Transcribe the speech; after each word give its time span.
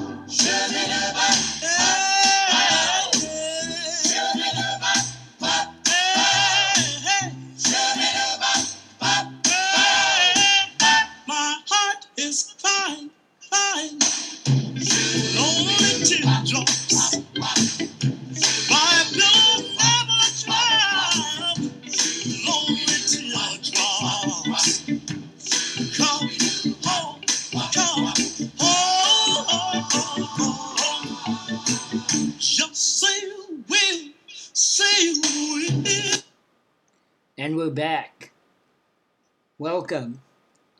My 0.00 0.79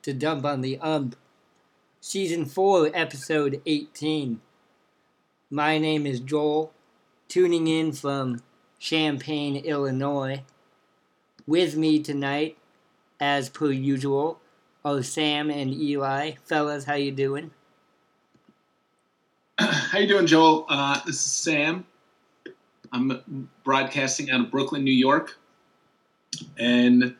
to 0.02 0.14
Dump 0.14 0.44
on 0.44 0.62
the 0.62 0.78
Ump, 0.78 1.14
Season 2.00 2.46
4, 2.46 2.90
Episode 2.94 3.60
18. 3.66 4.40
My 5.50 5.76
name 5.76 6.06
is 6.06 6.20
Joel, 6.20 6.72
tuning 7.28 7.66
in 7.66 7.92
from 7.92 8.42
Champaign, 8.78 9.56
Illinois. 9.56 10.42
With 11.46 11.76
me 11.76 12.02
tonight, 12.02 12.56
as 13.18 13.50
per 13.50 13.70
usual, 13.70 14.40
are 14.84 15.02
Sam 15.02 15.50
and 15.50 15.74
Eli. 15.74 16.32
Fellas, 16.44 16.84
how 16.84 16.94
you 16.94 17.12
doing? 17.12 17.50
How 19.58 19.98
you 19.98 20.08
doing, 20.08 20.26
Joel? 20.26 20.64
Uh, 20.70 21.00
this 21.04 21.16
is 21.16 21.20
Sam. 21.20 21.84
I'm 22.92 23.50
broadcasting 23.62 24.30
out 24.30 24.40
of 24.40 24.50
Brooklyn, 24.50 24.82
New 24.82 24.90
York, 24.90 25.36
and 26.56 27.14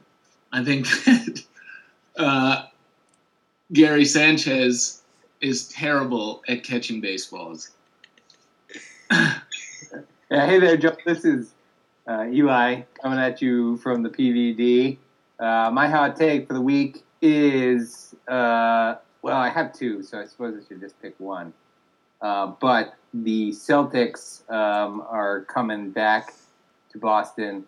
I 0.50 0.65
think 0.65 0.87
that 1.05 1.44
uh, 2.17 2.65
Gary 3.73 4.05
Sanchez 4.05 5.03
is 5.41 5.69
terrible 5.69 6.43
at 6.49 6.65
catching 6.65 7.01
baseballs. 7.01 7.71
Yeah, 10.33 10.47
hey 10.47 10.61
there, 10.61 10.77
Joe. 10.77 10.97
This 11.05 11.25
is 11.25 11.55
uh, 12.07 12.27
Eli 12.31 12.83
coming 13.03 13.19
at 13.19 13.43
you 13.43 13.79
from 13.79 14.05
the 14.05 14.09
PVD. 14.09 14.97
Uh, 15.41 15.73
my 15.73 15.89
hot 15.89 16.15
take 16.15 16.47
for 16.47 16.55
the 16.55 16.61
week 16.61 17.03
is 17.21 18.15
uh, 18.29 18.95
well, 19.23 19.37
I 19.37 19.49
have 19.49 19.73
two, 19.73 20.05
so 20.05 20.21
I 20.21 20.27
suppose 20.27 20.55
I 20.57 20.69
should 20.69 20.81
just 20.81 21.03
pick 21.03 21.19
one. 21.19 21.53
Uh, 22.23 22.53
but 22.61 22.95
the 23.12 23.51
Celtics 23.51 24.49
um, 24.49 25.05
are 25.11 25.41
coming 25.47 25.91
back 25.91 26.33
to 26.93 26.99
Boston 26.99 27.65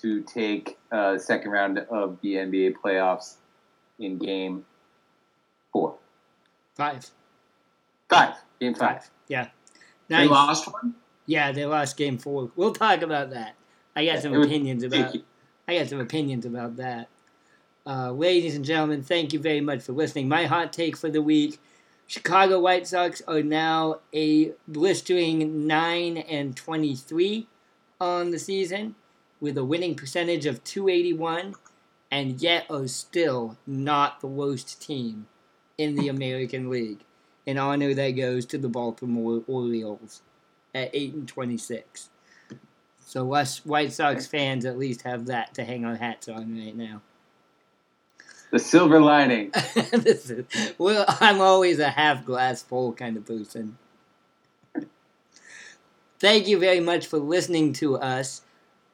to 0.00 0.22
take 0.22 0.78
uh, 0.90 1.12
the 1.12 1.20
second 1.20 1.52
round 1.52 1.78
of 1.78 2.18
the 2.22 2.34
NBA 2.34 2.74
playoffs 2.82 3.36
in 4.00 4.18
game. 4.18 4.64
Five. 6.80 7.10
Five. 8.08 8.34
Game 8.58 8.74
five. 8.74 9.10
Yeah. 9.28 9.48
They 10.08 10.26
lost 10.26 10.66
one. 10.72 10.94
Yeah, 11.26 11.52
they 11.52 11.66
lost 11.66 11.98
game 11.98 12.16
four. 12.16 12.50
We'll 12.56 12.72
talk 12.72 13.02
about 13.02 13.28
that. 13.30 13.54
I 13.94 14.06
got 14.06 14.22
some 14.22 14.32
It 14.32 14.38
was- 14.38 14.46
opinions 14.46 14.82
about 14.82 15.14
I 15.68 15.76
got 15.78 15.88
some 15.88 16.00
opinions 16.00 16.46
about 16.46 16.76
that. 16.76 17.08
Uh, 17.86 18.12
ladies 18.12 18.54
and 18.56 18.64
gentlemen, 18.64 19.02
thank 19.02 19.34
you 19.34 19.38
very 19.38 19.60
much 19.60 19.82
for 19.82 19.92
listening. 19.92 20.26
My 20.26 20.46
hot 20.46 20.72
take 20.72 20.96
for 20.96 21.10
the 21.10 21.20
week: 21.20 21.60
Chicago 22.06 22.58
White 22.60 22.86
Sox 22.86 23.20
are 23.28 23.42
now 23.42 23.98
a 24.14 24.52
blistering 24.66 25.66
nine 25.66 26.16
and 26.16 26.56
twenty-three 26.56 27.46
on 28.00 28.30
the 28.30 28.38
season, 28.38 28.94
with 29.38 29.58
a 29.58 29.64
winning 29.66 29.94
percentage 29.96 30.46
of 30.46 30.64
two 30.64 30.88
eighty-one, 30.88 31.56
and 32.10 32.40
yet 32.40 32.64
are 32.70 32.88
still 32.88 33.58
not 33.66 34.22
the 34.22 34.26
worst 34.26 34.80
team 34.80 35.26
in 35.80 35.94
the 35.94 36.08
American 36.08 36.68
League. 36.68 37.00
An 37.46 37.56
honor 37.56 37.94
that 37.94 38.10
goes 38.10 38.44
to 38.46 38.58
the 38.58 38.68
Baltimore 38.68 39.42
Orioles 39.46 40.20
at 40.74 40.90
eight 40.92 41.14
and 41.14 41.26
twenty-six. 41.26 42.10
So 43.04 43.32
us 43.32 43.64
White 43.64 43.92
Sox 43.92 44.26
fans 44.26 44.66
at 44.66 44.78
least 44.78 45.02
have 45.02 45.26
that 45.26 45.54
to 45.54 45.64
hang 45.64 45.84
our 45.86 45.96
hats 45.96 46.28
on 46.28 46.56
right 46.56 46.76
now. 46.76 47.00
The 48.52 48.58
silver 48.58 49.00
lining. 49.00 49.50
this 49.92 50.28
is, 50.28 50.44
well, 50.76 51.04
I'm 51.20 51.40
always 51.40 51.78
a 51.78 51.88
half 51.88 52.24
glass 52.24 52.62
full 52.62 52.92
kind 52.92 53.16
of 53.16 53.24
person. 53.24 53.78
Thank 56.18 56.46
you 56.46 56.58
very 56.58 56.80
much 56.80 57.06
for 57.06 57.18
listening 57.18 57.72
to 57.74 57.96
us. 57.96 58.42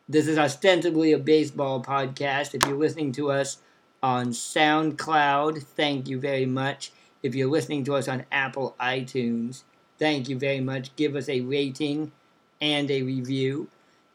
This 0.08 0.28
is 0.28 0.38
ostensibly 0.38 1.12
a 1.12 1.18
baseball 1.18 1.82
podcast. 1.82 2.54
If 2.54 2.64
you're 2.64 2.78
listening 2.78 3.10
to 3.12 3.32
us 3.32 3.58
on 4.06 4.28
SoundCloud, 4.28 5.64
thank 5.64 6.08
you 6.08 6.20
very 6.20 6.46
much. 6.46 6.92
If 7.24 7.34
you're 7.34 7.50
listening 7.50 7.82
to 7.86 7.96
us 7.96 8.06
on 8.06 8.24
Apple 8.30 8.76
iTunes, 8.80 9.64
thank 9.98 10.28
you 10.28 10.38
very 10.38 10.60
much. 10.60 10.94
Give 10.94 11.16
us 11.16 11.28
a 11.28 11.40
rating 11.40 12.12
and 12.60 12.88
a 12.88 13.02
review. 13.02 13.66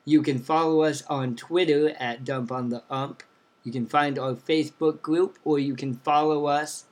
You 0.05 0.21
can 0.21 0.39
follow 0.39 0.83
us 0.83 1.03
on 1.07 1.35
Twitter 1.35 1.93
at 1.99 2.23
Dump 2.23 2.53
on 2.53 2.69
the 2.69 2.83
Ump. 2.89 3.23
You 3.65 3.73
can 3.73 3.85
find 3.85 4.17
our 4.17 4.33
Facebook 4.33 5.01
group, 5.01 5.37
or 5.43 5.59
you 5.59 5.75
can 5.75 5.95
follow 5.95 6.45
us 6.45 6.85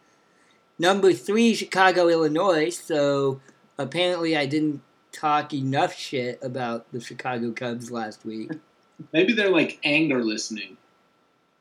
Number 0.79 1.13
three, 1.13 1.55
Chicago, 1.55 2.09
Illinois. 2.09 2.71
So 2.71 3.41
apparently, 3.79 4.37
I 4.37 4.47
didn't 4.47 4.83
talk 5.13 5.55
enough 5.55 5.95
shit 5.95 6.39
about 6.43 6.91
the 6.93 7.01
Chicago 7.01 7.53
Cubs 7.53 7.91
last 7.91 8.25
week. 8.25 8.51
Maybe 9.13 9.33
they're 9.33 9.51
like 9.51 9.79
anger 9.85 10.23
listening. 10.23 10.77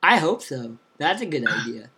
I 0.03 0.17
hope 0.17 0.41
so. 0.41 0.77
That's 0.97 1.21
a 1.21 1.25
good 1.25 1.47
idea. 1.49 1.89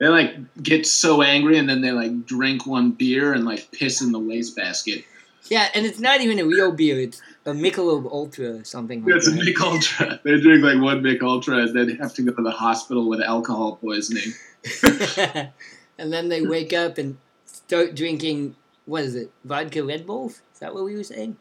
They 0.00 0.08
like 0.08 0.36
get 0.62 0.86
so 0.86 1.22
angry 1.22 1.58
and 1.58 1.68
then 1.68 1.80
they 1.80 1.90
like 1.90 2.24
drink 2.24 2.66
one 2.66 2.92
beer 2.92 3.32
and 3.32 3.44
like 3.44 3.70
piss 3.72 4.00
in 4.00 4.12
the 4.12 4.18
wastebasket. 4.18 5.04
Yeah, 5.50 5.68
and 5.74 5.86
it's 5.86 5.98
not 5.98 6.20
even 6.20 6.38
a 6.38 6.44
real 6.44 6.72
beer. 6.72 7.00
It's 7.00 7.22
a 7.46 7.50
Michelob 7.52 8.10
Ultra 8.12 8.58
or 8.58 8.64
something 8.64 9.04
like 9.04 9.14
It's 9.16 9.26
a 9.26 9.30
that. 9.30 9.40
Mick 9.40 9.60
Ultra. 9.60 10.20
They 10.22 10.40
drink 10.40 10.62
like 10.62 10.80
one 10.80 11.02
Mick 11.02 11.22
Ultra 11.22 11.58
and 11.58 11.74
then 11.74 11.96
have 11.96 12.12
to 12.14 12.22
go 12.22 12.32
to 12.32 12.42
the 12.42 12.50
hospital 12.50 13.08
with 13.08 13.20
alcohol 13.20 13.76
poisoning. 13.76 14.34
and 15.98 16.12
then 16.12 16.28
they 16.28 16.42
wake 16.42 16.72
up 16.72 16.98
and 16.98 17.18
start 17.44 17.94
drinking, 17.94 18.56
what 18.86 19.04
is 19.04 19.14
it, 19.14 19.30
vodka 19.44 19.84
Red 19.84 20.06
Bulls? 20.06 20.42
Is 20.52 20.60
that 20.60 20.74
what 20.74 20.84
we 20.84 20.96
were 20.96 21.04
saying? 21.04 21.36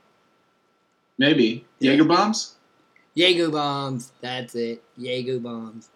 Maybe 1.18 1.66
Jaeger 1.80 2.06
bombs. 2.06 2.56
Jaeger 3.16 3.50
bombs. 3.50 4.12
That's 4.22 4.54
it. 4.56 4.84
Jaeger 4.98 5.40
bombs. 5.40 5.90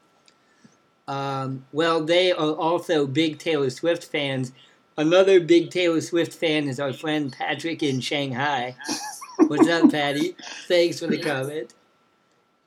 Um, 1.08 1.66
well, 1.72 2.04
they 2.04 2.32
are 2.32 2.54
also 2.54 3.06
big 3.06 3.38
Taylor 3.38 3.70
Swift 3.70 4.06
fans. 4.06 4.52
Another 4.98 5.40
big 5.40 5.70
Taylor 5.70 6.02
Swift 6.02 6.34
fan 6.34 6.68
is 6.68 6.80
our 6.80 6.94
friend 6.94 7.32
Patrick 7.32 7.84
in 7.84 8.00
Shanghai. 8.00 8.76
What's 9.48 9.68
up, 9.68 9.92
Patty? 9.92 10.36
Thanks 10.68 11.00
for 11.00 11.08
the 11.08 11.18
comment. 11.18 11.74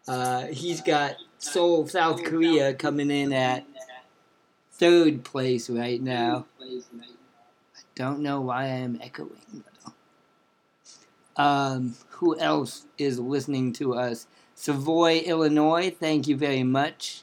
Uh, 0.06 0.46
he's 0.46 0.80
got 0.80 1.16
Seoul, 1.38 1.86
South 1.86 2.22
Korea 2.24 2.74
coming 2.74 3.10
in 3.10 3.32
at 3.32 3.64
third 4.76 5.24
place 5.24 5.70
right 5.70 6.02
now. 6.02 6.46
I 6.60 6.80
don't 7.94 8.20
know 8.20 8.40
why 8.40 8.64
I'm 8.64 8.98
echoing. 9.02 9.64
Um, 11.36 11.94
who 12.10 12.38
else 12.38 12.86
is 12.98 13.18
listening 13.18 13.72
to 13.74 13.94
us? 13.94 14.26
Savoy, 14.54 15.18
Illinois. 15.18 15.90
Thank 15.90 16.28
you 16.28 16.36
very 16.36 16.62
much. 16.62 17.22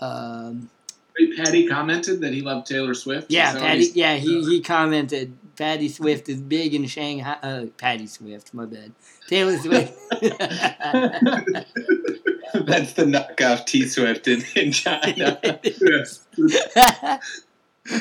Um, 0.00 0.70
Wait, 1.18 1.36
Patty 1.36 1.66
commented 1.66 2.20
that 2.20 2.32
he 2.32 2.42
loved 2.42 2.66
Taylor 2.66 2.94
Swift. 2.94 3.30
yeah, 3.30 3.54
Is 3.54 3.60
Patty. 3.60 3.90
Yeah, 3.94 4.16
he, 4.16 4.44
he 4.44 4.60
commented. 4.60 5.36
Patty 5.56 5.88
Swift 5.88 6.28
is 6.28 6.40
big 6.40 6.74
in 6.74 6.86
Shanghai. 6.86 7.36
Uh, 7.42 7.66
Patty 7.78 8.06
Swift, 8.06 8.52
my 8.52 8.66
bad. 8.66 8.92
Taylor 9.26 9.56
Swift. 9.58 9.94
That's 12.66 12.94
the 12.94 13.04
knockoff 13.04 13.66
T 13.66 13.86
Swift 13.86 14.28
in, 14.28 14.42
in 14.54 14.72
China. 14.72 15.38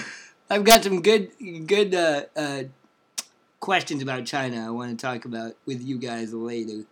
I've 0.49 0.63
got 0.63 0.83
some 0.83 1.01
good 1.01 1.31
good 1.65 1.93
uh, 1.93 2.23
uh, 2.35 2.63
questions 3.59 4.01
about 4.01 4.25
China 4.25 4.65
I 4.65 4.69
want 4.69 4.97
to 4.97 5.05
talk 5.05 5.25
about 5.25 5.53
with 5.65 5.81
you 5.81 5.97
guys 5.97 6.33
later. 6.33 6.85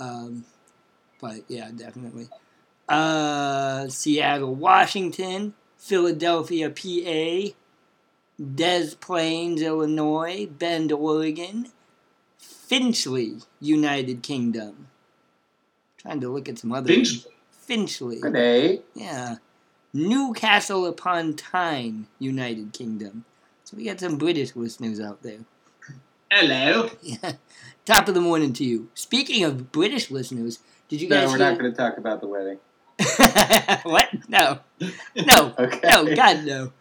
Um, 0.00 0.44
but 1.20 1.42
yeah, 1.48 1.70
definitely. 1.74 2.28
Uh, 2.88 3.88
Seattle, 3.88 4.54
Washington, 4.54 5.54
Philadelphia, 5.76 6.70
PA, 6.70 7.54
Des 8.54 8.94
Plaines, 9.00 9.60
Illinois, 9.60 10.46
Bend, 10.46 10.90
Oregon, 10.92 11.68
Finchley, 12.38 13.38
United 13.60 14.22
Kingdom. 14.22 14.88
Trying 16.08 16.20
to 16.22 16.30
look 16.30 16.48
at 16.48 16.58
some 16.58 16.72
other 16.72 16.88
Finch- 16.88 17.26
Finchley. 17.50 18.18
Today, 18.22 18.80
Yeah. 18.94 19.36
Newcastle 19.92 20.86
upon 20.86 21.34
Tyne, 21.34 22.06
United 22.18 22.72
Kingdom. 22.72 23.26
So 23.64 23.76
we 23.76 23.84
got 23.84 24.00
some 24.00 24.16
British 24.16 24.56
listeners 24.56 25.00
out 25.00 25.22
there. 25.22 25.40
Hello. 26.30 26.88
Yeah. 27.02 27.32
Top 27.84 28.08
of 28.08 28.14
the 28.14 28.22
morning 28.22 28.54
to 28.54 28.64
you. 28.64 28.88
Speaking 28.94 29.44
of 29.44 29.70
British 29.70 30.10
listeners, 30.10 30.60
did 30.88 31.02
you 31.02 31.10
no, 31.10 31.16
guys 31.16 31.24
No, 31.26 31.32
we're 31.32 31.36
hear- 31.44 31.50
not 31.50 31.58
going 31.58 31.70
to 31.72 31.76
talk 31.76 31.98
about 31.98 32.20
the 32.22 32.26
wedding. 32.26 32.58
what? 33.82 34.08
No. 34.30 34.60
No. 35.14 35.54
Okay. 35.58 35.80
No, 35.90 36.14
God 36.16 36.44
no. 36.46 36.72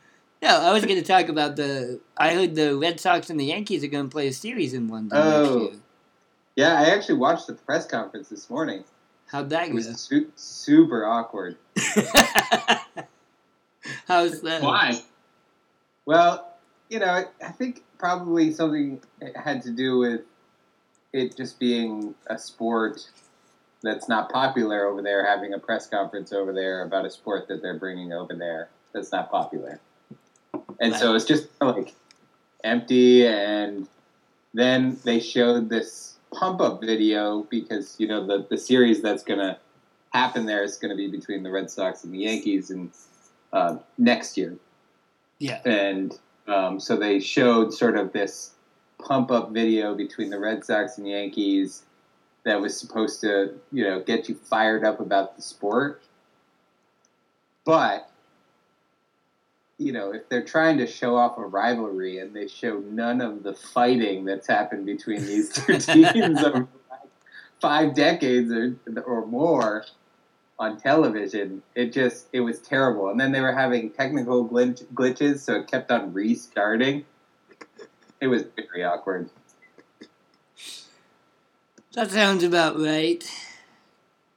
No, 0.42 0.50
I 0.62 0.72
was 0.72 0.86
gonna 0.86 1.02
talk 1.02 1.28
about 1.30 1.56
the 1.58 2.00
I 2.16 2.34
heard 2.34 2.56
the 2.56 2.78
Red 2.78 3.00
Sox 3.00 3.30
and 3.30 3.38
the 3.40 3.46
Yankees 3.46 3.84
are 3.84 3.88
gonna 3.88 4.08
play 4.08 4.28
a 4.28 4.34
series 4.34 4.74
in 4.74 4.88
London 4.88 5.18
Oh. 5.18 5.42
next 5.42 5.72
year. 5.74 5.82
Yeah, 6.56 6.80
I 6.80 6.86
actually 6.92 7.18
watched 7.20 7.48
the 7.48 7.54
press 7.54 7.86
conference 7.86 8.30
this 8.30 8.50
morning. 8.50 8.84
How'd 9.28 9.50
that 9.50 9.66
It 9.66 9.70
go? 9.70 9.76
was 9.76 10.00
su- 10.00 10.32
super 10.36 11.06
awkward. 11.06 11.58
How's 14.08 14.42
that? 14.42 14.62
Why? 14.62 15.02
Well, 16.06 16.48
you 16.90 17.00
know, 17.00 17.06
I, 17.08 17.26
I 17.46 17.50
think 17.52 17.84
probably 17.98 18.54
something 18.54 19.02
had 19.36 19.62
to 19.64 19.72
do 19.72 19.98
with 19.98 20.22
it 21.14 21.36
just 21.36 21.60
being 21.60 22.16
a 22.28 22.38
sport 22.38 23.10
that's 23.82 24.08
not 24.10 24.32
popular 24.32 24.86
over 24.86 25.02
there, 25.02 25.26
having 25.26 25.54
a 25.54 25.60
press 25.60 25.88
conference 25.88 26.32
over 26.34 26.52
there 26.54 26.84
about 26.84 27.06
a 27.06 27.10
sport 27.10 27.48
that 27.48 27.62
they're 27.62 27.78
bringing 27.78 28.12
over 28.14 28.34
there 28.34 28.70
that's 28.94 29.12
not 29.12 29.30
popular. 29.30 29.80
And 30.80 30.94
so 30.96 31.16
it's 31.16 31.26
just 31.26 31.48
like 31.62 31.94
empty. 32.64 33.26
And 33.28 33.88
then 34.54 34.98
they 35.04 35.20
showed 35.20 35.70
this 35.70 36.17
pump 36.38 36.62
up 36.62 36.82
video 36.82 37.44
because, 37.50 37.96
you 38.00 38.08
know, 38.08 38.26
the, 38.26 38.46
the 38.50 38.58
series 38.58 39.02
that's 39.02 39.24
going 39.24 39.40
to 39.40 39.58
happen 40.12 40.46
there 40.46 40.64
is 40.64 40.78
going 40.78 40.90
to 40.90 40.96
be 40.96 41.08
between 41.10 41.44
the 41.44 41.52
Red 41.52 41.70
Sox 41.70 42.04
and 42.04 42.14
the 42.14 42.20
Yankees 42.20 42.70
and 42.70 42.92
uh, 43.54 43.78
next 43.98 44.38
year 44.38 44.56
Yeah. 45.40 45.62
and 45.66 46.18
um, 46.48 46.80
so 46.80 46.96
they 46.96 47.20
showed 47.20 47.74
sort 47.74 47.98
of 47.98 48.14
this 48.14 48.52
pump 49.04 49.32
up 49.32 49.52
video 49.52 49.96
between 49.96 50.30
the 50.30 50.40
Red 50.40 50.64
Sox 50.64 50.98
and 50.98 51.08
Yankees 51.08 51.84
that 52.44 52.62
was 52.62 52.80
supposed 52.80 53.20
to, 53.22 53.54
you 53.72 53.84
know, 53.84 54.00
get 54.02 54.30
you 54.30 54.36
fired 54.36 54.86
up 54.86 55.00
about 55.02 55.36
the 55.36 55.42
sport. 55.42 56.02
But 57.66 58.10
you 59.78 59.92
know, 59.92 60.12
if 60.12 60.28
they're 60.30 60.44
trying 60.44 60.78
to 60.80 60.88
show 60.88 61.16
off 61.16 61.38
a 61.38 61.46
rivalry 61.46 62.20
and 62.20 62.36
they 62.36 62.48
show 62.48 62.80
none 62.80 63.22
of 63.22 63.44
the 63.44 63.54
fighting 63.54 64.26
that's 64.26 64.48
happened 64.48 64.86
between 64.86 65.26
these 65.26 65.50
two 65.50 65.78
teams 65.78 66.44
over 66.44 66.68
five 67.62 67.94
decades 67.94 68.52
or, 68.52 68.76
or 69.06 69.26
more 69.26 69.86
on 70.60 70.80
television, 70.80 71.62
it 71.76 71.94
just 71.94 72.28
it 72.34 72.40
was 72.40 72.60
terrible. 72.60 73.10
And 73.10 73.20
then 73.20 73.32
they 73.32 73.42
were 73.42 73.54
having 73.54 73.92
technical 73.92 74.48
glitch, 74.48 74.84
glitches, 74.94 75.40
so 75.40 75.56
it 75.56 75.68
kept 75.68 75.92
on 75.92 76.12
restarting. 76.14 77.06
It 78.20 78.28
was 78.28 78.44
very 78.56 78.84
awkward. 78.84 79.30
That 81.94 82.10
sounds 82.10 82.44
about 82.44 82.80
right. 82.80 83.24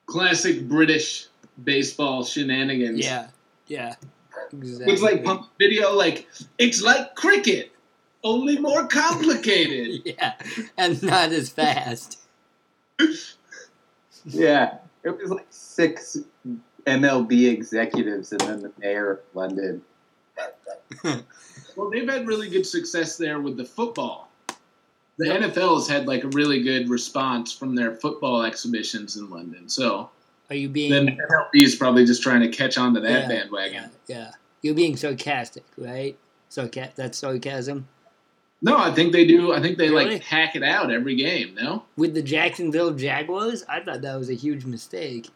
Classic 0.05 0.69
British 0.69 1.29
baseball 1.63 2.25
shenanigans. 2.25 3.01
Yeah. 3.01 3.29
Yeah. 3.67 3.95
Exactly. 4.53 4.93
It's 4.93 5.03
like 5.03 5.25
pump 5.25 5.49
video, 5.59 5.95
like 5.95 6.29
it's 6.59 6.83
like 6.83 7.15
cricket, 7.15 7.73
only 8.25 8.59
more 8.59 8.87
complicated. 8.87 10.03
Yeah. 10.19 10.35
And 10.77 11.03
not 11.03 11.33
as 11.33 11.51
fast. 11.51 12.19
Yeah, 14.25 14.79
it 15.03 15.17
was 15.17 15.31
like 15.31 15.47
six 15.51 16.19
MLB 16.87 17.51
executives 17.51 18.33
and 18.33 18.41
then 18.43 18.63
the 18.63 18.73
mayor 18.79 19.13
of 19.13 19.21
London. 19.35 19.83
well, 21.05 21.91
they've 21.91 22.09
had 22.09 22.27
really 22.27 22.49
good 22.49 22.67
success 22.67 23.17
there 23.17 23.41
with 23.41 23.57
the 23.57 23.65
football. 23.65 24.31
The 25.19 25.27
NFL 25.27 25.77
has 25.77 25.89
had 25.89 26.07
like 26.07 26.25
a 26.25 26.29
really 26.29 26.63
good 26.63 26.89
response 26.89 27.53
from 27.53 27.75
their 27.75 27.95
football 27.95 28.43
exhibitions 28.43 29.17
in 29.17 29.29
London. 29.29 29.69
So 29.69 30.11
Are 30.49 30.57
you 30.57 30.69
being 30.69 30.91
then 30.91 31.19
MLB 31.31 31.63
is 31.63 31.77
probably 31.77 32.07
just 32.07 32.23
trying 32.23 32.41
to 32.41 32.49
catch 32.49 32.79
on 32.79 32.95
to 32.95 33.01
that 33.01 33.23
Yeah, 33.23 33.29
bandwagon. 33.29 33.91
Yeah, 34.07 34.17
yeah. 34.17 34.31
You're 34.63 34.75
being 34.75 34.97
sarcastic, 34.97 35.65
right? 35.79 36.17
Sarca- 36.51 36.95
that's 36.95 37.19
sarcasm. 37.19 37.89
No, 38.63 38.77
I 38.77 38.93
think 38.93 39.13
they 39.13 39.27
do. 39.27 39.53
I 39.55 39.61
think 39.63 39.79
they 39.79 39.89
Really? 39.89 40.13
like 40.15 40.23
hack 40.23 40.55
it 40.55 40.63
out 40.63 40.91
every 40.93 41.15
game. 41.15 41.55
No, 41.55 41.85
With 41.97 42.13
the 42.15 42.23
Jacksonville 42.23 42.91
Jaguars, 42.93 43.65
I 43.69 43.81
thought 43.81 44.03
that 44.03 44.17
was 44.19 44.29
a 44.29 44.35
huge 44.35 44.65
mistake. 44.67 45.29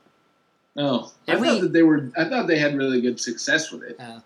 oh, 0.76 1.12
I 1.26 1.33
Every- 1.33 1.49
thought 1.49 1.61
that 1.62 1.73
they 1.73 1.83
were. 1.83 2.11
I 2.19 2.25
thought 2.28 2.47
they 2.49 2.59
had 2.59 2.76
really 2.76 3.00
good 3.00 3.19
success 3.19 3.71
with 3.73 3.83
it. 3.85 3.99
Uh, 3.99 4.21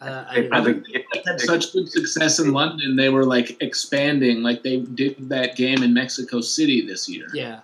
I, 0.00 0.34
They 0.34 0.46
I, 0.46 0.48
probably 0.48 0.82
They 0.92 1.22
had 1.24 1.40
such 1.40 1.72
good 1.72 1.88
success 1.88 2.40
in 2.40 2.52
London. 2.52 2.96
They 2.96 3.08
were 3.08 3.24
like 3.24 3.56
expanding, 3.62 4.42
like 4.42 4.62
they 4.64 4.78
did 4.80 5.28
that 5.30 5.54
game 5.56 5.82
in 5.82 5.94
Mexico 5.94 6.40
City 6.42 6.84
this 6.86 7.08
year. 7.08 7.28
yeah. 7.32 7.60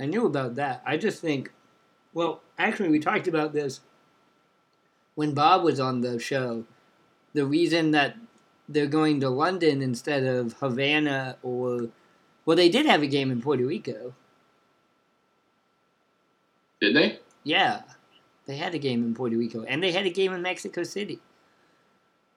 I 0.00 0.06
knew 0.06 0.26
about 0.26 0.54
that. 0.54 0.80
I 0.86 0.96
just 0.96 1.20
think, 1.20 1.50
well, 2.14 2.40
actually, 2.58 2.88
we 2.90 3.00
talked 3.00 3.26
about 3.26 3.52
this 3.52 3.80
when 5.18 5.34
Bob 5.34 5.64
was 5.64 5.80
on 5.80 6.00
the 6.00 6.16
show. 6.20 6.64
The 7.32 7.44
reason 7.44 7.90
that 7.90 8.14
they're 8.68 8.86
going 8.86 9.18
to 9.18 9.28
London 9.28 9.82
instead 9.82 10.22
of 10.22 10.52
Havana 10.60 11.38
or, 11.42 11.88
well, 12.46 12.56
they 12.56 12.68
did 12.68 12.86
have 12.86 13.02
a 13.02 13.08
game 13.08 13.32
in 13.32 13.42
Puerto 13.42 13.66
Rico. 13.66 14.14
Did 16.80 16.94
they? 16.94 17.18
Yeah, 17.42 17.80
they 18.46 18.58
had 18.58 18.76
a 18.76 18.78
game 18.78 19.02
in 19.02 19.12
Puerto 19.12 19.36
Rico 19.36 19.64
and 19.64 19.82
they 19.82 19.90
had 19.90 20.06
a 20.06 20.10
game 20.10 20.32
in 20.32 20.40
Mexico 20.40 20.84
City. 20.84 21.18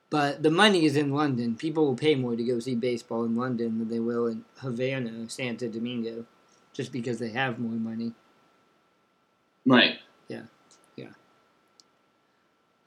But 0.10 0.42
the 0.42 0.50
money 0.50 0.84
is 0.84 0.96
in 0.96 1.14
London. 1.14 1.56
People 1.56 1.86
will 1.86 1.96
pay 1.96 2.16
more 2.16 2.36
to 2.36 2.44
go 2.44 2.58
see 2.58 2.74
baseball 2.74 3.26
in 3.26 3.36
London 3.36 3.78
than 3.78 3.90
they 3.90 4.00
will 4.00 4.26
in 4.26 4.44
Havana 4.58 5.22
or 5.22 5.30
Santo 5.30 5.68
Domingo, 5.68 6.26
just 6.74 6.92
because 6.92 7.20
they 7.20 7.30
have 7.30 7.60
more 7.60 7.78
money. 7.78 8.14
Right. 9.68 10.00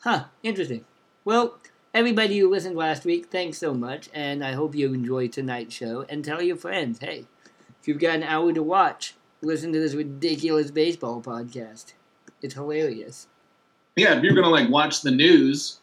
Huh, 0.04 0.24
interesting. 0.42 0.84
Well, 1.24 1.58
everybody 1.94 2.38
who 2.38 2.50
listened 2.50 2.76
last 2.76 3.04
week, 3.06 3.26
thanks 3.30 3.56
so 3.58 3.72
much, 3.72 4.10
and 4.12 4.44
I 4.44 4.52
hope 4.52 4.74
you 4.74 4.92
enjoy 4.92 5.28
tonight's 5.28 5.74
show. 5.74 6.04
And 6.08 6.22
tell 6.24 6.42
your 6.42 6.56
friends, 6.56 6.98
hey, 6.98 7.24
if 7.80 7.88
you've 7.88 7.98
got 7.98 8.16
an 8.16 8.22
hour 8.22 8.52
to 8.52 8.62
watch, 8.62 9.14
listen 9.40 9.72
to 9.72 9.80
this 9.80 9.94
ridiculous 9.94 10.70
baseball 10.70 11.22
podcast. 11.22 11.94
It's 12.42 12.54
hilarious. 12.54 13.28
Yeah, 13.96 14.16
if 14.18 14.22
you're 14.24 14.34
gonna 14.34 14.50
like 14.50 14.68
watch 14.68 15.02
the 15.02 15.10
news, 15.10 15.80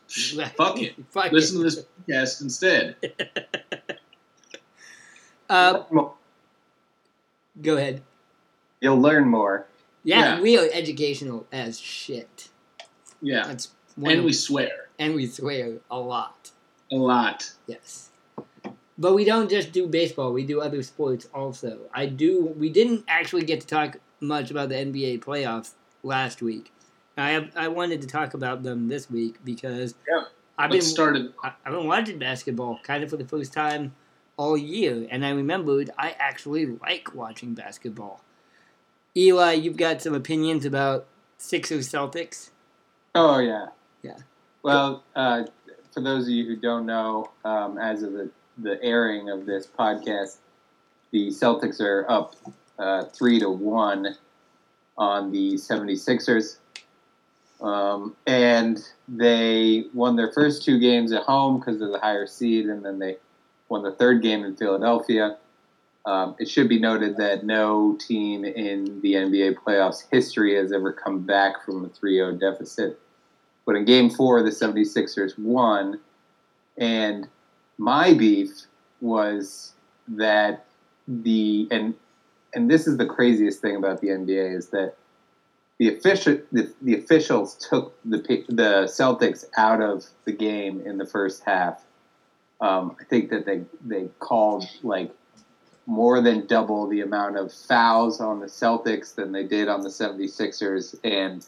fuck 0.58 0.82
it. 0.82 0.94
Fuck 1.12 1.32
Listen 1.32 1.58
it. 1.66 1.70
to 1.70 1.76
this 1.76 1.86
podcast 2.08 2.42
instead. 2.42 2.96
Uh, 5.50 5.84
go 7.62 7.76
ahead. 7.76 8.02
You'll 8.80 9.02
learn 9.02 9.28
more. 9.28 9.66
Yeah, 10.06 10.36
Yeah. 10.38 10.42
we 10.42 10.58
are 10.58 10.66
educational 10.72 11.46
as 11.52 11.78
shit. 11.78 12.48
Yeah, 13.22 13.48
That's 13.48 13.68
one 13.96 14.14
and 14.14 14.26
we 14.26 14.34
swear 14.34 14.70
and 15.00 15.16
we 15.16 15.28
swear 15.28 15.78
a 15.90 16.00
lot. 16.00 16.52
a 16.92 16.96
lot. 16.96 17.52
Yes. 17.68 18.10
But 18.98 19.14
we 19.16 19.26
don't 19.26 19.50
just 19.50 19.72
do 19.72 19.88
baseball, 19.88 20.32
we 20.34 20.46
do 20.46 20.62
other 20.62 20.84
sports 20.84 21.28
also. 21.34 21.80
I 21.94 22.06
do 22.06 22.54
we 22.58 22.70
didn't 22.70 23.04
actually 23.08 23.44
get 23.44 23.62
to 23.62 23.68
talk 23.68 23.98
much 24.20 24.52
about 24.52 24.70
the 24.70 24.76
NBA 24.76 25.20
playoffs 25.24 25.72
last 26.04 26.42
week. 26.42 26.72
I 27.18 27.32
have, 27.32 27.52
I 27.56 27.68
wanted 27.68 28.02
to 28.02 28.08
talk 28.08 28.34
about 28.34 28.64
them 28.64 28.88
this 28.88 29.10
week 29.10 29.36
because 29.44 29.96
Yeah. 30.08 30.24
I've 30.58 30.70
been 30.70 30.80
Let's 30.80 30.88
start 30.88 31.16
it. 31.18 31.32
I- 31.44 31.54
I've 31.66 31.74
been 31.74 31.88
watching 31.88 32.20
basketball 32.20 32.80
kind 32.84 33.04
of 33.04 33.10
for 33.10 33.18
the 33.18 33.26
first 33.26 33.52
time 33.54 33.94
all 34.38 34.58
year, 34.58 35.08
and 35.10 35.26
I 35.26 35.32
remembered 35.32 35.90
I 35.98 36.16
actually 36.20 36.66
like 36.66 37.14
watching 37.16 37.54
basketball. 37.54 38.22
Eli, 39.16 39.54
you've 39.54 39.78
got 39.78 40.02
some 40.02 40.14
opinions 40.14 40.66
about 40.66 41.06
Sixers 41.38 41.90
Celtics. 41.90 42.50
Oh 43.16 43.40
yeah. 43.40 43.68
Yeah. 44.04 44.18
Well, 44.64 45.04
uh, 45.16 45.44
for 45.94 46.02
those 46.02 46.24
of 46.24 46.30
you 46.30 46.46
who 46.46 46.56
don't 46.56 46.86
know, 46.86 47.32
um, 47.44 47.78
as 47.78 48.04
of 48.04 48.14
the, 48.14 48.30
the 48.58 48.82
airing 48.84 49.30
of 49.30 49.46
this 49.46 49.68
podcast, 49.68 50.38
the 51.12 51.28
Celtics 51.28 51.82
are 51.82 52.10
up 52.10 52.36
uh, 52.80 53.06
three 53.06 53.40
to 53.40 53.50
one 53.50 54.16
on 54.98 55.32
the 55.32 55.54
76ers. 55.54 56.58
Um, 57.62 58.16
and 58.26 58.84
they 59.08 59.86
won 59.94 60.16
their 60.16 60.32
first 60.32 60.64
two 60.64 60.80
games 60.80 61.12
at 61.12 61.24
home 61.24 61.60
because 61.60 61.80
of 61.82 61.92
the 61.92 62.00
higher 62.00 62.26
seed, 62.26 62.66
and 62.66 62.84
then 62.84 62.98
they 62.98 63.18
won 63.70 63.84
the 63.84 63.92
third 63.92 64.22
game 64.22 64.44
in 64.44 64.56
Philadelphia. 64.56 65.38
Um, 66.06 66.36
it 66.40 66.50
should 66.50 66.68
be 66.68 66.80
noted 66.80 67.18
that 67.18 67.46
no 67.46 67.96
team 68.00 68.44
in 68.44 69.02
the 69.02 69.14
NBA 69.14 69.58
playoffs 69.66 70.06
history 70.12 70.56
has 70.56 70.72
ever 70.72 70.92
come 70.92 71.20
back 71.20 71.64
from 71.64 71.86
a 71.86 71.90
3 71.90 72.16
0 72.16 72.32
deficit. 72.34 73.00
But 73.66 73.76
in 73.76 73.86
game 73.86 74.10
four, 74.10 74.42
the 74.42 74.50
76ers 74.50 75.38
won. 75.38 76.00
And 76.78 77.28
my 77.78 78.14
beef 78.14 78.50
was 79.02 79.74
that 80.08 80.66
the, 81.08 81.68
and, 81.72 81.94
and 82.54 82.70
this 82.70 82.88
is 82.88 82.98
the 82.98 83.06
craziest 83.06 83.62
thing 83.62 83.76
about 83.76 84.02
the 84.02 84.10
NBA 84.10 84.56
is 84.56 84.70
that 84.70 84.96
the 85.82 85.96
official 85.96 86.38
the, 86.52 86.72
the 86.84 86.96
officials 86.96 87.56
took 87.56 88.00
the 88.06 88.20
the 88.50 88.84
Celtics 88.86 89.46
out 89.58 89.82
of 89.82 90.06
the 90.26 90.32
game 90.32 90.80
in 90.86 91.00
the 91.00 91.08
first 91.08 91.42
half. 91.44 91.84
Um, 92.62 92.96
I 93.02 93.04
think 93.06 93.32
that 93.32 93.48
they 93.48 93.64
they 93.84 94.10
called 94.20 94.64
like 94.84 95.12
more 95.88 96.22
than 96.22 96.46
double 96.46 96.88
the 96.88 97.02
amount 97.02 97.38
of 97.38 97.52
fouls 97.52 98.22
on 98.22 98.40
the 98.40 98.46
Celtics 98.46 99.16
than 99.16 99.32
they 99.32 99.44
did 99.44 99.68
on 99.68 99.82
the 99.82 99.90
76ers 99.90 100.96
and 101.04 101.44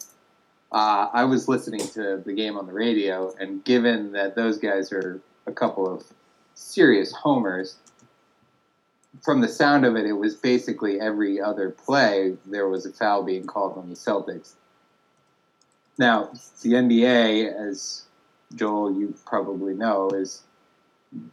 uh, 0.74 1.10
I 1.14 1.24
was 1.26 1.48
listening 1.48 1.88
to 1.90 2.22
the 2.26 2.34
game 2.34 2.58
on 2.58 2.66
the 2.66 2.74
radio 2.74 3.34
and 3.40 3.64
given 3.64 4.12
that 4.14 4.36
those 4.36 4.58
guys 4.58 4.92
are 4.92 5.22
a 5.46 5.52
couple 5.52 5.92
of 5.92 6.04
serious 6.56 7.12
homers 7.12 7.78
from 9.22 9.42
the 9.42 9.48
sound 9.48 9.86
of 9.86 9.96
it, 9.96 10.06
it 10.06 10.14
was 10.14 10.36
basically 10.36 11.00
every 11.00 11.40
other 11.40 11.70
play 11.70 12.36
there 12.46 12.68
was 12.68 12.86
a 12.86 12.92
foul 12.92 13.24
being 13.24 13.46
called 13.46 13.78
on 13.78 13.90
the 13.90 13.96
Celtics. 13.96 14.54
Now, 15.98 16.32
the 16.62 16.72
NBA, 16.74 17.54
as 17.54 18.04
Joel, 18.56 18.98
you 18.98 19.14
probably 19.26 19.76
know, 19.76 20.10
is 20.10 20.42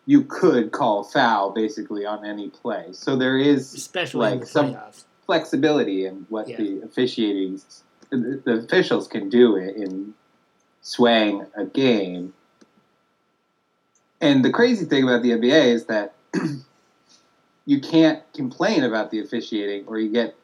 you 0.05 0.23
could 0.25 0.73
call 0.73 1.05
foul 1.05 1.51
basically 1.51 2.05
on 2.05 2.27
any 2.27 2.51
play. 2.51 2.89
So 2.93 3.17
there 3.17 3.39
is 3.39 3.73
Especially 3.73 4.31
like 4.37 4.47
some 4.47 4.77
flexibility 5.25 6.05
in 6.05 6.27
what 6.29 6.49
Yeah. 6.49 6.59
the 6.59 6.83
officiating, 6.83 7.61
the, 8.11 8.53
officials 8.53 9.09
can 9.09 9.29
do 9.29 9.57
it 9.57 9.77
in 9.77 10.15
swaying 10.83 11.47
a 11.57 11.65
game. 11.65 12.35
And 14.21 14.45
the 14.45 14.51
crazy 14.51 14.85
thing 14.85 15.05
about 15.05 15.23
the 15.23 15.31
NBA 15.31 15.67
is 15.67 15.87
that 15.87 16.15
you 17.67 17.81
can't 17.81 18.23
complain 18.35 18.85
about 18.85 19.11
the 19.11 19.21
officiating 19.21 19.87
or 19.87 19.99
you 19.99 20.11
get 20.11 20.35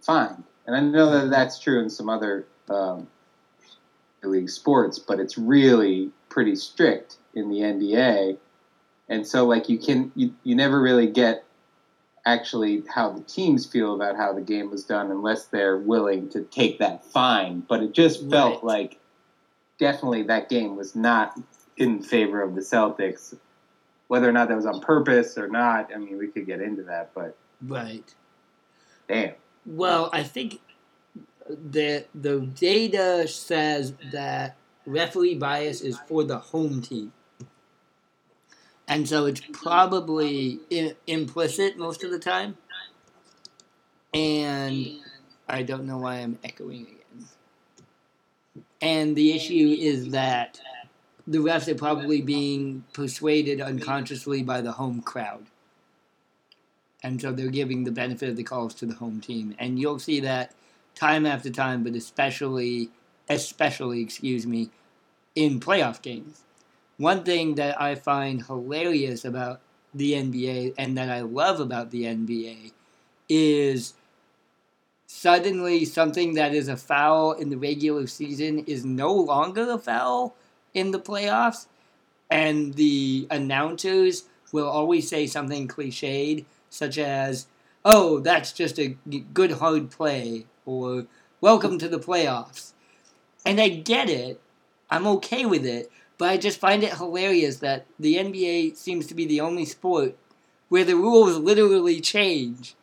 fined. 0.00 0.44
And 0.66 0.76
I 0.76 0.80
know 0.80 1.10
that 1.10 1.30
that's 1.30 1.58
true 1.58 1.80
in 1.80 1.90
some 1.90 2.08
other 2.08 2.46
um, 2.68 3.08
league 4.22 4.50
sports, 4.50 4.98
but 4.98 5.18
it's 5.18 5.36
really 5.36 6.10
pretty 6.28 6.56
strict 6.56 7.16
in 7.34 7.50
the 7.50 7.58
NBA. 7.58 8.38
And 9.08 9.26
so, 9.26 9.44
like, 9.46 9.68
you 9.68 9.78
can 9.78 10.12
you, 10.14 10.34
you 10.44 10.54
never 10.54 10.80
really 10.80 11.06
get 11.06 11.44
actually 12.26 12.84
how 12.94 13.10
the 13.10 13.22
teams 13.22 13.66
feel 13.66 13.94
about 13.94 14.16
how 14.16 14.32
the 14.32 14.40
game 14.40 14.70
was 14.70 14.84
done 14.84 15.10
unless 15.10 15.46
they're 15.46 15.78
willing 15.78 16.28
to 16.30 16.42
take 16.44 16.78
that 16.78 17.04
fine. 17.04 17.60
But 17.68 17.82
it 17.82 17.92
just 17.92 18.28
felt 18.30 18.62
Right. 18.62 18.64
like 18.64 19.00
definitely 19.78 20.22
that 20.24 20.48
game 20.48 20.76
was 20.76 20.94
not 20.94 21.38
in 21.76 22.02
favor 22.02 22.42
of 22.42 22.54
the 22.54 22.60
Celtics. 22.60 23.36
Whether 24.08 24.28
or 24.28 24.32
not 24.32 24.48
that 24.48 24.56
was 24.56 24.66
on 24.66 24.80
purpose 24.80 25.36
or 25.38 25.48
not, 25.48 25.90
I 25.94 25.98
mean, 25.98 26.18
we 26.18 26.28
could 26.28 26.46
get 26.46 26.60
into 26.60 26.82
that, 26.84 27.10
but 27.14 27.36
Right. 27.66 28.14
damn. 29.08 29.34
Well, 29.66 30.10
I 30.12 30.22
think 30.22 30.60
the 31.48 32.04
the 32.14 32.40
data 32.40 33.26
says 33.26 33.94
that 34.12 34.56
referee 34.86 35.36
bias 35.36 35.80
is 35.80 35.98
for 36.06 36.22
the 36.24 36.38
home 36.38 36.82
team, 36.82 37.12
and 38.88 39.08
so 39.08 39.26
it's 39.26 39.42
probably 39.52 40.60
I- 40.70 40.96
implicit 41.06 41.78
most 41.78 42.04
of 42.04 42.10
the 42.10 42.18
time. 42.18 42.56
And 44.14 45.00
I 45.48 45.62
don't 45.62 45.86
know 45.86 45.98
why 45.98 46.16
I'm 46.16 46.38
echoing 46.44 46.82
again. 46.82 47.26
And 48.80 49.16
the 49.16 49.32
issue 49.34 49.76
is 49.78 50.10
that 50.10 50.60
the 51.26 51.38
refs 51.38 51.68
are 51.68 51.74
probably 51.74 52.20
being 52.20 52.84
persuaded 52.92 53.60
unconsciously 53.60 54.42
by 54.42 54.60
the 54.60 54.72
home 54.72 55.00
crowd. 55.00 55.46
And 57.02 57.20
so 57.20 57.32
they're 57.32 57.48
giving 57.48 57.84
the 57.84 57.92
benefit 57.92 58.28
of 58.28 58.36
the 58.36 58.42
calls 58.44 58.74
to 58.74 58.86
the 58.86 58.94
home 58.94 59.20
team. 59.20 59.54
And 59.58 59.78
you'll 59.78 59.98
see 59.98 60.20
that 60.20 60.54
time 60.94 61.26
after 61.26 61.50
time, 61.50 61.82
but 61.82 61.94
especially, 61.94 62.90
especially, 63.28 64.00
excuse 64.02 64.46
me, 64.46 64.70
in 65.34 65.60
playoff 65.60 66.02
games. 66.02 66.42
One 66.98 67.24
thing 67.24 67.54
that 67.56 67.80
I 67.80 67.94
find 67.94 68.44
hilarious 68.44 69.24
about 69.24 69.60
the 69.94 70.12
NBA 70.12 70.74
and 70.78 70.96
that 70.96 71.10
I 71.10 71.20
love 71.20 71.60
about 71.60 71.90
the 71.90 72.04
NBA 72.04 72.72
is 73.28 73.94
suddenly 75.06 75.84
something 75.84 76.34
that 76.34 76.54
is 76.54 76.68
a 76.68 76.76
foul 76.76 77.32
in 77.32 77.50
the 77.50 77.56
regular 77.56 78.06
season 78.06 78.60
is 78.60 78.84
no 78.84 79.12
longer 79.12 79.70
a 79.70 79.78
foul 79.78 80.34
in 80.74 80.90
the 80.90 80.98
playoffs. 80.98 81.66
And 82.30 82.74
the 82.74 83.26
announcers 83.30 84.24
will 84.52 84.68
always 84.68 85.08
say 85.08 85.26
something 85.26 85.68
cliched, 85.68 86.44
such 86.70 86.96
as, 86.96 87.46
oh, 87.84 88.20
that's 88.20 88.52
just 88.52 88.78
a 88.78 88.96
good 89.34 89.52
hard 89.52 89.90
play, 89.90 90.46
or 90.64 91.06
welcome 91.40 91.78
to 91.78 91.88
the 91.88 91.98
playoffs. 91.98 92.72
And 93.44 93.60
I 93.60 93.68
get 93.68 94.08
it. 94.08 94.40
I'm 94.90 95.06
okay 95.06 95.44
with 95.44 95.66
it. 95.66 95.90
But 96.22 96.30
I 96.30 96.36
just 96.36 96.60
find 96.60 96.84
it 96.84 96.98
hilarious 96.98 97.56
that 97.56 97.84
the 97.98 98.14
NBA 98.14 98.76
seems 98.76 99.08
to 99.08 99.14
be 99.16 99.26
the 99.26 99.40
only 99.40 99.64
sport 99.64 100.16
where 100.68 100.84
the 100.84 100.94
rules 100.94 101.36
literally 101.36 102.00
change 102.00 102.76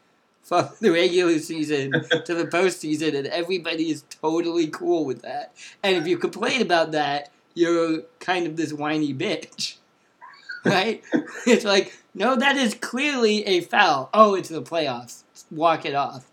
from 0.43 0.67
the 0.81 0.91
regular 0.91 1.39
season 1.39 1.91
to 2.25 2.35
the 2.35 2.47
postseason, 2.47 3.17
and 3.17 3.27
everybody 3.27 3.91
is 3.91 4.03
totally 4.09 4.67
cool 4.67 5.05
with 5.05 5.21
that. 5.21 5.53
And 5.81 5.95
if 5.95 6.05
you 6.05 6.17
complain 6.17 6.61
about 6.61 6.91
that, 6.91 7.31
you're 7.53 8.01
kind 8.19 8.45
of 8.45 8.57
this 8.57 8.73
whiny 8.73 9.13
bitch. 9.13 9.77
Right? 10.65 11.01
it's 11.47 11.63
like, 11.63 11.97
no, 12.13 12.35
that 12.35 12.57
is 12.57 12.73
clearly 12.73 13.45
a 13.45 13.61
foul. 13.61 14.09
Oh, 14.13 14.35
it's 14.35 14.49
the 14.49 14.61
playoffs. 14.61 15.23
Walk 15.49 15.85
it 15.85 15.95
off. 15.95 16.28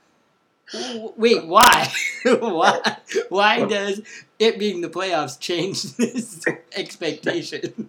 Wait, 1.16 1.46
why? 1.46 1.92
why? 2.24 2.96
Why 3.28 3.64
does 3.64 4.02
it 4.38 4.58
being 4.58 4.80
the 4.80 4.88
playoffs 4.88 5.38
change 5.38 5.82
this 5.96 6.44
expectation? 6.74 7.88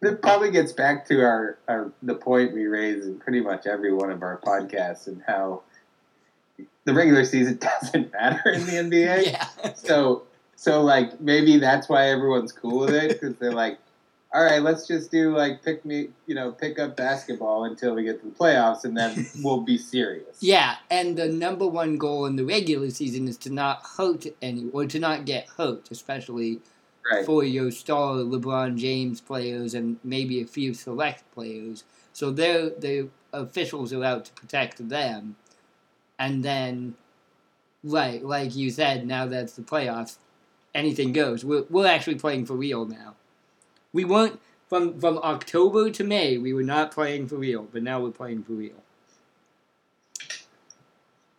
It 0.00 0.22
probably 0.22 0.50
gets 0.50 0.72
back 0.72 1.06
to 1.08 1.20
our, 1.22 1.58
our 1.66 1.92
the 2.02 2.14
point 2.14 2.54
we 2.54 2.66
raise 2.66 3.04
in 3.04 3.18
pretty 3.18 3.40
much 3.40 3.66
every 3.66 3.92
one 3.92 4.10
of 4.10 4.22
our 4.22 4.38
podcasts 4.38 5.06
and 5.06 5.22
how 5.26 5.62
the 6.84 6.94
regular 6.94 7.24
season 7.24 7.58
doesn't 7.82 8.12
matter 8.12 8.50
in 8.50 8.64
the 8.64 8.72
NBA. 8.72 9.26
yeah. 9.26 9.74
So 9.74 10.22
so 10.56 10.82
like 10.82 11.20
maybe 11.20 11.58
that's 11.58 11.88
why 11.88 12.08
everyone's 12.08 12.52
cool 12.52 12.80
with 12.80 12.94
it 12.94 13.08
because 13.08 13.36
they're 13.36 13.52
like, 13.52 13.78
all 14.34 14.44
right, 14.44 14.60
let's 14.60 14.86
just 14.86 15.10
do 15.10 15.34
like 15.36 15.62
pick 15.64 15.84
me, 15.84 16.08
you 16.26 16.34
know, 16.34 16.52
pick 16.52 16.78
up 16.78 16.96
basketball 16.96 17.64
until 17.64 17.94
we 17.94 18.04
get 18.04 18.20
to 18.22 18.28
the 18.28 18.34
playoffs, 18.34 18.84
and 18.84 18.96
then 18.96 19.26
we'll 19.42 19.62
be 19.62 19.78
serious. 19.78 20.36
Yeah, 20.40 20.76
and 20.90 21.16
the 21.16 21.28
number 21.28 21.66
one 21.66 21.96
goal 21.96 22.26
in 22.26 22.36
the 22.36 22.44
regular 22.44 22.90
season 22.90 23.26
is 23.26 23.36
to 23.38 23.50
not 23.50 23.82
hurt 23.96 24.26
any 24.42 24.68
or 24.72 24.86
to 24.86 24.98
not 24.98 25.24
get 25.24 25.48
hurt, 25.56 25.90
especially 25.90 26.60
Right. 27.10 27.24
for 27.24 27.42
your 27.42 27.70
star 27.70 28.16
LeBron 28.16 28.76
James 28.76 29.22
players 29.22 29.72
and 29.72 29.98
maybe 30.04 30.42
a 30.42 30.46
few 30.46 30.74
select 30.74 31.22
players. 31.32 31.84
So 32.12 32.30
they're 32.30 32.68
the 32.68 33.08
officials 33.32 33.94
are 33.94 34.04
out 34.04 34.26
to 34.26 34.32
protect 34.32 34.90
them. 34.90 35.36
And 36.18 36.44
then 36.44 36.96
right, 37.82 38.22
like 38.22 38.54
you 38.54 38.70
said, 38.70 39.06
now 39.06 39.24
that's 39.24 39.54
the 39.54 39.62
playoffs, 39.62 40.18
anything 40.74 41.14
goes. 41.14 41.46
We're 41.46 41.64
we're 41.70 41.86
actually 41.86 42.16
playing 42.16 42.44
for 42.44 42.54
real 42.54 42.84
now. 42.84 43.14
We 43.92 44.04
weren't 44.04 44.40
from 44.68 44.98
from 45.00 45.18
October 45.18 45.90
to 45.90 46.04
May, 46.04 46.38
we 46.38 46.52
were 46.52 46.62
not 46.62 46.92
playing 46.92 47.26
for 47.28 47.36
real, 47.36 47.62
but 47.72 47.82
now 47.82 48.00
we're 48.00 48.10
playing 48.10 48.42
for 48.42 48.52
real. 48.52 48.82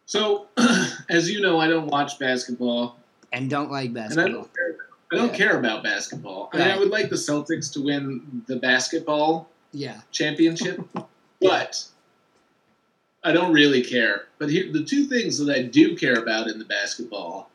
So, 0.05 0.47
as 1.09 1.29
you 1.29 1.41
know, 1.41 1.59
I 1.59 1.67
don't 1.67 1.87
watch 1.87 2.17
basketball, 2.17 2.97
And 3.31 3.49
don't 3.49 3.69
like 3.71 3.89
and 3.89 3.97
I 3.99 4.01
basketball. 4.07 4.31
don't 4.33 4.55
care. 4.55 4.75
I 5.11 5.15
don't 5.15 5.27
Yeah. 5.31 5.37
care 5.37 5.59
about 5.59 5.83
basketball. 5.83 6.49
I 6.53 6.57
mean, 6.57 6.67
I 6.67 6.77
would 6.77 6.89
like 6.89 7.09
the 7.09 7.15
Celtics 7.15 7.71
to 7.73 7.81
win 7.81 8.43
the 8.47 8.55
basketball 8.55 9.49
Yeah. 9.71 10.01
championship, 10.11 10.79
but 11.41 11.85
I 13.23 13.31
don't 13.31 13.53
really 13.53 13.83
care. 13.83 14.25
But 14.39 14.49
here, 14.49 14.71
the 14.71 14.83
two 14.83 15.05
things 15.05 15.37
that 15.39 15.55
I 15.55 15.61
do 15.63 15.95
care 15.95 16.15
about 16.15 16.47
in 16.47 16.57
the 16.57 16.65
basketball 16.65 17.51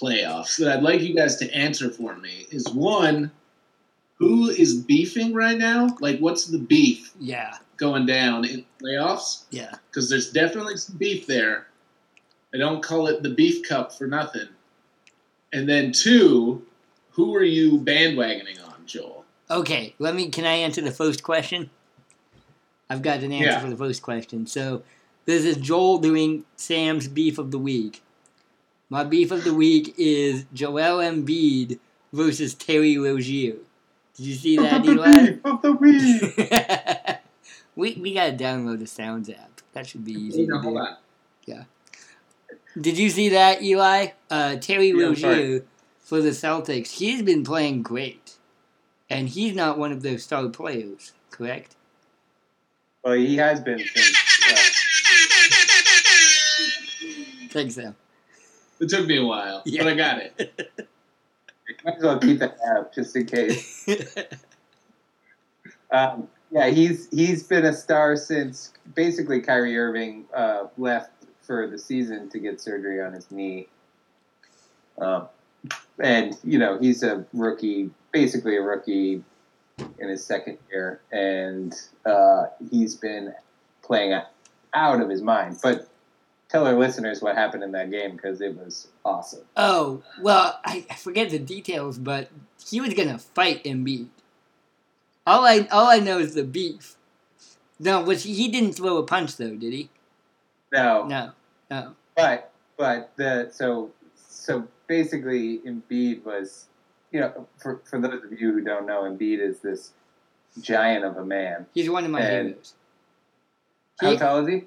playoffs 0.00 0.56
that 0.58 0.74
I'd 0.76 0.82
like 0.82 1.00
you 1.02 1.14
guys 1.14 1.36
to 1.36 1.50
answer 1.54 1.90
for 1.90 2.16
me 2.16 2.46
is 2.50 2.66
one, 2.70 3.30
who 4.18 4.48
is 4.50 4.74
beefing 4.74 5.32
right 5.32 5.56
now? 5.56 5.96
Like, 6.00 6.18
what's 6.18 6.46
the 6.46 6.58
beef 6.58 7.12
Yeah. 7.20 7.56
going 7.76 8.06
down 8.06 8.44
in 8.44 8.64
playoffs? 8.82 9.44
Yeah. 9.50 9.74
Because 9.90 10.10
there's 10.10 10.30
definitely 10.32 10.76
some 10.76 10.96
beef 10.96 11.26
there. 11.26 11.68
I 12.52 12.58
don't 12.58 12.82
call 12.82 13.06
it 13.08 13.22
the 13.22 13.30
beef 13.30 13.66
cup 13.68 13.92
for 13.92 14.06
nothing. 14.06 14.48
And 15.52 15.68
then 15.68 15.92
two, 15.92 16.66
who 17.10 17.34
are 17.34 17.42
you 17.44 17.78
bandwagoning 17.78 18.64
on, 18.66 18.86
Joel? 18.86 19.24
Okay, 19.50 19.94
let 19.98 20.14
me. 20.14 20.28
Can 20.28 20.44
I 20.44 20.54
answer 20.54 20.80
the 20.80 20.90
first 20.90 21.22
question? 21.22 21.70
I've 22.90 23.02
got 23.02 23.20
an 23.22 23.32
answer 23.32 23.50
Yeah. 23.50 23.60
for 23.60 23.70
the 23.70 23.76
first 23.76 24.02
question. 24.02 24.46
So, 24.46 24.82
this 25.26 25.44
is 25.44 25.56
Joel 25.58 25.98
doing 25.98 26.44
Sam's 26.56 27.06
beef 27.08 27.38
of 27.38 27.50
the 27.50 27.58
week. 27.58 28.02
My 28.90 29.04
beef 29.04 29.30
of 29.30 29.44
the 29.44 29.52
week 29.54 29.94
is 29.98 30.44
Joel 30.54 30.98
Embiid 30.98 31.78
versus 32.12 32.54
Terry 32.54 32.96
Rozier. 32.98 33.56
Did 34.18 34.26
you 34.26 34.34
see 34.34 34.56
that, 34.56 34.84
Eli? 34.84 35.36
of 35.44 35.62
the 35.62 35.72
week. 35.72 37.18
we 37.76 37.94
we 38.02 38.12
gotta 38.14 38.32
download 38.32 38.80
the 38.80 38.86
Sounds 38.86 39.30
app. 39.30 39.60
That 39.72 39.86
should 39.86 40.04
be 40.04 40.12
easy 40.12 40.44
No, 40.46 40.56
to 40.56 40.60
hold 40.62 40.74
do. 40.76 41.52
on. 41.52 41.66
Did 42.80 42.98
you 42.98 43.10
see 43.10 43.28
that, 43.30 43.62
Eli? 43.62 44.08
Uh, 44.30 44.56
Terry 44.56 44.88
Yeah, 44.90 45.04
Rozier 45.06 45.64
for 46.00 46.20
the 46.20 46.30
Celtics. 46.30 46.98
He's 46.98 47.22
been 47.22 47.42
playing 47.42 47.82
great, 47.82 48.36
and 49.10 49.28
he's 49.28 49.54
not 49.54 49.78
one 49.78 49.90
of 49.92 50.02
their 50.02 50.18
star 50.18 50.48
players. 50.48 51.12
Correct? 51.30 51.74
well, 53.04 53.14
he 53.14 53.36
has 53.36 53.60
been 53.60 53.78
since. 53.78 54.16
Uh, 54.50 54.56
Thanks, 57.50 57.74
Sam. 57.76 57.96
It 58.80 58.88
took 58.90 59.06
me 59.06 59.16
a 59.18 59.24
while, 59.24 59.62
Yeah. 59.64 59.82
but 59.84 59.92
I 59.92 59.96
got 59.96 60.18
it. 60.18 60.88
might 61.88 61.96
as 61.96 62.02
well 62.02 62.18
keep 62.18 62.38
that 62.38 62.58
up 62.76 62.94
just 62.94 63.16
in 63.16 63.26
case. 63.26 63.88
Um, 65.90 66.28
yeah, 66.50 66.68
he's 66.68 67.08
he's 67.10 67.42
been 67.42 67.64
a 67.64 67.72
star 67.72 68.14
since 68.14 68.74
basically 68.94 69.40
Kyrie 69.40 69.78
Irving 69.78 70.26
uh, 70.34 70.64
left 70.76 71.12
for 71.40 71.66
the 71.66 71.78
season 71.78 72.28
to 72.28 72.38
get 72.38 72.60
surgery 72.60 73.00
on 73.00 73.14
his 73.14 73.30
knee. 73.30 73.68
Um, 75.00 75.28
and 75.98 76.36
you 76.44 76.58
know 76.58 76.78
he's 76.78 77.02
a 77.02 77.24
rookie, 77.32 77.88
basically 78.12 78.58
a 78.58 78.60
rookie 78.60 79.24
in 79.98 80.08
his 80.10 80.22
second 80.22 80.58
year, 80.70 81.00
and 81.10 81.74
uh, 82.04 82.48
he's 82.70 82.96
been 82.96 83.32
playing 83.82 84.20
out 84.74 85.00
of 85.00 85.08
his 85.08 85.22
mind. 85.22 85.56
But 85.62 85.87
tell 86.48 86.66
our 86.66 86.74
listeners 86.78 87.20
what 87.22 87.36
happened 87.36 87.62
in 87.62 87.72
that 87.72 87.90
game 87.90 88.12
because 88.12 88.40
it 88.40 88.56
was 88.56 88.88
awesome. 89.04 89.42
oh 89.56 90.02
well, 90.20 90.58
I, 90.64 90.86
I 90.90 90.94
forget 90.94 91.30
the 91.30 91.38
details, 91.38 91.98
but 91.98 92.28
he 92.68 92.80
was 92.80 92.94
gonna 92.94 93.18
fight 93.18 93.64
Embiid. 93.64 94.08
All 95.26 95.44
I 95.44 95.68
all 95.70 95.86
I 95.88 95.98
know 95.98 96.18
is 96.18 96.34
the 96.34 96.44
beef. 96.44 96.96
No, 97.80 98.00
was 98.02 98.24
he, 98.24 98.34
he 98.34 98.48
didn't 98.48 98.72
throw 98.72 98.96
a 98.96 99.02
punch 99.04 99.36
though, 99.36 99.54
did 99.54 99.72
he? 99.72 99.90
No, 100.72 101.06
No, 101.06 101.32
no. 101.70 101.94
But 102.16 102.50
but 102.76 103.12
the 103.16 103.48
so 103.52 103.90
so 104.16 104.66
basically 104.86 105.58
Embiid 105.58 106.24
was 106.24 106.66
you 107.12 107.20
know 107.20 107.46
for 107.58 107.80
for 107.84 108.00
those 108.00 108.22
of 108.24 108.32
you 108.40 108.52
who 108.52 108.60
don't 108.62 108.86
know 108.86 109.02
Embiid 109.02 109.38
is 109.40 109.60
this 109.60 109.92
giant 110.60 111.04
of 111.04 111.16
a 111.18 111.24
man. 111.24 111.66
He's 111.74 111.88
one 111.90 112.04
of 112.04 112.10
my 112.10 112.20
And- 112.20 112.48
heroes. 112.48 112.74
How 114.00 114.10
He- 114.12 114.16
tall 114.16 114.38
is 114.46 114.48
he? 114.48 114.64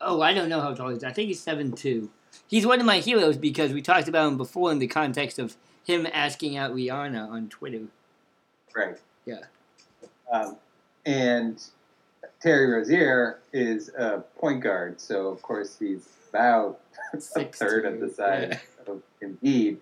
Oh, 0.00 0.20
I 0.20 0.32
don't 0.34 0.48
know 0.48 0.60
how 0.60 0.74
tall 0.74 0.90
he 0.90 0.96
is. 0.96 1.04
I 1.04 1.12
think 1.12 1.28
he's 1.28 1.40
seven 1.40 1.72
two. 1.72 2.10
He's 2.46 2.66
one 2.66 2.80
of 2.80 2.86
my 2.86 2.98
heroes 2.98 3.36
because 3.36 3.72
we 3.72 3.82
talked 3.82 4.08
about 4.08 4.28
him 4.28 4.36
before 4.36 4.70
in 4.70 4.78
the 4.78 4.86
context 4.86 5.38
of 5.38 5.56
him 5.84 6.06
asking 6.12 6.56
out 6.56 6.74
Rihanna 6.74 7.28
on 7.28 7.48
Twitter. 7.48 7.82
Right. 8.76 8.96
Yeah. 9.26 9.40
Um, 10.32 10.56
and 11.06 11.62
Terry 12.40 12.70
Rozier 12.70 13.40
is 13.52 13.88
a 13.98 14.20
point 14.38 14.62
guard, 14.62 15.00
so 15.00 15.28
of 15.28 15.42
course 15.42 15.76
he's 15.78 16.08
about 16.30 16.80
a 17.12 17.44
third 17.44 17.86
of 17.86 18.00
the 18.00 18.08
size 18.10 18.58
of 18.86 19.02
Embiid. 19.22 19.78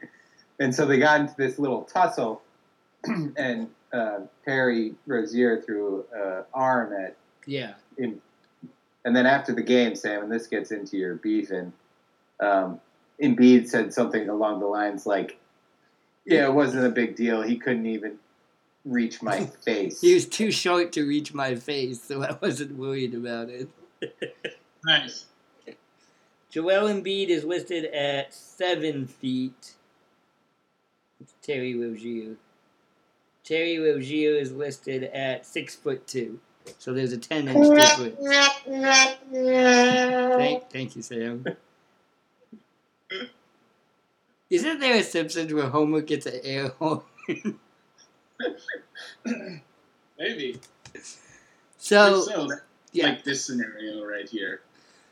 And 0.59 0.75
so 0.75 0.87
they 0.87 0.99
got 0.99 1.21
into 1.21 1.35
this 1.37 1.59
little 1.59 1.83
tussle, 1.83 2.41
and 3.37 3.69
uh, 3.93 4.21
Terry 4.45 4.95
Rozier 5.07 5.61
threw 5.61 6.05
an 6.15 6.45
arm 6.55 6.93
at 6.95 7.17
Yeah. 7.47 7.75
in, 7.99 8.21
and 9.07 9.15
then 9.15 9.25
after 9.25 9.55
the 9.55 9.63
game, 9.63 9.95
Sam, 9.95 10.25
and 10.25 10.33
this 10.33 10.49
gets 10.49 10.73
into 10.73 10.97
your 10.97 11.15
beef, 11.15 11.53
and 11.53 11.73
um, 12.41 12.81
Embiid 13.23 13.69
said 13.69 13.95
something 13.95 14.29
along 14.29 14.59
the 14.59 14.67
lines 14.67 15.07
like, 15.07 15.39
"Yeah, 16.27 16.47
it 16.47 16.53
wasn't 16.53 16.87
a 16.87 16.91
big 16.91 17.15
deal. 17.15 17.41
He 17.41 17.57
couldn't 17.57 17.87
even 17.87 18.19
reach 18.85 19.23
my 19.23 19.47
face." 19.65 20.01
He 20.01 20.13
was 20.13 20.27
too 20.27 20.51
short 20.51 20.91
to 20.93 21.07
reach 21.07 21.33
my 21.33 21.55
face, 21.55 22.03
so 22.03 22.25
I 22.25 22.37
wasn't 22.43 22.77
worried 22.77 23.15
about 23.15 23.49
it. 23.49 23.71
Nice. 24.85 25.27
Joel 26.49 26.87
Embiid 26.87 27.27
is 27.29 27.43
listed 27.43 27.87
at 27.87 28.33
seven 28.33 29.09
feet. 29.09 29.73
It's 31.21 31.35
Terry 31.43 31.75
Rozier. 31.75 32.37
Terry 33.43 33.79
Rozier 33.79 34.37
is 34.37 34.53
listed 34.53 35.03
at 35.03 35.45
six 35.45 35.75
foot 35.75 36.07
two. 36.07 36.39
So 36.79 36.93
there's 36.93 37.13
a 37.13 37.19
ten 37.19 37.49
inch 37.49 37.77
difference. 37.77 38.17
Thank, 39.33 40.71
thank 40.71 40.97
you, 40.97 41.03
Sam. 41.03 41.45
Isn't 44.49 44.79
there 44.79 44.97
a 44.97 45.03
Simpsons 45.03 45.53
where 45.53 45.69
Homer 45.69 46.01
gets 46.03 46.27
an 46.27 46.41
air 46.45 46.69
horn? 46.69 47.03
Maybe. 50.19 50.61
so 51.79 52.21
so, 52.23 52.49
yeah. 52.93 53.09
like 53.09 53.25
this 53.25 53.45
scenario 53.45 54.05
right 54.05 54.29
here. 54.29 54.61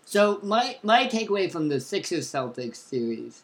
So 0.05 0.39
my 0.43 0.79
my 0.83 1.07
takeaway 1.07 1.51
from 1.51 1.69
the 1.69 1.81
Sixers 1.81 2.31
Celtics 2.31 2.77
series 2.77 3.43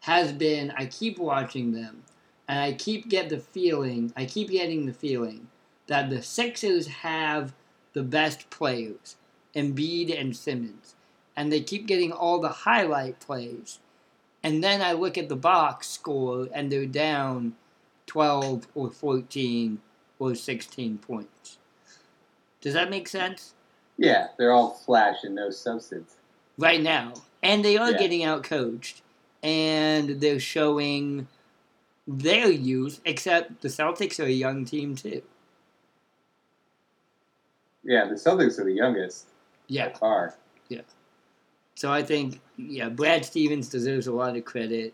has 0.00 0.32
been 0.32 0.72
I 0.76 0.86
keep 0.86 1.18
watching 1.18 1.72
them 1.72 2.04
and 2.46 2.60
I 2.60 2.72
keep 2.72 3.08
get 3.08 3.28
the 3.28 3.38
feeling 3.38 4.12
I 4.16 4.24
keep 4.24 4.50
getting 4.50 4.86
the 4.86 4.92
feeling 4.92 5.48
that 5.88 6.08
the 6.10 6.22
Sixers 6.22 6.86
have 6.86 7.52
the 7.92 8.02
best 8.02 8.48
players, 8.50 9.16
Embiid 9.54 10.18
and 10.18 10.36
Simmons, 10.36 10.94
and 11.36 11.50
they 11.52 11.60
keep 11.60 11.86
getting 11.86 12.12
all 12.12 12.38
the 12.40 12.48
highlight 12.48 13.20
plays. 13.20 13.80
And 14.42 14.62
then 14.62 14.80
I 14.80 14.92
look 14.92 15.18
at 15.18 15.28
the 15.28 15.36
box 15.36 15.88
score 15.88 16.48
and 16.54 16.70
they're 16.70 16.86
down 16.86 17.54
12 18.06 18.68
or 18.74 18.90
14 18.90 19.80
or 20.20 20.34
16 20.34 20.98
points. 20.98 21.58
Does 22.60 22.74
that 22.74 22.90
make 22.90 23.08
sense? 23.08 23.54
yeah, 24.00 24.28
they're 24.38 24.52
all 24.52 24.70
flash 24.70 25.24
and 25.24 25.34
no 25.34 25.50
substance. 25.50 26.14
right 26.56 26.80
now, 26.80 27.14
and 27.42 27.64
they 27.64 27.76
are 27.76 27.90
Yeah. 27.92 27.98
getting 27.98 28.22
out 28.24 28.42
coached, 28.44 29.02
and 29.42 30.20
they're 30.20 30.40
showing 30.40 31.26
their 32.06 32.50
youth. 32.50 33.00
Except 33.04 33.60
the 33.60 33.68
Celtics 33.68 34.18
are 34.20 34.26
a 34.26 34.30
young 34.30 34.64
team 34.64 34.94
too. 34.96 35.22
Yeah, 37.88 38.04
the 38.04 38.16
Celtics 38.16 38.58
are 38.58 38.64
the 38.64 38.72
youngest 38.72 39.28
Yeah, 39.66 39.88
by 39.98 40.28
Yeah. 40.68 40.82
so 41.74 41.90
I 41.90 42.02
think 42.02 42.38
yeah, 42.58 42.90
Brad 42.90 43.24
Stevens 43.24 43.70
deserves 43.70 44.06
a 44.06 44.12
lot 44.12 44.36
of 44.36 44.44
credit. 44.44 44.92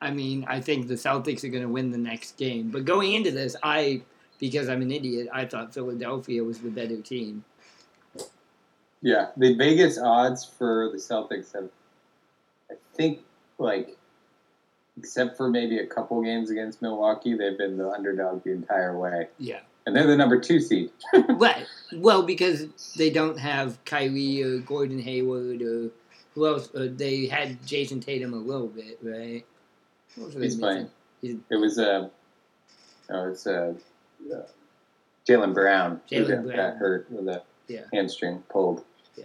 I 0.00 0.10
mean, 0.10 0.44
I 0.48 0.60
think 0.60 0.88
the 0.88 0.94
Celtics 0.94 1.44
are 1.44 1.48
going 1.48 1.62
to 1.62 1.68
win 1.68 1.92
the 1.92 1.98
next 1.98 2.36
game. 2.36 2.70
But 2.70 2.84
going 2.84 3.12
into 3.12 3.30
this, 3.30 3.54
I, 3.62 4.02
because 4.40 4.68
I'm 4.68 4.82
an 4.82 4.90
idiot, 4.90 5.28
I 5.32 5.44
thought 5.44 5.72
Philadelphia 5.72 6.42
was 6.42 6.58
the 6.58 6.70
better 6.70 7.00
team. 7.00 7.44
Yeah, 9.00 9.28
the 9.36 9.54
Vegas 9.54 9.98
odds 9.98 10.44
for 10.44 10.90
the 10.90 10.98
Celtics 10.98 11.52
have, 11.54 11.68
I 12.72 12.74
think, 12.94 13.20
like, 13.58 13.96
except 14.98 15.36
for 15.36 15.48
maybe 15.48 15.78
a 15.78 15.86
couple 15.86 16.20
games 16.22 16.50
against 16.50 16.82
Milwaukee, 16.82 17.34
they've 17.34 17.56
been 17.56 17.76
the 17.78 17.88
underdog 17.88 18.42
the 18.42 18.50
entire 18.50 18.98
way, 18.98 19.28
Yeah. 19.38 19.60
And 19.86 19.96
they're 19.96 20.06
the 20.06 20.16
number 20.16 20.38
two 20.40 20.60
seed. 20.60 20.90
Right. 21.28 21.66
Well, 21.94 22.22
because 22.22 22.66
they 22.96 23.10
don't 23.10 23.38
have 23.38 23.84
Kyrie 23.84 24.42
or 24.42 24.58
Gordon 24.58 24.98
Hayward 25.00 25.60
or 25.60 25.90
who 26.34 26.46
else? 26.46 26.70
Uh, 26.74 26.88
they 26.90 27.26
had 27.26 27.60
Jayson 27.66 28.00
Tatum 28.00 28.32
a 28.32 28.38
little 28.38 28.68
bit, 28.68 28.98
right? 29.02 29.44
What 30.16 30.34
was 30.34 30.42
He's 30.42 30.56
playing. 30.56 30.88
It 31.22 31.38
was 31.50 31.78
uh, 31.78 32.08
oh, 33.10 33.28
it's 33.28 33.46
uh, 33.46 33.74
uh, 34.32 34.36
Jaylen 35.28 35.52
Brown 35.54 36.00
Jaylen 36.10 36.28
got, 36.28 36.44
Brown. 36.44 36.56
got 36.56 36.76
hurt 36.78 37.06
with 37.10 37.28
a 37.28 37.42
Yeah. 37.68 37.82
hamstring 37.92 38.42
pulled. 38.48 38.84
Yeah. 39.16 39.24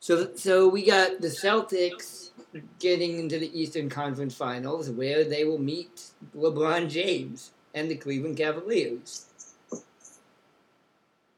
So, 0.00 0.34
so 0.34 0.68
we 0.68 0.86
got 0.86 1.20
the 1.20 1.28
Celtics 1.28 2.30
getting 2.78 3.18
into 3.18 3.38
the 3.38 3.60
Eastern 3.60 3.88
Conference 3.90 4.34
Finals, 4.34 4.88
where 4.88 5.24
they 5.24 5.44
will 5.44 5.58
meet 5.58 6.04
LeBron 6.34 6.88
James 6.88 7.50
and 7.74 7.90
the 7.90 7.96
Cleveland 7.96 8.36
Cavaliers 8.36 9.26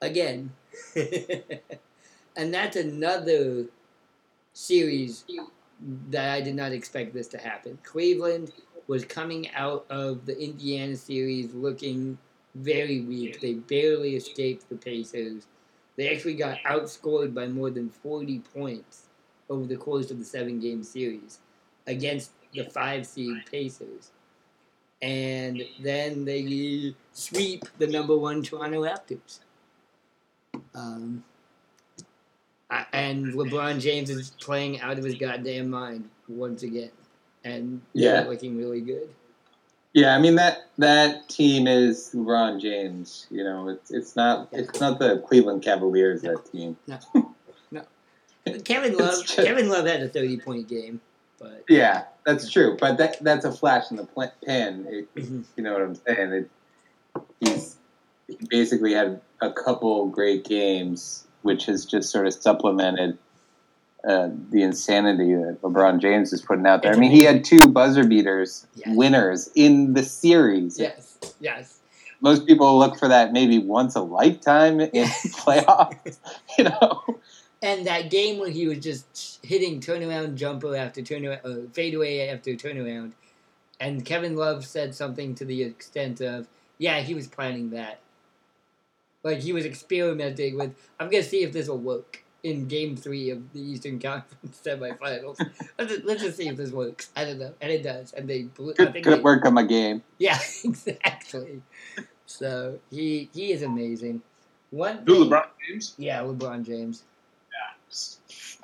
again, 0.00 0.52
and 2.36 2.54
that's 2.54 2.76
another 2.76 3.66
series 4.52 5.24
that 6.10 6.30
I 6.30 6.40
did 6.40 6.54
not 6.54 6.72
expect 6.72 7.14
this 7.14 7.28
to 7.28 7.38
happen. 7.38 7.78
Cleveland 7.82 8.52
was 8.86 9.04
coming 9.04 9.50
out 9.54 9.86
of 9.90 10.26
the 10.26 10.38
Indiana 10.38 10.96
series 10.96 11.54
looking 11.54 12.18
very 12.54 13.00
weak. 13.02 13.40
They 13.40 13.54
barely 13.54 14.16
escaped 14.16 14.68
the 14.68 14.76
Pacers. 14.76 15.46
They 15.96 16.14
actually 16.14 16.34
got 16.34 16.58
outscored 16.66 17.34
by 17.34 17.46
more 17.46 17.70
than 17.70 17.90
40 17.90 18.40
points 18.54 19.06
over 19.48 19.66
the 19.66 19.76
course 19.76 20.10
of 20.10 20.18
the 20.18 20.24
seven 20.24 20.60
game 20.60 20.82
series 20.82 21.38
against 21.86 22.32
the 22.52 22.64
five 22.64 23.06
seed 23.06 23.36
Pacers. 23.50 24.10
And 25.02 25.62
then 25.80 26.24
they 26.24 26.94
sweep 27.12 27.64
the 27.78 27.86
number 27.86 28.16
one 28.16 28.42
Toronto 28.42 28.82
Raptors. 28.82 29.40
Um, 30.74 31.24
I- 32.70 32.86
and 32.92 33.26
LeBron 33.32 33.80
James 33.80 34.10
is 34.10 34.30
playing 34.40 34.80
out 34.80 34.98
of 34.98 35.04
his 35.04 35.14
goddamn 35.14 35.70
mind 35.70 36.08
once 36.28 36.62
again. 36.62 36.90
And 37.44 37.80
Yeah. 37.94 38.20
looking 38.28 38.58
really 38.58 38.80
good. 38.82 39.08
Yeah, 39.92 40.14
I 40.14 40.20
mean 40.20 40.36
that 40.36 40.68
that 40.78 41.28
team 41.28 41.66
is 41.66 42.10
LeBron 42.14 42.60
James. 42.60 43.26
You 43.30 43.42
know, 43.42 43.68
it's 43.70 43.90
it's 43.90 44.14
not 44.14 44.48
it's 44.52 44.78
not 44.80 44.98
the 45.00 45.18
Cleveland 45.26 45.62
Cavaliers. 45.62 46.20
That 46.22 46.44
team. 46.52 46.76
No, 46.86 47.82
Kevin 48.64 48.96
Love, 48.96 49.22
just- 49.24 49.34
Kevin 49.36 49.68
Love 49.68 49.86
had 49.86 50.02
a 50.02 50.08
30 50.08 50.36
point 50.38 50.68
game, 50.68 51.00
but 51.40 51.64
Yeah, 51.68 52.04
that's 52.24 52.50
true. 52.50 52.76
But 52.78 52.98
that 52.98 53.22
that's 53.22 53.44
a 53.44 53.52
flash 53.52 53.90
in 53.90 53.96
the 53.96 54.04
pl- 54.04 54.32
pan. 54.46 54.86
It, 54.88 55.14
Mhm. 55.14 55.44
you 55.56 55.62
know 55.64 55.72
what 55.72 55.82
I'm 55.82 55.94
saying? 55.94 56.32
It, 56.32 56.50
he's 57.40 57.76
he 58.28 58.38
basically 58.48 58.92
had 58.92 59.20
a 59.40 59.50
couple 59.52 60.06
great 60.06 60.44
games, 60.44 61.26
which 61.42 61.66
has 61.66 61.84
just 61.84 62.10
sort 62.10 62.26
of 62.26 62.34
supplemented 62.34 63.18
uh, 64.08 64.30
the 64.50 64.62
insanity 64.62 65.34
that 65.34 65.58
LeBron 65.62 66.00
James 66.00 66.32
is 66.32 66.40
putting 66.40 66.66
out 66.66 66.82
there. 66.82 66.94
I 66.94 66.96
mean, 66.96 67.10
he 67.10 67.22
had 67.24 67.44
two 67.44 67.58
buzzer 67.68 68.02
beaters, 68.04 68.66
Yes. 68.74 68.96
winners 68.96 69.50
in 69.54 69.92
the 69.92 70.02
series. 70.02 70.78
yes, 70.78 71.18
yes. 71.40 71.80
Most 72.22 72.46
people 72.46 72.78
look 72.78 72.98
for 72.98 73.08
that 73.08 73.32
maybe 73.32 73.58
once 73.58 73.94
a 73.96 74.00
lifetime 74.00 74.80
in 74.80 75.04
playoffs. 75.06 76.18
You 76.58 76.64
know, 76.64 77.20
And 77.62 77.86
that 77.86 78.10
game 78.10 78.38
when 78.38 78.52
he 78.52 78.66
was 78.66 78.78
just 78.78 79.38
hitting 79.44 79.80
turnaround 79.80 80.34
jumper 80.36 80.74
after 80.74 81.02
turnaround, 81.02 81.44
uh, 81.44 81.68
fadeaway 81.72 82.28
after 82.28 82.52
turnaround, 82.52 83.12
and 83.78 84.04
Kevin 84.04 84.34
Love 84.34 84.64
said 84.64 84.94
something 84.94 85.34
to 85.34 85.44
the 85.44 85.62
extent 85.62 86.20
of, 86.22 86.48
"Yeah, 86.78 87.00
he 87.00 87.14
was 87.14 87.26
planning 87.28 87.70
that. 87.70 88.00
Like 89.22 89.40
he 89.40 89.52
was 89.52 89.66
experimenting 89.66 90.56
with. 90.56 90.74
I'm 90.98 91.10
gonna 91.10 91.22
see 91.22 91.42
if 91.42 91.52
this 91.52 91.68
will 91.68 91.78
work 91.78 92.24
in 92.42 92.66
Game 92.66 92.96
Three 92.96 93.28
of 93.28 93.52
the 93.52 93.60
Eastern 93.60 93.98
Conference 93.98 94.58
semifinals. 94.64 95.38
let's, 95.78 95.92
just, 95.92 96.04
let's 96.06 96.22
just 96.22 96.36
see 96.38 96.48
if 96.48 96.56
this 96.56 96.70
works. 96.70 97.10
I 97.14 97.26
don't 97.26 97.38
know, 97.38 97.52
and 97.60 97.70
it 97.70 97.82
does. 97.82 98.14
And 98.14 98.26
they 98.26 98.44
blew. 98.44 98.70
I 98.72 98.76
could, 98.76 98.92
think 98.94 99.04
could 99.04 99.18
they- 99.18 99.22
work 99.22 99.44
on 99.44 99.52
my 99.52 99.64
game. 99.64 100.02
Yeah, 100.18 100.38
exactly. 100.64 101.60
So 102.24 102.78
he 102.90 103.28
he 103.34 103.52
is 103.52 103.60
amazing. 103.60 104.22
One 104.70 105.02
Who, 105.06 105.24
thing- 105.24 105.30
LeBron 105.32 105.46
James? 105.68 105.94
Yeah, 105.98 106.20
LeBron 106.20 106.64
James. 106.64 107.02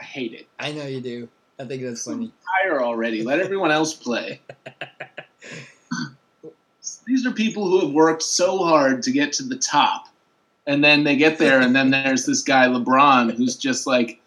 I 0.01 0.05
hate 0.05 0.33
it. 0.33 0.47
I 0.59 0.73
know 0.73 0.87
you 0.87 1.01
do. 1.01 1.29
I 1.59 1.65
think 1.65 1.83
that's 1.83 2.05
funny. 2.05 2.33
Hire 2.45 2.83
already. 2.83 3.23
Let 3.23 3.41
everyone 3.41 3.71
else 3.71 3.95
play. 3.95 4.41
These 7.07 7.27
are 7.27 7.33
people 7.33 7.69
who 7.69 7.81
have 7.81 7.93
worked 7.93 8.23
so 8.23 8.59
hard 8.59 9.03
to 9.05 9.11
get 9.11 9.33
to 9.35 9.43
the 9.43 9.57
top. 9.57 10.09
And 10.67 10.83
then 10.83 11.05
they 11.05 11.17
get 11.17 11.39
there, 11.39 11.61
and 11.61 11.75
then 11.77 11.91
there's 11.91 12.27
this 12.27 12.43
guy, 12.43 12.67
LeBron, 12.67 13.33
who's 13.33 13.57
just 13.57 13.87
like 13.87 14.21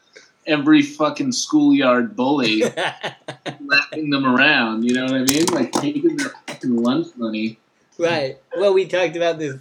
every 0.47 0.81
fucking 0.81 1.33
schoolyard 1.33 2.15
bully, 2.15 2.63
lapping 3.65 4.09
them 4.09 4.25
around. 4.25 4.83
You 4.83 4.93
know 4.93 5.03
what 5.03 5.15
I 5.15 5.23
mean? 5.23 5.45
Like 5.47 5.73
taking 5.73 6.15
their 6.15 6.29
fucking 6.47 6.77
lunch 6.77 7.07
money. 7.17 7.59
right. 7.97 8.37
Well, 8.55 8.73
we 8.73 8.85
talked 8.85 9.17
about 9.17 9.37
this 9.37 9.59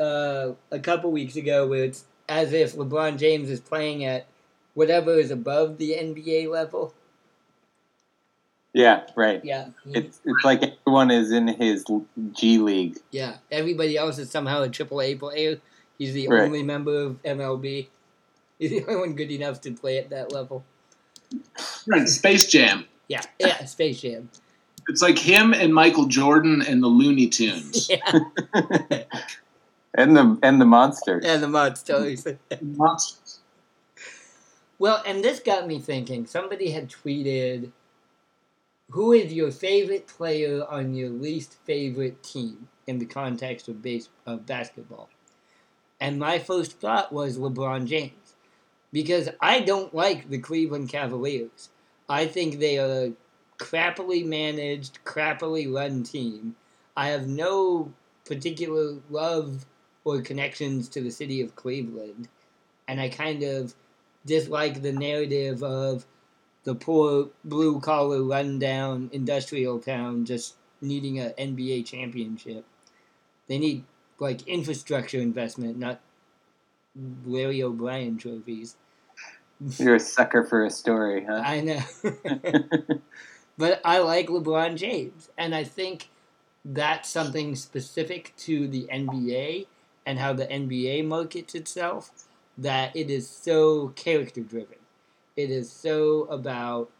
uh, 0.00 0.52
a 0.70 0.78
couple 0.80 1.10
weeks 1.12 1.36
ago, 1.36 1.72
it's 1.72 2.04
as 2.28 2.52
if 2.52 2.74
LeBron 2.74 3.18
James 3.18 3.50
is 3.50 3.60
playing 3.60 4.04
at 4.04 4.26
whatever 4.74 5.14
is 5.14 5.30
above 5.30 5.78
the 5.78 5.92
NBA 5.92 6.48
level. 6.50 6.94
Yeah, 8.72 9.02
right. 9.14 9.44
Yeah. 9.44 9.68
It's 9.86 10.20
it's 10.24 10.44
like 10.44 10.62
everyone 10.62 11.10
is 11.12 11.30
in 11.30 11.46
his 11.46 11.84
G 12.32 12.58
League. 12.58 12.98
Yeah. 13.12 13.36
Everybody 13.52 13.96
else 13.96 14.18
is 14.18 14.30
somehow 14.30 14.62
a 14.62 14.68
triple 14.68 15.00
A 15.00 15.14
player. 15.14 15.60
He's 15.96 16.12
the 16.12 16.26
Right. 16.26 16.42
only 16.42 16.64
member 16.64 16.96
of 17.02 17.22
MLB. 17.22 17.86
He's 18.58 18.70
the 18.70 18.82
only 18.84 18.96
one 18.96 19.14
good 19.14 19.30
enough 19.30 19.60
to 19.62 19.72
play 19.72 19.98
at 19.98 20.10
that 20.10 20.32
level. 20.32 20.64
Right, 21.86 22.08
Space 22.08 22.46
Jam. 22.46 22.86
Yeah. 23.08 23.22
Yeah. 23.38 23.64
Space 23.64 24.00
Jam. 24.00 24.28
It's 24.88 25.00
like 25.02 25.18
him 25.18 25.54
and 25.54 25.72
Michael 25.72 26.06
Jordan 26.06 26.60
and 26.60 26.82
the 26.82 26.88
Looney 26.88 27.28
Tunes. 27.28 27.88
Yeah. 27.90 28.20
and 29.94 30.16
the 30.16 30.38
and 30.42 30.60
the 30.60 30.64
monsters. 30.64 31.24
and 31.24 31.42
the 31.42 31.48
monsters. 31.48 32.26
Monsters. 32.62 33.40
Well, 34.78 35.02
and 35.06 35.22
this 35.22 35.40
got 35.40 35.66
me 35.66 35.78
thinking. 35.78 36.26
Somebody 36.26 36.70
had 36.70 36.90
tweeted, 36.90 37.70
"Who 38.90 39.12
is 39.12 39.32
your 39.32 39.50
favorite 39.50 40.06
player 40.06 40.64
on 40.68 40.94
your 40.94 41.10
least 41.10 41.56
favorite 41.64 42.22
team 42.22 42.68
in 42.86 42.98
the 42.98 43.06
context 43.06 43.68
of 43.68 43.82
base 43.82 44.08
of 44.26 44.46
basketball?" 44.46 45.08
And 46.00 46.18
my 46.18 46.38
first 46.38 46.80
thought 46.80 47.12
was 47.12 47.38
LeBron 47.38 47.86
James, 47.86 48.34
because 48.92 49.28
I 49.40 49.60
don't 49.60 49.94
like 49.94 50.28
the 50.28 50.38
Cleveland 50.38 50.88
Cavaliers. 50.88 51.70
I 52.08 52.26
think 52.26 52.58
they 52.58 52.78
are 52.78 53.06
a 53.06 53.12
crappily 53.58 54.26
managed, 54.26 54.98
crappily 55.04 55.72
run 55.72 56.02
team. 56.02 56.56
I 56.96 57.08
have 57.08 57.28
no 57.28 57.92
particular 58.24 58.96
love 59.08 59.64
or 60.04 60.20
connections 60.20 60.88
to 60.90 61.00
the 61.00 61.10
city 61.10 61.40
of 61.40 61.56
Cleveland, 61.56 62.28
and 62.86 63.00
I 63.00 63.08
kind 63.08 63.42
of 63.42 63.74
dislike 64.26 64.82
the 64.82 64.92
narrative 64.92 65.62
of 65.62 66.06
the 66.64 66.74
poor 66.74 67.28
blue 67.44 67.80
collar 67.80 68.22
rundown 68.22 69.10
industrial 69.12 69.78
town 69.78 70.24
just 70.24 70.54
needing 70.80 71.18
an 71.18 71.32
NBA 71.38 71.86
championship. 71.86 72.64
They 73.48 73.58
need 73.58 73.84
like 74.18 74.46
infrastructure 74.46 75.18
investment, 75.18 75.78
not 75.78 76.00
Larry 77.26 77.62
O'Brien 77.62 78.16
trophies. 78.16 78.76
You're 79.78 79.96
a 79.96 80.00
sucker 80.00 80.44
for 80.44 80.64
a 80.64 80.70
story, 80.70 81.24
huh? 81.28 81.42
I 81.44 81.60
know. 81.60 81.80
but 83.58 83.80
I 83.84 83.98
like 83.98 84.28
LeBron 84.28 84.76
James. 84.76 85.30
And 85.38 85.54
I 85.54 85.64
think 85.64 86.08
that's 86.64 87.08
something 87.08 87.54
specific 87.54 88.32
to 88.38 88.66
the 88.68 88.88
NBA 88.92 89.66
and 90.06 90.18
how 90.18 90.32
the 90.32 90.46
NBA 90.46 91.06
markets 91.06 91.54
itself 91.54 92.10
that 92.58 92.94
it 92.94 93.10
is 93.10 93.28
so 93.28 93.88
character 93.88 94.40
driven. 94.40 94.78
It 95.36 95.50
is 95.50 95.70
so 95.70 96.24
about 96.24 96.90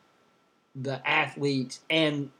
the 0.74 1.06
athletes, 1.08 1.80
and 1.88 2.30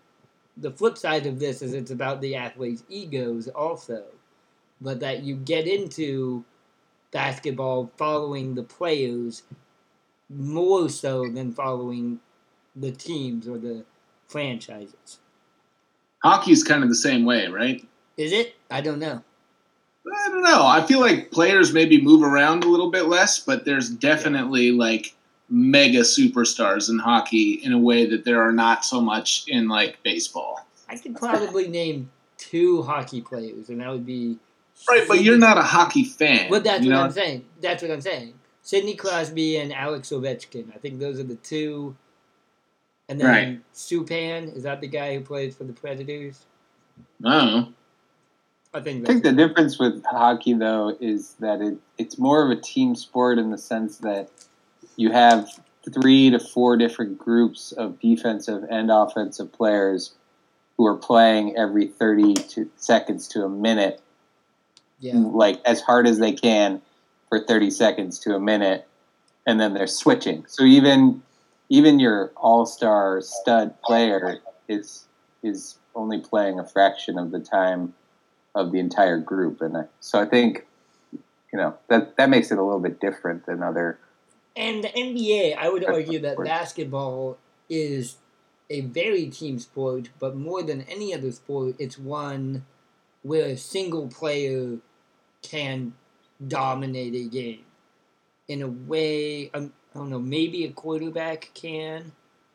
the 0.56 0.70
flip 0.70 0.98
side 0.98 1.26
of 1.26 1.38
this 1.38 1.62
is 1.62 1.72
it's 1.72 1.92
about 1.92 2.20
the 2.20 2.34
athlete's 2.34 2.82
egos 2.88 3.48
also. 3.48 4.04
But 4.80 5.00
that 5.00 5.22
you 5.22 5.36
get 5.36 5.68
into 5.68 6.44
basketball 7.12 7.92
following 7.96 8.54
the 8.54 8.64
players 8.64 9.44
more 10.28 10.88
so 10.88 11.28
than 11.28 11.52
following 11.52 12.20
the 12.74 12.90
teams 12.90 13.46
or 13.46 13.56
the 13.56 13.84
franchises. 14.26 15.20
Hockey 16.24 16.52
is 16.52 16.64
kind 16.64 16.82
of 16.82 16.88
the 16.88 16.96
same 16.96 17.24
way, 17.24 17.46
right? 17.46 17.86
Is 18.16 18.32
it? 18.32 18.54
I 18.70 18.80
don't 18.80 18.98
know. 18.98 19.22
I 20.06 20.28
don't 20.28 20.42
know. 20.42 20.66
I 20.66 20.82
feel 20.86 21.00
like 21.00 21.30
players 21.30 21.72
maybe 21.72 22.00
move 22.00 22.22
around 22.22 22.64
a 22.64 22.68
little 22.68 22.90
bit 22.90 23.06
less, 23.06 23.38
but 23.38 23.64
there's 23.64 23.88
definitely 23.88 24.70
like 24.72 25.14
mega 25.48 26.00
superstars 26.00 26.90
in 26.90 26.98
hockey 26.98 27.54
in 27.62 27.72
a 27.72 27.78
way 27.78 28.06
that 28.06 28.24
there 28.24 28.42
are 28.42 28.52
not 28.52 28.84
so 28.84 29.00
much 29.00 29.44
in 29.48 29.68
like 29.68 30.02
baseball. 30.02 30.66
I 30.88 30.98
could 30.98 31.16
probably 31.16 31.68
name 31.68 32.10
two 32.36 32.82
hockey 32.82 33.20
players, 33.20 33.68
and 33.68 33.80
that 33.80 33.90
would 33.90 34.06
be 34.06 34.38
Right, 34.88 35.06
but 35.06 35.22
you're 35.22 35.38
not 35.38 35.56
a 35.56 35.62
hockey 35.62 36.04
fan. 36.04 36.50
Well, 36.50 36.60
that's 36.60 36.84
what 36.84 36.90
know? 36.90 37.02
I'm 37.02 37.10
saying. 37.12 37.44
That's 37.60 37.82
what 37.82 37.90
I'm 37.90 38.00
saying. 38.00 38.34
Sidney 38.62 38.94
Crosby 38.94 39.56
and 39.56 39.72
Alex 39.72 40.10
Ovechkin. 40.10 40.74
I 40.74 40.78
think 40.78 40.98
those 40.98 41.18
are 41.18 41.24
the 41.24 41.36
two. 41.36 41.96
And 43.08 43.20
then 43.20 43.26
Right. 43.26 43.60
Subban 43.74 44.54
is 44.56 44.62
that 44.64 44.80
the 44.80 44.88
guy 44.88 45.14
who 45.14 45.20
plays 45.20 45.54
for 45.54 45.64
the 45.64 45.72
Predators? 45.72 46.44
I 47.24 47.38
don't 47.38 47.46
know. 47.46 47.72
I 48.74 48.80
think 48.80 49.08
I 49.08 49.12
think 49.12 49.22
the 49.22 49.32
difference 49.32 49.78
with 49.78 50.04
hockey, 50.04 50.52
though, 50.52 50.96
is 51.00 51.34
that 51.38 51.60
it, 51.60 51.78
it's 51.96 52.18
more 52.18 52.44
of 52.44 52.50
a 52.50 52.60
team 52.60 52.96
sport 52.96 53.38
in 53.38 53.50
the 53.50 53.58
sense 53.58 53.98
that 53.98 54.28
you 54.96 55.12
have 55.12 55.48
three 55.92 56.30
to 56.30 56.40
four 56.40 56.76
different 56.76 57.16
groups 57.16 57.70
of 57.70 58.00
defensive 58.00 58.64
and 58.68 58.90
offensive 58.90 59.52
players 59.52 60.14
who 60.76 60.86
are 60.86 60.96
playing 60.96 61.56
every 61.56 61.86
30 61.86 62.34
to 62.34 62.68
seconds 62.74 63.28
to 63.28 63.44
a 63.44 63.48
minute, 63.48 64.02
yeah. 64.98 65.14
like 65.14 65.60
as 65.64 65.80
hard 65.80 66.08
as 66.08 66.18
they 66.18 66.32
can 66.32 66.82
for 67.28 67.38
30 67.38 67.70
seconds 67.70 68.18
to 68.18 68.34
a 68.34 68.40
minute, 68.40 68.88
and 69.46 69.60
then 69.60 69.74
they're 69.74 69.86
switching. 69.86 70.44
So 70.48 70.64
even 70.64 71.22
even 71.68 72.00
your 72.00 72.32
all-star 72.36 73.20
stud 73.20 73.80
player 73.82 74.40
is 74.66 75.06
is 75.44 75.78
only 75.94 76.18
playing 76.18 76.58
a 76.58 76.66
fraction 76.66 77.18
of 77.18 77.30
the 77.30 77.38
time 77.38 77.94
of 78.54 78.72
the 78.72 78.78
entire 78.78 79.18
group, 79.18 79.60
and 79.60 79.76
I, 79.76 79.84
so 80.00 80.20
I 80.20 80.26
think 80.26 80.66
you 81.12 81.58
know 81.58 81.74
that 81.88 82.16
that 82.16 82.30
makes 82.30 82.50
it 82.50 82.58
a 82.58 82.62
little 82.62 82.80
bit 82.80 83.00
different 83.00 83.46
than 83.46 83.62
other. 83.62 83.98
And 84.56 84.84
the 84.84 84.88
NBA, 84.88 85.56
I 85.56 85.68
would 85.68 85.84
argue 85.84 86.20
that 86.20 86.30
important. 86.30 86.46
basketball 86.46 87.38
is 87.68 88.16
a 88.70 88.82
very 88.82 89.26
team 89.26 89.58
sport, 89.58 90.10
but 90.20 90.36
more 90.36 90.62
than 90.62 90.82
any 90.82 91.12
other 91.12 91.32
sport, 91.32 91.74
it's 91.78 91.98
one 91.98 92.64
where 93.22 93.46
a 93.46 93.56
single 93.56 94.06
player 94.06 94.78
can 95.42 95.94
dominate 96.46 97.14
a 97.14 97.28
game. 97.28 97.64
In 98.46 98.62
a 98.62 98.68
way, 98.68 99.50
um, 99.54 99.72
I 99.94 99.98
don't 99.98 100.10
know, 100.10 100.18
maybe 100.20 100.64
a 100.64 100.70
quarterback 100.70 101.50
can, 101.54 102.12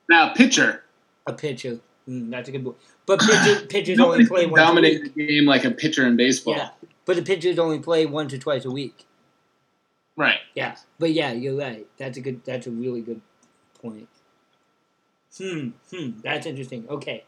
Now, 0.10 0.34
pitcher. 0.34 0.84
a 1.28 1.34
pitcher. 1.34 1.80
Mm, 2.10 2.32
that's 2.32 2.50
a 2.50 2.52
good 2.52 2.64
point. 2.64 2.78
But 3.06 3.20
pitcher, 3.20 3.66
pitchers 3.70 4.00
only 4.00 4.26
play 4.26 4.48
once 4.48 4.62
a 4.62 4.66
dominate 4.66 5.16
the 5.16 5.28
game 5.28 5.46
like 5.46 5.64
a 5.64 5.72
pitcher 5.72 6.08
in 6.08 6.18
baseball. 6.18 6.56
Yeah, 6.56 6.70
but 7.06 7.16
the 7.16 7.22
pitchers 7.22 7.60
only 7.60 7.80
play 7.80 8.06
once 8.06 8.34
or 8.34 8.40
twice 8.40 8.66
a 8.66 8.72
week. 8.72 9.06
Right. 10.16 10.40
Yeah, 10.56 10.76
but 10.98 11.12
yeah, 11.12 11.32
you're 11.32 11.58
right. 11.58 11.88
That's 11.98 12.18
a 12.18 12.22
good. 12.22 12.44
That's 12.44 12.66
a 12.66 12.72
really 12.72 13.02
good 13.02 13.22
point. 13.82 14.10
Hmm. 15.38 15.70
Hmm. 15.94 16.20
That's 16.24 16.48
interesting. 16.48 16.88
Okay. 16.90 17.24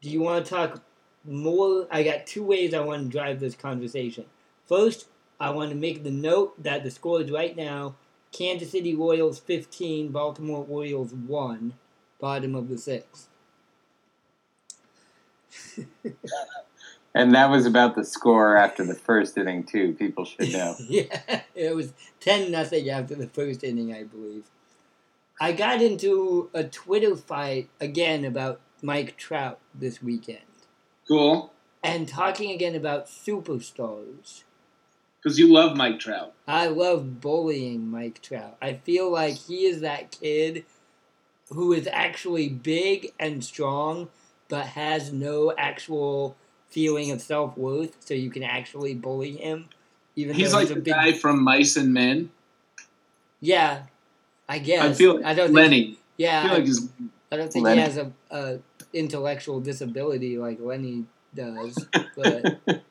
Do 0.00 0.08
you 0.08 0.22
want 0.22 0.46
to 0.46 0.50
talk 0.50 0.82
more? 1.24 1.86
I 1.90 2.02
got 2.02 2.26
two 2.26 2.42
ways 2.42 2.72
I 2.72 2.80
want 2.80 3.02
to 3.02 3.08
drive 3.08 3.38
this 3.38 3.54
conversation. 3.54 4.24
First, 4.66 5.08
I 5.38 5.50
want 5.50 5.70
to 5.70 5.76
make 5.76 6.04
the 6.04 6.10
note 6.10 6.62
that 6.62 6.84
the 6.84 6.90
scores 6.90 7.30
right 7.30 7.54
now: 7.54 7.96
Kansas 8.32 8.70
City 8.70 8.94
Royals 8.94 9.38
fifteen, 9.38 10.10
Baltimore 10.10 10.64
Orioles 10.68 11.12
one, 11.12 11.74
bottom 12.18 12.54
of 12.54 12.70
the 12.70 12.78
sixth. 12.78 13.28
And 17.14 17.34
that 17.34 17.50
was 17.50 17.66
about 17.66 17.96
the 17.96 18.04
score 18.04 18.56
after 18.56 18.84
the 18.84 18.94
first 18.94 19.36
inning 19.38 19.64
too. 19.64 19.94
People 19.98 20.24
should 20.24 20.52
know. 20.52 20.76
yeah, 20.88 21.40
it 21.54 21.74
was 21.74 21.92
ten 22.20 22.50
nothing 22.50 22.88
after 22.90 23.14
the 23.14 23.26
first 23.26 23.64
inning, 23.64 23.92
I 23.92 24.04
believe. 24.04 24.44
I 25.40 25.52
got 25.52 25.80
into 25.80 26.50
a 26.52 26.64
Twitter 26.64 27.16
fight 27.16 27.70
again 27.80 28.24
about 28.24 28.60
Mike 28.82 29.16
Trout 29.16 29.58
this 29.74 30.02
weekend, 30.02 30.40
Cool. 31.08 31.52
and 31.82 32.06
talking 32.08 32.50
again 32.52 32.74
about 32.74 33.06
superstars. 33.06 34.42
Because 35.20 35.38
you 35.38 35.52
love 35.52 35.76
Mike 35.76 35.98
Trout. 35.98 36.34
I 36.46 36.68
love 36.68 37.20
bullying 37.20 37.88
Mike 37.90 38.20
Trout. 38.22 38.56
I 38.62 38.74
feel 38.74 39.10
like 39.10 39.34
he 39.34 39.64
is 39.66 39.80
that 39.80 40.12
kid 40.12 40.64
who 41.50 41.72
is 41.72 41.88
actually 41.90 42.48
big 42.48 43.12
and 43.18 43.42
strong, 43.44 44.10
but 44.48 44.66
has 44.66 45.12
no 45.12 45.52
actual 45.56 46.36
feeling 46.70 47.10
of 47.10 47.20
self 47.20 47.56
worth, 47.56 47.96
so 48.00 48.14
you 48.14 48.30
can 48.30 48.42
actually 48.42 48.94
bully 48.94 49.32
him. 49.36 49.68
Even 50.16 50.34
He's 50.34 50.52
like 50.52 50.62
he's 50.62 50.70
the 50.70 50.76
a 50.76 50.80
big 50.80 50.94
guy 50.94 51.12
from 51.12 51.42
Mice 51.42 51.76
and 51.76 51.92
Men. 51.94 52.30
Yeah, 53.40 53.82
I 54.48 54.58
guess. 54.58 54.84
I 54.84 54.92
feel 54.92 55.20
I 55.24 55.34
don't 55.34 55.46
think. 55.46 55.56
Lennie. 55.56 55.98
Yeah, 56.16 56.40
I 56.40 56.42
feel 56.42 56.52
like 56.52 56.64
he's 56.66 56.88
I 57.30 57.36
don't 57.36 57.52
think 57.52 57.64
Lennie. 57.64 57.80
he 57.80 57.86
has 57.86 57.96
a, 57.98 58.12
a 58.30 58.58
intellectual 58.92 59.60
disability 59.60 60.38
like 60.38 60.58
Lennie 60.60 61.04
does, 61.34 61.86
but 62.16 62.58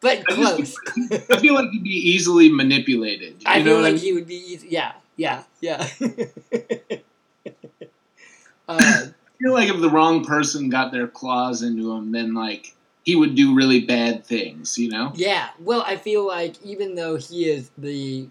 but 0.00 0.04
I 0.04 0.22
close. 0.28 0.58
just 0.58 0.78
I 1.30 1.38
feel 1.38 1.54
like 1.54 1.70
he'd 1.70 1.84
be 1.84 1.90
easily 2.10 2.50
manipulated. 2.50 3.42
I 3.46 3.58
know 3.60 3.64
feel 3.64 3.80
like 3.80 3.86
I 3.86 3.92
mean? 3.92 4.00
he 4.00 4.12
would 4.12 4.26
be 4.26 4.36
easy. 4.36 4.68
Yeah, 4.68 4.92
yeah, 5.16 5.44
yeah. 5.60 5.86
uh, 8.70 9.06
I 9.06 9.12
feel 9.42 9.52
like 9.52 9.68
if 9.68 9.80
the 9.80 9.90
wrong 9.90 10.24
person 10.24 10.68
got 10.68 10.92
their 10.92 11.06
claws 11.08 11.62
into 11.62 11.92
him, 11.92 12.12
then 12.12 12.34
like 12.34 12.74
he 13.02 13.16
would 13.16 13.34
do 13.34 13.54
really 13.54 13.80
bad 13.80 14.24
things. 14.24 14.76
You 14.78 14.90
know? 14.90 15.12
yeah. 15.14 15.48
Well, 15.58 15.82
I 15.86 15.96
feel 15.96 16.26
like 16.26 16.62
even 16.62 16.94
though 16.94 17.16
he 17.16 17.48
is 17.50 17.70
the 17.78 18.28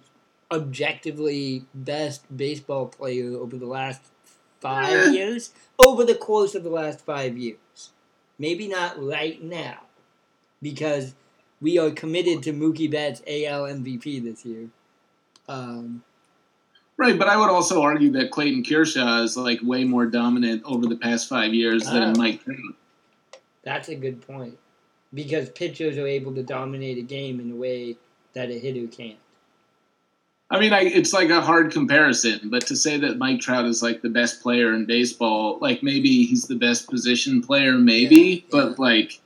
objectively 0.52 1.66
best 1.74 2.22
baseball 2.36 2.88
player 2.88 3.36
over 3.36 3.56
the 3.58 3.66
last 3.66 4.02
five 4.60 5.08
Eh. 5.08 5.12
years, 5.12 5.54
over 5.78 6.04
the 6.04 6.16
course 6.16 6.56
of 6.56 6.64
the 6.64 6.70
last 6.70 7.02
five 7.06 7.38
years, 7.38 7.92
maybe 8.38 8.68
not 8.68 9.02
right 9.02 9.42
now, 9.44 9.80
because 10.62 11.14
we 11.62 11.78
are 11.78 11.92
committed 11.92 12.44
to 12.44 12.54
Mookie 12.54 12.90
Betts 12.90 13.22
AL 13.28 13.64
MVP 13.64 14.24
this 14.24 14.46
year. 14.46 14.70
Um, 15.48 16.04
Right, 17.00 17.18
but 17.18 17.30
I 17.30 17.38
would 17.38 17.50
also 17.50 17.82
argue 17.82 18.12
that 18.12 18.30
Clayton 18.30 18.66
Kershaw 18.66 19.22
is 19.24 19.38
like 19.38 19.60
way 19.64 19.86
more 19.86 20.06
dominant 20.06 20.62
over 20.66 20.86
the 20.86 20.98
past 20.98 21.30
five 21.30 21.54
years 21.54 21.88
Oh. 21.88 21.94
than 21.94 22.14
Mike 22.18 22.44
Trout. 22.44 22.58
That's 23.64 23.88
a 23.88 23.96
good 23.96 24.22
point. 24.28 24.58
Because 25.14 25.50
pitchers 25.52 25.98
are 25.98 26.06
able 26.06 26.36
to 26.36 26.44
dominate 26.44 26.98
a 26.98 27.02
game 27.02 27.40
in 27.40 27.52
a 27.52 27.56
way 27.56 27.96
that 28.34 28.50
a 28.50 28.60
hitter 28.60 28.86
can't. 28.88 29.18
I 30.52 30.60
mean, 30.60 30.74
I, 30.74 30.82
it's 30.82 31.14
like 31.14 31.30
a 31.30 31.40
hard 31.40 31.72
comparison, 31.72 32.50
but 32.50 32.66
to 32.68 32.76
say 32.76 32.98
that 32.98 33.18
Mike 33.18 33.40
Trout 33.40 33.66
is 33.66 33.82
like 33.82 34.02
the 34.02 34.10
best 34.10 34.42
player 34.42 34.74
in 34.74 34.86
baseball, 34.86 35.58
like 35.62 35.82
maybe 35.82 36.26
he's 36.26 36.48
the 36.48 36.56
best 36.56 36.90
position 36.90 37.42
player, 37.42 37.74
maybe, 37.78 38.16
Yeah, 38.18 38.42
but 38.52 38.78
like 38.78 39.22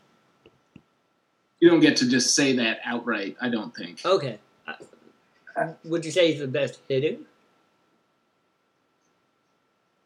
you 1.59 1.69
don't 1.71 1.79
get 1.79 1.97
to 1.97 2.07
just 2.09 2.35
say 2.35 2.53
that 2.57 2.81
outright. 2.85 3.35
I 3.41 3.49
don't 3.49 3.75
think. 3.75 4.05
Okay. 4.05 4.37
Uh, 4.67 5.73
Would 5.85 6.05
you 6.05 6.11
say 6.11 6.31
he's 6.31 6.41
the 6.41 6.47
best 6.47 6.79
hitter? 6.87 7.17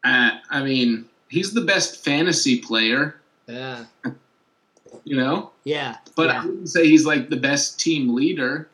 Uh, 0.04 0.30
I 0.50 0.62
mean, 0.62 1.06
he's 1.28 1.52
the 1.52 1.60
best 1.62 2.04
fantasy 2.04 2.60
player, 2.60 3.20
Yeah. 3.46 3.84
you 5.04 5.16
know, 5.16 5.50
Yeah. 5.64 5.96
but 6.16 6.30
I 6.30 6.44
wouldn't 6.44 6.68
say 6.70 6.86
he's 6.86 7.04
like 7.06 7.28
the 7.28 7.36
best 7.36 7.78
team 7.80 8.14
leader. 8.14 8.68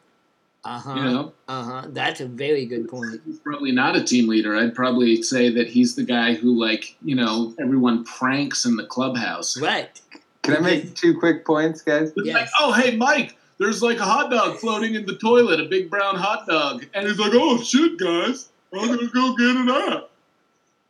Uh 0.65 0.79
huh. 0.79 0.95
You 0.95 1.03
know, 1.05 1.33
Uh 1.47 1.63
huh. 1.63 1.83
That's 1.91 2.21
a 2.21 2.27
very 2.27 2.65
good 2.65 2.89
point. 2.89 3.21
he's 3.27 3.39
probably 3.39 3.71
not 3.73 3.97
a 3.97 4.03
team 4.03 4.29
leader. 4.29 4.57
I'd 4.57 4.75
probably 4.75 5.23
say 5.23 5.51
that 5.51 5.69
he's 5.69 5.95
the 5.95 6.05
guy 6.05 6.35
who, 6.35 6.59
like, 6.59 6.97
you 7.05 7.15
know, 7.15 7.55
everyone 7.61 8.05
pranks 8.05 8.65
in 8.65 8.77
the 8.77 8.87
clubhouse. 8.87 9.61
Right. 9.61 10.01
Can 10.43 10.57
I 10.57 10.61
make 10.61 10.95
two 10.95 11.19
quick 11.19 11.45
points, 11.45 11.83
guys? 11.83 12.13
Yes. 12.17 12.35
like, 12.35 12.49
oh, 12.61 12.73
hey, 12.73 12.97
Mike, 12.97 13.37
there's 13.59 13.83
like 13.83 13.99
a 13.99 14.05
hot 14.05 14.31
dog 14.31 14.57
floating 14.59 14.95
in 14.95 15.05
the 15.07 15.17
toilet, 15.17 15.61
a 15.61 15.65
big 15.65 15.89
brown 15.91 16.17
hot 16.17 16.47
dog. 16.47 16.87
And 16.95 17.07
he's 17.07 17.19
like, 17.19 17.33
oh, 17.35 17.61
shit, 17.63 17.99
guys, 17.99 18.49
I'm 18.73 18.87
going 18.87 18.99
to 19.01 19.09
go 19.09 19.35
get 19.37 19.57
it 19.57 19.71
out. 19.91 20.11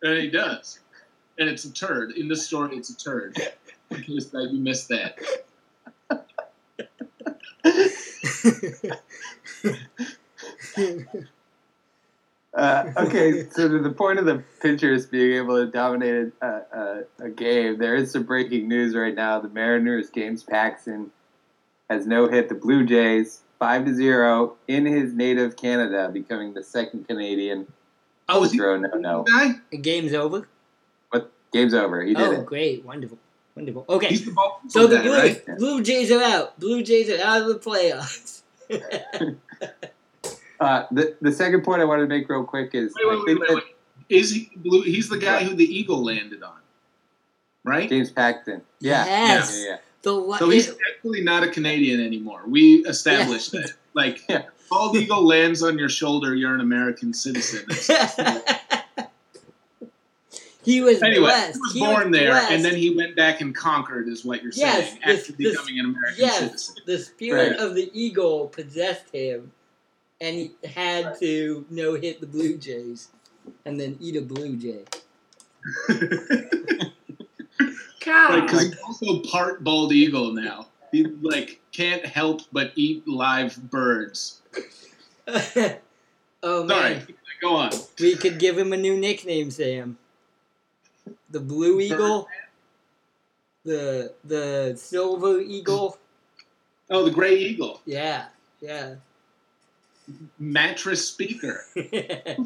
And 0.04 0.18
he 0.18 0.28
does. 0.28 0.80
And 1.38 1.48
it's 1.48 1.64
a 1.64 1.72
turd. 1.72 2.12
In 2.12 2.28
this 2.28 2.46
story, 2.46 2.76
it's 2.76 2.90
a 2.90 2.96
turd. 2.96 3.36
In 3.90 4.02
case 4.02 4.30
you 4.32 4.58
missed 4.60 4.88
that. 4.90 5.18
Uh, 12.54 12.92
okay, 12.96 13.48
so 13.50 13.68
to 13.68 13.80
the 13.80 13.90
point 13.90 14.16
of 14.20 14.26
the 14.26 14.40
pitchers 14.62 15.06
being 15.06 15.32
able 15.32 15.56
to 15.56 15.66
dominate 15.66 16.32
a, 16.40 16.46
a, 16.46 17.02
a 17.24 17.28
game, 17.28 17.78
there 17.78 17.96
is 17.96 18.12
some 18.12 18.22
breaking 18.22 18.68
news 18.68 18.94
right 18.94 19.16
now. 19.16 19.40
The 19.40 19.48
Mariners, 19.48 20.08
James 20.10 20.44
Paxton, 20.44 21.10
has 21.90 22.06
no 22.06 22.28
hit 22.28 22.48
the 22.48 22.54
Blue 22.54 22.86
Jays 22.86 23.40
five 23.58 23.84
to 23.86 23.92
zero 23.92 24.54
in 24.68 24.86
his 24.86 25.14
native 25.14 25.56
Canada, 25.56 26.08
becoming 26.12 26.54
the 26.54 26.62
second 26.62 27.08
Canadian 27.08 27.66
Oh, 28.28 28.42
is 28.44 28.52
he 28.52 28.58
no 28.58 28.76
no. 28.76 29.22
guy? 29.24 29.52
Game's 29.80 30.12
over. 30.14 30.48
What? 31.10 31.30
game's 31.52 31.74
over. 31.74 32.02
He 32.02 32.14
did 32.14 32.22
Oh, 32.26 32.32
it. 32.32 32.46
great, 32.46 32.84
wonderful, 32.84 33.18
wonderful. 33.54 33.84
Okay, 33.88 34.08
He's 34.08 34.24
the 34.24 34.32
ball 34.32 34.60
so 34.68 34.86
the 34.86 34.96
guy, 34.96 35.02
Blue, 35.02 35.12
right? 35.16 35.58
Blue 35.58 35.82
Jays 35.82 36.10
are 36.10 36.22
out. 36.22 36.58
Blue 36.58 36.82
Jays 36.82 37.10
are 37.10 37.22
out 37.22 37.42
of 37.42 37.48
the 37.48 37.58
playoffs. 37.58 38.42
Uh, 40.60 40.86
the 40.92 41.16
the 41.20 41.32
second 41.32 41.62
point 41.62 41.82
I 41.82 41.84
wanted 41.84 42.02
to 42.02 42.08
make 42.08 42.28
real 42.28 42.44
quick 42.44 42.70
is 42.74 42.94
Wait, 42.96 43.06
wait, 43.08 43.26
wait, 43.26 43.40
wait, 43.40 43.54
wait. 43.56 43.64
Is 44.08 44.30
he 44.30 44.50
blue? 44.56 44.82
He's 44.82 45.08
the 45.08 45.18
guy 45.18 45.42
who 45.42 45.54
the 45.54 45.64
eagle 45.64 46.02
landed 46.04 46.42
on, 46.44 46.56
right? 47.64 47.88
James 47.88 48.10
Paxton. 48.10 48.62
Yeah. 48.78 49.04
Yes. 49.04 49.58
Yeah, 49.58 49.70
yeah. 49.70 49.76
the 50.02 50.36
So 50.38 50.48
he's 50.50 50.70
actually 50.70 51.22
not 51.22 51.42
a 51.42 51.48
Canadian 51.48 52.00
anymore. 52.00 52.42
We 52.46 52.76
established 52.86 53.50
that. 53.52 53.72
Like, 53.94 54.22
Yeah. 54.28 54.42
Bald 54.70 54.96
eagle 54.96 55.24
lands 55.26 55.62
on 55.62 55.78
your 55.78 55.88
shoulder, 55.88 56.34
you're 56.34 56.54
an 56.54 56.60
American 56.60 57.12
citizen. 57.12 57.64
he 60.64 60.80
was 60.80 61.02
Anyway, 61.02 61.24
blessed. 61.24 61.54
he 61.54 61.60
was 61.60 61.72
He 61.72 61.80
born 61.80 62.10
there, 62.10 62.30
blessed. 62.30 62.52
and 62.52 62.64
then 62.64 62.74
he 62.76 62.94
went 62.94 63.14
back 63.16 63.40
and 63.40 63.54
conquered, 63.54 64.08
is 64.08 64.24
what 64.24 64.42
you're 64.42 64.52
Yes, 64.54 64.88
saying, 64.90 65.00
this- 65.06 65.20
after 65.20 65.32
this- 65.32 65.50
becoming 65.52 65.78
an 65.80 65.86
American 65.86 66.14
yes, 66.24 66.38
citizen. 66.38 66.74
the 66.86 66.98
spirit 66.98 67.50
Right. 67.52 67.60
of 67.60 67.74
the 67.74 67.90
eagle 67.92 68.48
possessed 68.48 69.04
him, 69.12 69.52
and 70.20 70.34
he 70.36 70.52
had 70.66 71.18
to 71.20 71.64
no 71.70 71.94
hit 71.94 72.20
the 72.20 72.26
Blue 72.26 72.56
Jays, 72.56 73.08
and 73.66 73.78
then 73.78 73.96
eat 74.00 74.16
a 74.16 74.22
Blue 74.22 74.56
Jay. 74.56 74.84
Right, 78.06 78.42
because 78.42 78.60
he's 78.64 78.76
also 78.86 79.20
part 79.22 79.64
bald 79.64 79.90
eagle 79.92 80.32
now. 80.32 80.66
He 80.94 81.02
like 81.02 81.60
can't 81.72 82.06
help 82.06 82.42
but 82.52 82.70
eat 82.76 83.06
live 83.08 83.56
birds. 83.68 84.40
oh 85.26 86.64
man, 86.64 86.68
Sorry, 86.68 87.02
go 87.42 87.56
on. 87.56 87.70
we 87.98 88.14
could 88.14 88.38
give 88.38 88.56
him 88.56 88.72
a 88.72 88.76
new 88.76 88.96
nickname, 88.96 89.50
Sam. 89.50 89.98
The 91.30 91.40
Blue 91.40 91.80
Eagle, 91.80 92.28
the 93.64 94.14
the 94.24 94.74
Silver 94.76 95.40
Eagle. 95.40 95.98
Oh, 96.90 97.04
the 97.04 97.10
gray 97.10 97.34
eagle, 97.38 97.80
Yeah, 97.86 98.26
yeah. 98.60 98.94
mattress 100.38 101.08
speaker. 101.08 101.64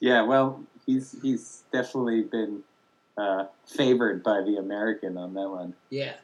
Yeah, 0.00 0.22
well, 0.22 0.60
he's 0.84 1.14
he's 1.22 1.62
definitely 1.72 2.22
been 2.22 2.64
uh, 3.16 3.44
favored 3.66 4.24
by 4.24 4.42
the 4.42 4.56
American 4.56 5.16
on 5.16 5.32
that 5.34 5.48
one. 5.48 5.74
yeah. 5.90 6.14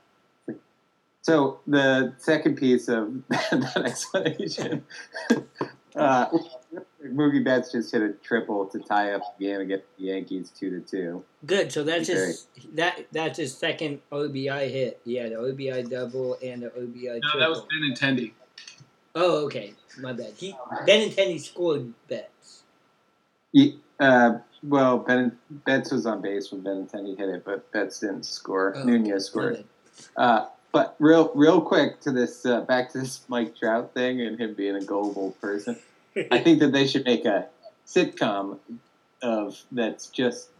So 1.28 1.60
the 1.66 2.14
second 2.16 2.56
piece 2.56 2.88
of 2.88 3.12
that 3.28 3.82
explanation, 3.84 4.82
uh, 5.94 6.26
Mookie 7.04 7.44
Betts 7.44 7.70
just 7.70 7.92
hit 7.92 8.00
a 8.00 8.14
triple 8.24 8.64
to 8.64 8.78
tie 8.78 9.12
up 9.12 9.20
the 9.38 9.44
game 9.44 9.60
against 9.60 9.84
the 9.98 10.04
Yankees 10.04 10.50
two 10.58 10.70
to 10.70 10.80
two. 10.80 11.22
Good. 11.44 11.70
So 11.70 11.84
that's 11.84 12.08
Okay. 12.08 12.18
his 12.18 12.46
that 12.76 13.08
that's 13.12 13.36
his 13.36 13.54
second 13.54 14.00
RBI 14.10 14.70
hit. 14.70 15.02
He 15.04 15.16
had 15.16 15.32
an 15.32 15.38
RBI 15.38 15.90
double 15.90 16.38
and 16.42 16.62
an 16.62 16.70
RBI 16.70 17.20
No, 17.20 17.20
triple. 17.20 17.40
that 17.40 17.50
was 17.50 17.62
Benintendi. 17.70 18.32
Oh, 19.14 19.44
okay. 19.44 19.74
My 20.00 20.14
bad. 20.14 20.32
He 20.34 20.54
Benintendi 20.86 21.38
scored 21.42 21.92
Betts. 22.08 22.62
Yeah, 23.52 23.72
uh, 24.00 24.38
well, 24.62 24.96
ben, 25.00 25.36
Betts 25.66 25.92
was 25.92 26.06
on 26.06 26.22
base 26.22 26.50
when 26.52 26.62
Benintendi 26.62 27.18
hit 27.18 27.28
it, 27.28 27.44
but 27.44 27.70
Betts 27.70 28.00
didn't 28.00 28.24
score. 28.24 28.72
Oh, 28.78 28.82
Nunez 28.84 29.10
My 29.12 29.18
scored. 29.18 29.64
Uh, 30.16 30.46
but 30.78 30.94
real, 31.00 31.32
real 31.34 31.60
quick 31.60 31.98
to 32.02 32.12
this, 32.12 32.46
uh, 32.46 32.60
back 32.60 32.92
to 32.92 33.00
this 33.00 33.22
Mike 33.26 33.56
Trout 33.56 33.94
thing 33.94 34.20
and 34.20 34.38
him 34.38 34.54
being 34.54 34.76
a 34.76 34.84
gullible 34.84 35.32
person. 35.40 35.76
I 36.30 36.38
think 36.44 36.60
that 36.60 36.70
they 36.70 36.86
should 36.86 37.04
make 37.04 37.24
a 37.24 37.48
sitcom 37.84 38.58
of 39.20 39.60
that's 39.72 40.06
just 40.06 40.50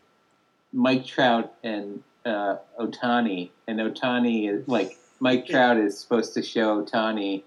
Mike 0.72 1.06
Trout 1.06 1.54
and 1.62 2.02
uh, 2.26 2.56
Otani, 2.80 3.50
and 3.68 3.78
Otani 3.78 4.52
is 4.52 4.66
like 4.66 4.98
Mike 5.20 5.46
Trout 5.46 5.76
is 5.76 5.96
supposed 6.00 6.34
to 6.34 6.42
show 6.42 6.82
Otani, 6.82 7.44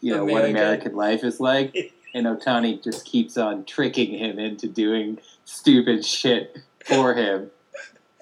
you 0.00 0.12
know, 0.12 0.24
what 0.24 0.44
American 0.44 0.96
life 0.96 1.22
is 1.22 1.38
like, 1.38 1.92
and 2.14 2.26
Otani 2.26 2.82
just 2.82 3.06
keeps 3.06 3.36
on 3.36 3.64
tricking 3.64 4.18
him 4.18 4.40
into 4.40 4.66
doing 4.66 5.20
stupid 5.44 6.04
shit 6.04 6.58
for 6.84 7.14
him. 7.14 7.52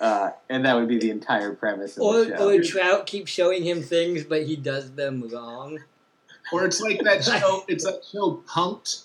Uh, 0.00 0.30
and 0.48 0.64
that 0.64 0.74
would 0.76 0.88
be 0.88 0.98
the 0.98 1.10
entire 1.10 1.52
premise 1.54 1.96
of 1.98 2.02
Or, 2.04 2.24
the 2.24 2.36
show. 2.36 2.48
or 2.48 2.62
Trout 2.62 3.06
keeps 3.06 3.30
showing 3.30 3.62
him 3.64 3.82
things, 3.82 4.24
but 4.24 4.44
he 4.46 4.56
does 4.56 4.92
them 4.92 5.28
wrong. 5.30 5.78
Or 6.52 6.64
it's 6.64 6.80
like 6.80 7.02
that 7.04 7.22
show. 7.40 7.64
It's 7.68 7.84
that 7.84 8.02
show 8.10 8.42
Punked, 8.48 9.02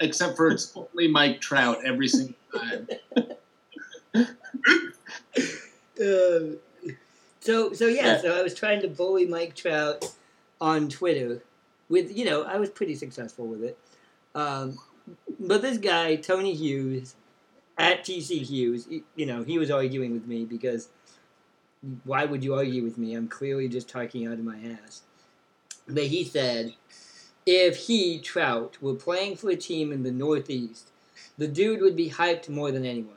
except 0.00 0.36
for 0.36 0.48
it's 0.48 0.74
only 0.74 1.06
Mike 1.08 1.40
Trout 1.42 1.78
every 1.84 2.08
single 2.08 2.34
time. 2.54 2.88
Um, 6.00 6.56
so 7.40 7.72
so 7.72 7.86
yeah, 7.86 8.06
Yeah. 8.14 8.20
so 8.22 8.38
I 8.38 8.42
was 8.42 8.54
trying 8.54 8.80
to 8.82 8.88
bully 8.88 9.26
Mike 9.26 9.54
Trout 9.54 10.12
on 10.60 10.88
Twitter 10.88 11.42
with 11.88 12.16
you 12.16 12.24
know 12.24 12.42
I 12.42 12.56
was 12.58 12.70
pretty 12.70 12.94
successful 12.94 13.46
with 13.46 13.62
it. 13.62 13.78
Um, 14.34 14.78
but 15.38 15.62
this 15.62 15.78
guy 15.78 16.16
Tony 16.16 16.54
Hughes 16.54 17.14
at 17.78 18.04
TC 18.04 18.42
Hughes, 18.42 18.88
you 19.16 19.26
know, 19.26 19.42
he 19.44 19.58
was 19.58 19.70
arguing 19.70 20.12
with 20.12 20.26
me 20.26 20.44
because 20.44 20.88
why 22.04 22.24
would 22.24 22.42
you 22.42 22.54
argue 22.54 22.82
with 22.82 22.98
me? 22.98 23.14
I'm 23.14 23.28
clearly 23.28 23.68
just 23.68 23.88
talking 23.88 24.26
out 24.26 24.34
of 24.34 24.44
my 24.44 24.58
ass. 24.84 25.02
But 25.86 26.04
he 26.06 26.24
said 26.24 26.74
if 27.46 27.76
he 27.86 28.18
Trout 28.18 28.76
were 28.82 28.94
playing 28.94 29.36
for 29.36 29.50
a 29.50 29.56
team 29.56 29.92
in 29.92 30.02
the 30.02 30.10
Northeast, 30.10 30.90
the 31.38 31.48
dude 31.48 31.80
would 31.80 31.96
be 31.96 32.10
hyped 32.10 32.48
more 32.48 32.70
than 32.72 32.84
anyone. 32.84 33.14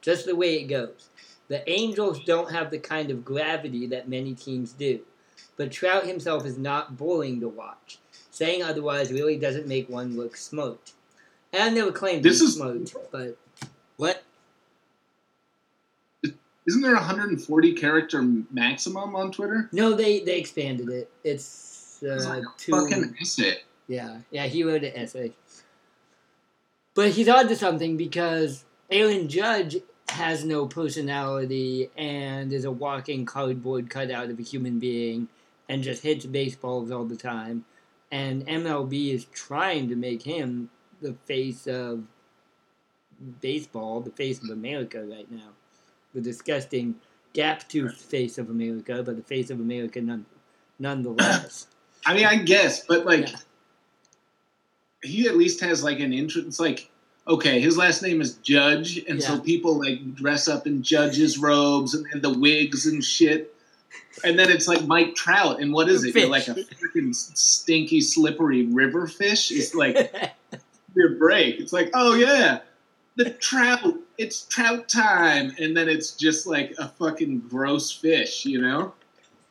Just 0.00 0.26
the 0.26 0.36
way 0.36 0.54
it 0.56 0.64
goes. 0.68 1.08
The 1.48 1.68
Angels 1.68 2.20
don't 2.24 2.52
have 2.52 2.70
the 2.70 2.78
kind 2.78 3.10
of 3.10 3.24
gravity 3.24 3.86
that 3.88 4.08
many 4.08 4.34
teams 4.34 4.72
do. 4.72 5.00
But 5.56 5.72
Trout 5.72 6.06
himself 6.06 6.46
is 6.46 6.56
not 6.56 6.96
boring 6.96 7.40
to 7.40 7.48
watch. 7.48 7.98
Saying 8.30 8.62
otherwise 8.62 9.12
really 9.12 9.36
doesn't 9.36 9.66
make 9.68 9.88
one 9.88 10.16
look 10.16 10.36
smoked. 10.36 10.92
And 11.52 11.62
I've 11.62 11.72
never 11.74 11.92
claimed 11.92 12.22
to 12.22 12.28
This 12.28 12.40
be 12.40 12.46
is- 12.46 12.54
smoked, 12.54 12.94
but 13.12 13.36
what? 13.96 14.22
Isn't 16.66 16.80
there 16.80 16.92
a 16.92 16.96
140 16.96 17.74
character 17.74 18.22
maximum 18.50 19.14
on 19.14 19.30
Twitter? 19.30 19.68
No, 19.72 19.92
they 19.94 20.20
they 20.20 20.38
expanded 20.38 20.88
it. 20.88 21.10
It's 21.22 21.98
It's 22.02 22.24
uh, 22.24 22.28
like 22.30 22.42
a 22.42 22.46
two. 22.56 22.72
fucking 22.72 23.16
essay. 23.20 23.58
Yeah, 23.86 24.18
yeah, 24.30 24.46
he 24.46 24.64
wrote 24.64 24.82
an 24.82 24.92
essay. 24.96 25.32
But 26.94 27.10
he's 27.10 27.28
on 27.28 27.48
to 27.48 27.56
something 27.56 27.96
because 27.98 28.64
Aaron 28.90 29.28
Judge 29.28 29.76
has 30.08 30.44
no 30.44 30.66
personality 30.66 31.90
and 31.98 32.52
is 32.52 32.64
a 32.64 32.70
walking 32.70 33.26
cardboard 33.26 33.90
cutout 33.90 34.30
of 34.30 34.38
a 34.38 34.42
human 34.42 34.78
being 34.78 35.28
and 35.68 35.82
just 35.82 36.02
hits 36.02 36.24
baseballs 36.24 36.90
all 36.90 37.04
the 37.04 37.16
time. 37.16 37.64
And 38.12 38.46
MLB 38.46 39.12
is 39.12 39.24
trying 39.26 39.88
to 39.88 39.96
make 39.96 40.22
him 40.22 40.70
the 41.02 41.14
face 41.26 41.66
of 41.66 42.04
baseball, 43.40 44.00
the 44.00 44.10
face 44.10 44.42
of 44.42 44.50
America 44.50 45.04
right 45.04 45.30
now. 45.30 45.50
The 46.14 46.20
disgusting 46.20 46.96
gap 47.32 47.68
toothed 47.68 47.96
face 47.96 48.38
of 48.38 48.50
America, 48.50 49.02
but 49.04 49.16
the 49.16 49.22
face 49.22 49.50
of 49.50 49.58
America 49.60 50.00
none, 50.00 50.26
nonetheless. 50.78 51.66
I 52.06 52.14
mean, 52.14 52.26
I 52.26 52.36
guess, 52.36 52.84
but 52.86 53.04
like, 53.06 53.28
Yeah. 53.30 53.36
he 55.02 55.26
at 55.28 55.36
least 55.36 55.60
has 55.60 55.82
like 55.82 56.00
an 56.00 56.12
interest. 56.12 56.46
It's 56.46 56.60
like, 56.60 56.90
okay, 57.26 57.60
his 57.60 57.76
last 57.78 58.02
name 58.02 58.20
is 58.20 58.34
Judge, 58.34 58.98
and 59.08 59.22
so 59.22 59.38
people 59.40 59.78
like 59.78 60.14
dress 60.14 60.46
up 60.48 60.66
in 60.66 60.82
judges' 60.82 61.38
robes 61.38 61.94
and, 61.94 62.06
and 62.12 62.22
the 62.22 62.38
wigs 62.38 62.86
and 62.86 63.02
shit. 63.02 63.50
And 64.24 64.38
then 64.38 64.48
it's 64.50 64.68
like 64.68 64.86
Mike 64.86 65.14
Trout, 65.14 65.60
and 65.60 65.72
what 65.72 65.88
is 65.88 66.04
it? 66.04 66.14
You're 66.14 66.28
like 66.28 66.46
a 66.46 66.54
freaking 66.54 67.14
stinky, 67.14 68.00
slippery 68.00 68.66
river 68.66 69.06
fish. 69.06 69.50
It's 69.50 69.74
like 69.74 70.14
your 70.94 71.16
break. 71.16 71.58
It's 71.60 71.72
like, 71.72 71.90
oh 71.94 72.14
yeah, 72.14 72.60
the 73.16 73.30
trout. 73.30 73.94
It's 74.18 74.42
trout 74.46 74.88
time, 74.88 75.54
and 75.58 75.76
then 75.76 75.88
it's 75.88 76.12
just 76.12 76.46
like 76.46 76.74
a 76.78 76.88
fucking 76.88 77.40
gross 77.48 77.90
fish, 77.90 78.44
you 78.44 78.60
know? 78.60 78.94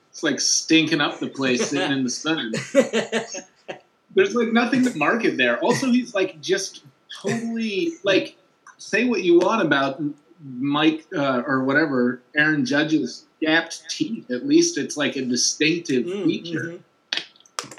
It's 0.10 0.24
like 0.24 0.40
stinking 0.40 1.02
up 1.02 1.20
the 1.20 1.28
place 1.28 1.70
sitting 1.70 1.92
in 1.92 2.04
the 2.04 2.10
sun. 2.10 2.54
There's 4.16 4.36
like 4.36 4.54
nothing 4.54 4.84
to 4.86 4.96
market 4.98 5.38
there. 5.38 5.60
Also, 5.64 5.88
he's 5.88 6.14
like 6.14 6.40
just 6.40 6.84
totally 7.22 7.94
like 8.04 8.38
say 8.78 9.06
what 9.06 9.24
you 9.24 9.40
want 9.40 9.64
about 9.66 10.02
Mike 10.46 11.06
uh, 11.16 11.42
or 11.48 11.64
whatever 11.64 12.22
Aaron 12.36 12.64
Judge's 12.66 13.26
gapped 13.42 13.90
teeth. 13.90 14.30
At 14.30 14.46
least 14.46 14.78
it's 14.78 14.96
like 14.98 15.16
a 15.16 15.24
distinctive 15.24 16.06
Mm, 16.06 16.26
feature. 16.26 16.80
mhm. 17.12 17.24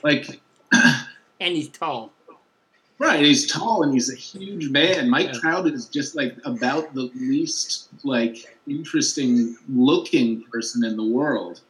Like 0.03 0.41
And 1.41 1.57
he's 1.57 1.69
tall. 1.69 2.11
Right, 2.99 3.21
he's 3.21 3.51
tall 3.51 3.83
and 3.83 3.93
he's 3.93 4.11
a 4.13 4.17
huge 4.17 4.71
man. 4.71 5.09
Mike 5.11 5.29
Yeah. 5.33 5.41
Trout 5.41 5.67
is 5.67 5.87
just 5.89 6.15
like 6.15 6.37
about 6.45 6.95
the 6.95 7.11
least 7.15 7.89
like 8.05 8.57
interesting 8.67 9.57
looking 9.69 10.43
person 10.45 10.85
in 10.85 10.97
the 10.97 11.05
world. 11.05 11.61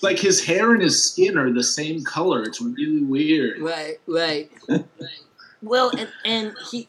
Like 0.00 0.18
his 0.18 0.44
hair 0.44 0.72
and 0.74 0.82
his 0.82 1.10
skin 1.10 1.36
are 1.36 1.52
the 1.52 1.62
same 1.62 2.04
color. 2.04 2.44
It's 2.44 2.60
really 2.60 3.02
weird. 3.02 3.60
Right, 3.60 3.98
right. 4.06 4.50
well, 5.62 5.90
and, 5.96 6.08
and 6.24 6.54
he 6.70 6.86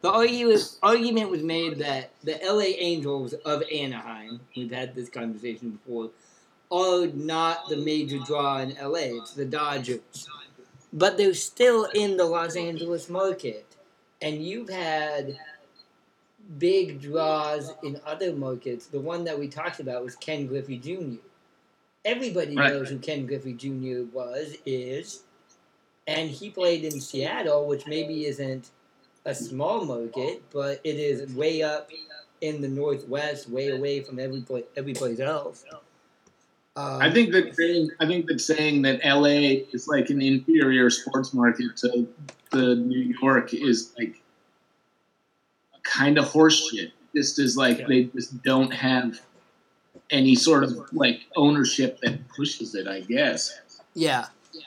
The 0.00 0.10
argu- 0.10 0.76
argument 0.82 1.28
was 1.28 1.42
made 1.42 1.78
that 1.80 2.12
the 2.24 2.38
LA 2.42 2.72
Angels 2.78 3.34
of 3.34 3.62
Anaheim, 3.70 4.40
we've 4.56 4.70
had 4.70 4.94
this 4.94 5.10
conversation 5.10 5.70
before, 5.72 6.10
are 6.70 7.08
not 7.08 7.68
the 7.68 7.76
major 7.76 8.18
draw 8.20 8.58
in 8.60 8.70
LA. 8.80 9.18
It's 9.20 9.32
the 9.34 9.44
Dodgers. 9.44 10.00
But 10.92 11.16
they're 11.16 11.34
still 11.34 11.84
in 11.94 12.16
the 12.16 12.24
Los 12.24 12.56
Angeles 12.56 13.08
market. 13.08 13.66
And 14.22 14.42
you've 14.44 14.68
had 14.70 15.38
big 16.58 17.00
draws 17.00 17.72
in 17.82 18.00
other 18.06 18.32
markets. 18.32 18.86
The 18.86 19.00
one 19.00 19.24
that 19.24 19.38
we 19.38 19.48
talked 19.48 19.80
about 19.80 20.02
was 20.04 20.16
Ken 20.16 20.46
Griffey 20.46 20.78
Jr. 20.78 21.18
Everybody 22.04 22.56
Right. 22.56 22.72
knows 22.72 22.88
who 22.88 22.98
Ken 22.98 23.26
Griffey 23.26 23.52
Jr. 23.52 24.04
was, 24.12 24.54
is, 24.64 25.22
and 26.06 26.30
he 26.30 26.48
played 26.50 26.84
in 26.84 27.00
Seattle, 27.00 27.66
which 27.66 27.86
maybe 27.86 28.24
isn't 28.26 28.70
a 29.26 29.34
small 29.34 29.84
market, 29.84 30.42
but 30.50 30.80
it 30.84 30.96
is 30.96 31.30
way 31.34 31.62
up 31.62 31.90
in 32.40 32.62
the 32.62 32.68
northwest, 32.68 33.50
way 33.50 33.68
away 33.68 34.00
from 34.00 34.18
every 34.18 34.40
pla- 34.40 34.60
every 34.76 34.94
place 34.94 35.20
else. 35.20 35.64
Um, 36.78 37.02
I 37.02 37.10
think 37.10 37.32
that 37.32 37.56
saying, 37.56 37.90
I 37.98 38.06
think 38.06 38.26
that 38.26 38.40
saying 38.40 38.82
that 38.82 39.00
LA 39.04 39.64
is 39.72 39.88
like 39.88 40.10
an 40.10 40.22
inferior 40.22 40.90
sports 40.90 41.34
market 41.34 41.76
to 41.78 42.06
the 42.52 42.76
New 42.76 43.14
York 43.20 43.52
is 43.52 43.92
like 43.98 44.22
kind 45.82 46.18
of 46.18 46.26
horseshit. 46.26 46.92
Just 47.16 47.38
as 47.40 47.56
like 47.56 47.78
Yeah. 47.78 47.86
they 47.88 48.04
just 48.04 48.40
don't 48.44 48.72
have 48.72 49.20
any 50.10 50.36
sort 50.36 50.62
of 50.62 50.78
like 50.92 51.22
ownership 51.36 51.98
that 52.02 52.28
pushes 52.28 52.74
it. 52.76 52.86
I 52.86 53.00
guess. 53.00 53.58
yeah, 53.94 54.26
yeah, 54.52 54.60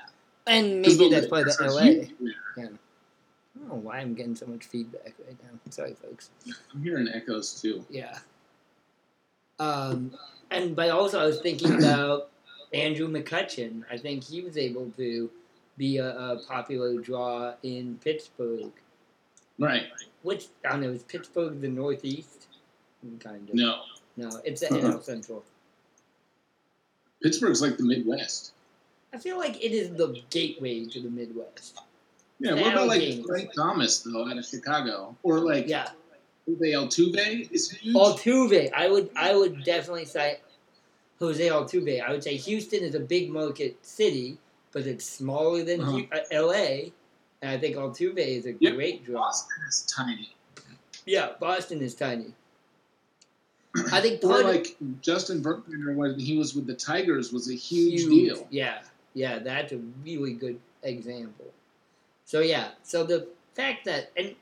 and 0.47 0.81
maybe 0.81 1.09
that's 1.09 1.29
why 1.31 1.41
of 1.41 1.47
Lakers 1.47 1.61
are 1.61 1.69
LA. 1.69 1.81
huge. 1.83 2.11
I 2.57 2.61
don't 2.61 2.79
know 3.69 3.75
why 3.75 3.99
I'm 3.99 4.15
getting 4.15 4.35
so 4.35 4.47
much 4.47 4.65
feedback 4.65 5.13
right 5.25 5.37
now. 5.43 5.59
Sorry, 5.69 5.93
folks. 5.93 6.29
I'm 6.73 6.83
hearing 6.83 7.07
echoes 7.13 7.61
too. 7.61 7.85
Yeah. 7.89 8.17
Um, 9.59 10.11
and 10.51 10.75
but 10.75 10.89
also 10.89 11.19
I 11.19 11.25
was 11.25 11.39
thinking 11.41 11.73
about 11.79 12.29
Andrew 12.73 13.07
McCutchen. 13.07 13.83
I 13.91 13.97
think 13.97 14.23
he 14.23 14.41
was 14.41 14.57
able 14.57 14.91
to 14.97 15.29
be 15.77 15.97
a, 15.97 16.09
a 16.09 16.39
popular 16.47 16.99
draw 16.99 17.53
in 17.63 17.97
Pittsburgh. 18.03 18.71
Right. 19.57 19.83
Which 20.23 20.47
I 20.65 20.71
don't 20.71 20.81
know, 20.81 20.89
is 20.89 21.03
Pittsburgh 21.03 21.61
the 21.61 21.67
Northeast? 21.69 22.47
Kind 23.19 23.49
of. 23.49 23.55
No. 23.55 23.81
No, 24.17 24.29
it's 24.43 24.61
the 24.61 24.73
Uh-uh. 24.73 24.81
NL 24.81 25.03
Central. 25.03 25.43
Pittsburgh's 27.23 27.61
like 27.61 27.77
the 27.77 27.83
Midwest. 27.83 28.53
I 29.13 29.17
feel 29.17 29.37
like 29.37 29.63
it 29.63 29.71
is 29.71 29.91
the 29.95 30.19
gateway 30.29 30.85
to 30.85 31.01
the 31.01 31.09
Midwest. 31.09 31.79
Yeah. 32.39 32.53
What 32.55 32.73
about 32.73 32.87
like. 32.87 33.23
Frank 33.25 33.51
Thomas 33.55 33.99
though 33.99 34.27
out 34.29 34.37
of 34.37 34.45
Chicago 34.45 35.15
or 35.23 35.39
like 35.39 35.67
Yeah. 35.67 35.89
Jose 36.47 36.71
Altuve 36.71 37.51
is 37.51 37.71
huge. 37.71 37.95
Altuve, 37.95 38.71
I 38.73 38.89
would 38.89 39.09
I 39.15 39.35
would 39.35 39.63
definitely 39.63 40.05
say 40.05 40.39
Jose 41.19 41.45
Altuve. 41.47 42.01
I 42.03 42.11
would 42.11 42.23
say 42.23 42.35
Houston 42.35 42.83
is 42.83 42.95
a 42.95 42.99
big 42.99 43.29
market 43.29 43.77
city, 43.85 44.37
but 44.71 44.87
it's 44.87 45.05
smaller 45.05 45.63
than 45.63 45.81
Uh-huh. 45.81 45.91
Hu- 45.91 46.07
uh, 46.11 46.19
L.A. 46.31 46.91
And 47.43 47.51
I 47.51 47.57
think 47.57 47.75
Altuve 47.75 48.17
is 48.19 48.45
a 48.45 48.53
Yep. 48.59 48.75
great 48.75 49.03
draw. 49.05 49.21
Boston 49.21 49.57
is 49.67 49.85
tiny. 49.87 50.35
Yeah, 51.05 51.33
Boston 51.39 51.81
is 51.81 51.95
tiny. 51.95 52.33
I 53.91 54.01
think 54.01 54.23
Or 54.23 54.29
part 54.29 54.41
of- 54.41 54.47
like 54.47 54.77
Justin 55.01 55.41
Verlander 55.43 55.95
when 55.95 56.19
he 56.19 56.37
was 56.37 56.53
with 56.55 56.67
the 56.67 56.75
Tigers 56.75 57.31
was 57.31 57.49
a 57.49 57.53
huge, 57.55 58.01
deal. 58.05 58.47
Yeah, 58.51 58.81
yeah, 59.13 59.39
that's 59.39 59.71
a 59.73 59.77
really 60.03 60.33
good 60.33 60.59
example. 60.83 61.53
So 62.25 62.41
yeah, 62.41 62.71
so 62.83 63.03
the 63.03 63.27
fact 63.55 63.85
that 63.85 64.11
and 64.17 64.35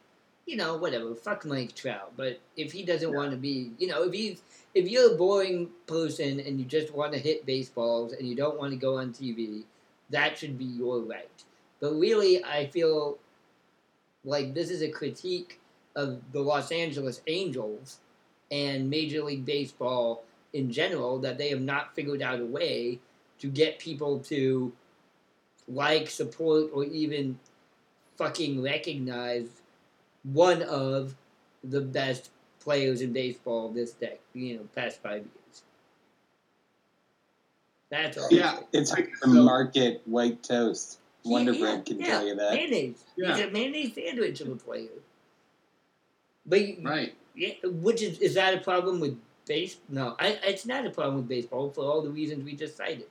you 0.49 0.55
know 0.55 0.77
whatever, 0.77 1.13
fuck 1.13 1.45
Mike 1.45 1.75
Trout, 1.75 2.13
but 2.17 2.39
if 2.57 2.71
he 2.71 2.81
doesn't 2.83 3.13
want 3.13 3.29
to 3.29 3.37
be, 3.37 3.71
you 3.77 3.85
know, 3.85 4.03
if 4.03 4.13
he's 4.13 4.41
if 4.73 4.89
you're 4.89 5.13
a 5.13 5.17
boring 5.17 5.69
person 5.85 6.39
and 6.39 6.59
you 6.59 6.65
just 6.65 6.91
want 6.91 7.13
to 7.13 7.19
hit 7.19 7.45
baseballs 7.45 8.13
and 8.13 8.27
you 8.27 8.35
don't 8.35 8.57
want 8.57 8.71
to 8.71 8.77
go 8.77 8.97
on 8.97 9.13
TV, 9.13 9.63
that 10.09 10.39
should 10.39 10.57
be 10.57 10.65
your 10.65 11.01
right. 11.01 11.43
But 11.79 11.93
really, 11.93 12.43
I 12.43 12.65
feel 12.65 13.19
like 14.25 14.55
this 14.55 14.71
is 14.71 14.81
a 14.81 14.89
critique 14.89 15.59
of 15.95 16.19
the 16.31 16.41
Los 16.41 16.71
Angeles 16.71 17.21
Angels 17.27 17.99
and 18.49 18.89
Major 18.89 19.23
League 19.23 19.45
Baseball 19.45 20.23
in 20.53 20.71
general 20.71 21.19
that 21.19 21.37
they 21.37 21.49
have 21.49 21.61
not 21.61 21.93
figured 21.93 22.23
out 22.23 22.39
a 22.39 22.45
way 22.45 22.99
to 23.37 23.47
get 23.47 23.77
people 23.77 24.19
to 24.21 24.73
like, 25.67 26.09
support, 26.09 26.71
or 26.73 26.85
even 26.85 27.37
fucking 28.17 28.63
recognize 28.63 29.58
one 30.23 30.61
of 30.63 31.15
the 31.63 31.81
best 31.81 32.29
players 32.59 33.01
in 33.01 33.13
baseball 33.13 33.69
this 33.69 33.91
deck, 33.91 34.19
you 34.33 34.55
know, 34.57 34.67
past 34.75 35.01
five 35.01 35.21
years. 35.23 35.63
That's 37.89 38.17
all. 38.17 38.27
Yeah. 38.31 38.59
It's 38.71 38.91
like 38.91 39.11
the 39.21 39.27
So- 39.31 39.43
market 39.43 40.01
white 40.05 40.43
toast. 40.43 40.99
Wonder 41.25 41.51
Yeah, 41.51 41.59
Bread 41.59 41.85
can 41.85 41.99
yeah, 41.99 42.05
tell 42.07 42.25
you 42.27 42.35
that. 42.35 42.53
Mayonnaise. 42.53 43.03
Yeah. 43.17 43.35
He's 43.35 43.45
a 43.45 43.49
mayonnaise 43.51 43.93
sandwich 43.93 44.39
of 44.41 44.49
a 44.49 44.55
player. 44.55 44.87
But 46.45 46.61
you- 46.65 46.77
Right. 46.81 47.13
yeah, 47.35 47.55
which 47.65 48.01
is 48.01 48.19
is 48.19 48.35
that 48.35 48.53
a 48.53 48.59
problem 48.61 48.99
with 49.01 49.19
base? 49.45 49.77
No, 49.89 50.15
I, 50.17 50.39
it's 50.43 50.65
not 50.65 50.85
a 50.85 50.89
problem 50.89 51.17
with 51.17 51.27
baseball 51.27 51.71
for 51.71 51.81
all 51.83 52.01
the 52.01 52.09
reasons 52.09 52.45
we 52.45 52.53
just 52.55 52.77
cited. 52.77 53.07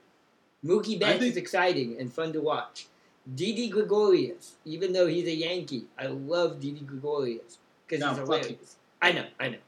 Mookie 0.64 0.98
Betts 0.98 1.18
think- 1.18 1.32
is 1.32 1.36
exciting 1.36 1.98
and 2.00 2.10
fun 2.12 2.32
to 2.32 2.40
watch. 2.40 2.86
Didi 3.34 3.68
Gregorius, 3.68 4.54
even 4.64 4.92
though 4.92 5.06
he's 5.06 5.26
a 5.26 5.34
Yankee, 5.34 5.84
I 5.98 6.06
love 6.06 6.60
Didi 6.60 6.80
Gregorius 6.80 7.58
because 7.86 8.00
No, 8.00 8.08
he's 8.10 8.18
hilarious. 8.18 8.76
I 9.02 9.12
know, 9.12 9.26
I 9.38 9.48
know. 9.50 9.58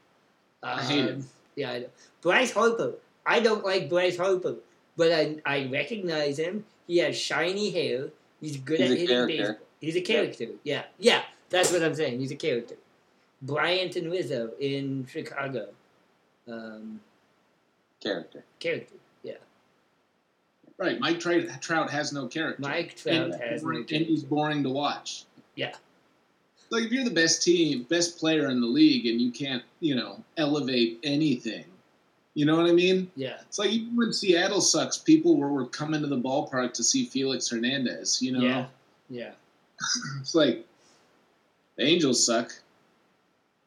I 0.63 0.81
hate 0.81 1.05
him. 1.05 1.15
Um, 1.15 1.25
Yeah, 1.55 1.71
I 1.71 1.79
know. 1.79 1.87
Bryce 2.21 2.51
Harper. 2.51 2.93
I 3.25 3.39
don't 3.39 3.63
like 3.63 3.89
Bryce 3.89 4.17
Harper, 4.17 4.55
but 4.97 5.11
I 5.11 5.37
I 5.45 5.67
recognize 5.71 6.37
him. 6.39 6.65
He 6.87 6.97
has 6.97 7.15
shiny 7.17 7.69
hair. 7.71 8.09
He's 8.41 8.57
good 8.57 8.79
He's 8.79 8.91
at 8.91 8.97
hitting 8.97 9.07
character. 9.15 9.37
baseball. 9.37 9.67
He's 9.79 9.95
a 9.95 10.01
character. 10.01 10.45
Yeah, 10.63 10.83
yeah. 10.99 11.21
That's 11.49 11.71
what 11.71 11.83
I'm 11.83 11.93
saying. 11.95 12.19
He's 12.19 12.31
a 12.31 12.35
character. 12.35 12.75
Bryant 13.41 13.95
and 13.95 14.11
Rizzo 14.11 14.51
in 14.59 15.05
Chicago. 15.07 15.67
Um, 16.47 16.99
Character. 18.01 18.43
character. 18.59 18.95
Right. 20.81 20.99
Mike 20.99 21.19
Trout, 21.19 21.43
Trout 21.61 21.91
has 21.91 22.11
no 22.11 22.27
character. 22.27 22.59
Mike 22.59 22.95
Trout 22.95 23.31
and, 23.31 23.35
has 23.35 23.63
no 23.63 23.69
and 23.69 23.87
he's 23.87 24.23
boring 24.23 24.63
to 24.63 24.69
watch. 24.69 25.25
Yeah. 25.53 25.75
Like 26.71 26.85
if 26.85 26.91
you're 26.91 27.03
the 27.03 27.11
best 27.11 27.43
team, 27.43 27.83
best 27.83 28.17
player 28.17 28.49
in 28.49 28.61
the 28.61 28.67
league, 28.67 29.05
and 29.05 29.21
you 29.21 29.31
can't, 29.31 29.61
you 29.79 29.93
know, 29.93 30.23
elevate 30.37 30.99
anything, 31.03 31.65
you 32.33 32.45
know 32.45 32.55
what 32.55 32.65
I 32.65 32.71
mean? 32.71 33.11
Yeah. 33.15 33.37
It's 33.41 33.59
like 33.59 33.69
even 33.69 33.95
when 33.95 34.11
Seattle 34.11 34.61
sucks, 34.61 34.97
people 34.97 35.37
were, 35.37 35.51
were 35.51 35.67
coming 35.67 36.01
to 36.01 36.07
the 36.07 36.17
ballpark 36.17 36.73
to 36.73 36.83
see 36.83 37.05
Felix 37.05 37.49
Hernandez. 37.49 38.19
You 38.19 38.31
know, 38.31 38.39
Yeah. 38.39 38.65
Yeah. 39.07 39.31
it's 40.19 40.33
like 40.33 40.65
the 41.75 41.83
Angels 41.83 42.25
suck. 42.25 42.53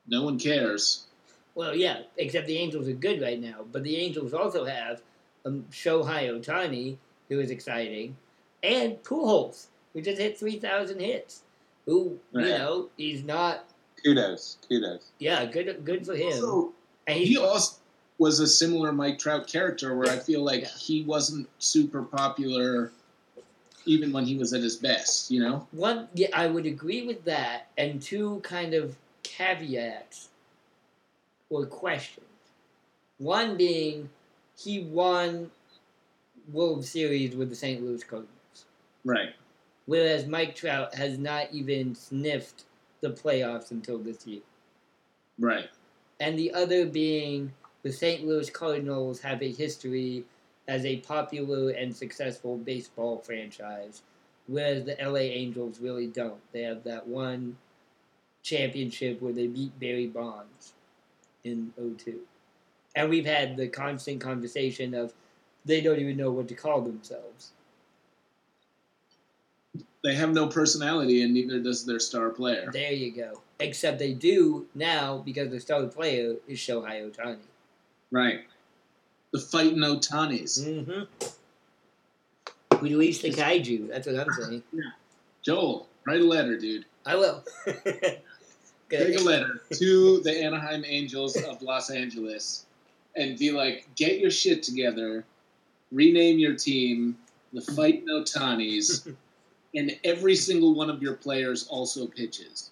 No 0.09 0.25
one 0.25 0.39
cares. 0.39 1.05
Well, 1.55 1.77
yeah, 1.77 2.01
except 2.17 2.49
the 2.49 2.59
Angels 2.59 2.89
are 2.89 2.93
good 2.93 3.23
right 3.23 3.41
now. 3.41 3.65
But 3.71 3.85
the 3.85 3.97
Angels 3.99 4.35
also 4.35 4.65
have 4.65 5.01
um, 5.45 5.67
Shohei 5.71 6.31
Otani, 6.31 6.97
who 7.29 7.41
is 7.41 7.51
exciting, 7.51 8.17
and 8.63 9.03
Pujols, 9.03 9.67
who 9.93 10.01
just 10.03 10.21
hit 10.21 10.39
3,000 10.39 11.01
hits. 11.01 11.43
Who, 11.87 12.19
you 12.33 12.41
know, 12.41 12.89
he's 12.97 13.23
not, 13.25 13.67
Kudos. 14.03 14.57
Kudos. 14.69 15.11
yeah, 15.19 15.45
good 15.45 15.85
good 15.85 16.05
for 16.07 16.15
him. 16.15 16.27
Also, 16.33 16.73
and 17.07 17.19
he 17.19 17.27
he's, 17.27 17.39
also 17.39 17.77
was 18.19 18.41
a 18.41 18.47
similar 18.47 18.93
Mike 18.93 19.19
Trout 19.19 19.47
character 19.47 19.95
where 19.97 20.11
I 20.11 20.19
feel 20.19 20.43
like 20.43 20.63
Yeah. 20.63 20.69
he 20.79 21.03
wasn't 21.03 21.49
super 21.59 22.03
popular 22.03 22.91
even 23.87 24.13
when 24.13 24.25
he 24.25 24.37
was 24.37 24.55
at 24.55 24.63
his 24.63 24.77
best, 24.77 25.31
you 25.31 25.41
know? 25.41 25.67
one, 25.73 26.09
yeah, 26.15 26.29
I 26.33 26.47
would 26.47 26.65
agree 26.65 27.07
with 27.07 27.23
that, 27.27 27.67
and 27.77 28.01
two 28.01 28.41
kind 28.43 28.73
of 28.73 28.97
caveats 29.25 30.29
or 31.51 31.67
questions. 31.67 32.25
One 33.19 33.59
being, 33.59 34.09
he 34.59 34.85
won 34.85 35.51
World 36.53 36.85
Series 36.85 37.35
with 37.37 37.49
the 37.51 37.57
St. 37.57 37.83
Louis 37.83 38.03
Cardinals. 38.05 38.31
Right. 39.05 39.35
whereas 39.87 40.27
Mike 40.27 40.55
Trout 40.55 40.95
has 40.95 41.19
not 41.19 41.49
even 41.53 41.95
sniffed 41.95 42.65
the 43.03 43.11
playoffs 43.11 43.71
until 43.71 43.99
this 43.99 44.27
year. 44.27 44.41
Right. 45.39 45.69
And 46.21 46.39
the 46.39 46.53
other 46.55 46.87
being 46.87 47.53
the 47.83 47.93
St. 47.93 48.27
Louis 48.27 48.49
Cardinals 48.49 49.21
have 49.21 49.43
a 49.43 49.53
history 49.53 50.25
as 50.69 50.87
a 50.87 50.99
popular 51.01 51.71
and 51.73 51.95
successful 51.95 52.57
baseball 52.57 53.19
franchise, 53.19 54.03
whereas 54.47 54.85
the 54.85 54.97
LA 55.03 55.19
Angels 55.19 55.81
really 55.81 56.07
don't. 56.07 56.41
They 56.53 56.63
have 56.63 56.83
that 56.85 57.07
one 57.07 57.59
championship 58.43 59.21
where 59.21 59.35
they 59.35 59.49
beat 59.49 59.79
Barry 59.79 60.07
Bonds 60.07 60.73
in 61.45 61.73
02. 61.77 62.21
And 62.97 63.11
we've 63.11 63.27
had 63.27 63.57
the 63.59 63.69
constant 63.69 64.21
conversation 64.23 64.95
of 64.95 65.13
they 65.65 65.81
don't 65.81 65.99
even 65.99 66.17
know 66.17 66.31
what 66.31 66.49
to 66.49 66.55
call 66.55 66.83
themselves. 66.83 67.51
they 70.05 70.15
have 70.15 70.33
no 70.35 70.47
personality, 70.47 71.23
and 71.23 71.33
neither 71.33 71.59
does 71.61 71.87
their 71.87 71.99
star 71.99 72.29
player. 72.31 72.69
There 72.71 72.93
you 72.93 73.11
go. 73.11 73.41
Except 73.59 73.99
they 73.99 74.13
do 74.13 74.67
now 74.75 75.23
because 75.25 75.51
the 75.51 75.59
star 75.59 75.87
player 75.87 76.35
is 76.47 76.59
Shohei 76.59 77.11
Otani. 77.11 77.39
Right. 78.11 78.41
The 79.33 79.41
fighting 79.41 79.79
Otanis. 79.79 80.61
Mm-hmm. 80.63 81.05
Release 82.85 83.23
the 83.23 83.31
kaiju. 83.31 83.89
That's 83.89 84.07
what 84.07 84.21
I'm 84.21 84.31
saying. 84.33 84.63
Joel, 85.43 85.89
write 86.07 86.21
a 86.21 86.25
letter, 86.25 86.59
dude. 86.59 86.85
I 87.07 87.17
will. 87.17 87.43
Take 88.91 89.19
a 89.19 89.23
letter 89.23 89.63
to 89.73 90.21
the 90.21 90.45
Anaheim 90.45 90.85
Angels 90.87 91.37
of 91.37 91.63
Los 91.63 91.91
Angeles 91.91 92.67
and 93.17 93.39
be 93.39 93.51
like, 93.51 93.87
get 93.97 94.19
your 94.19 94.31
shit 94.31 94.63
together, 94.63 95.25
rename 95.95 96.39
your 96.39 96.55
team, 96.57 97.17
the 97.53 97.61
Fight 97.77 98.03
No 98.05 98.23
Otanis, 98.23 99.15
and 99.75 99.97
every 100.05 100.37
single 100.37 100.75
one 100.75 100.91
of 100.91 101.03
your 101.03 101.15
players 101.15 101.67
also 101.69 102.07
pitches. 102.07 102.71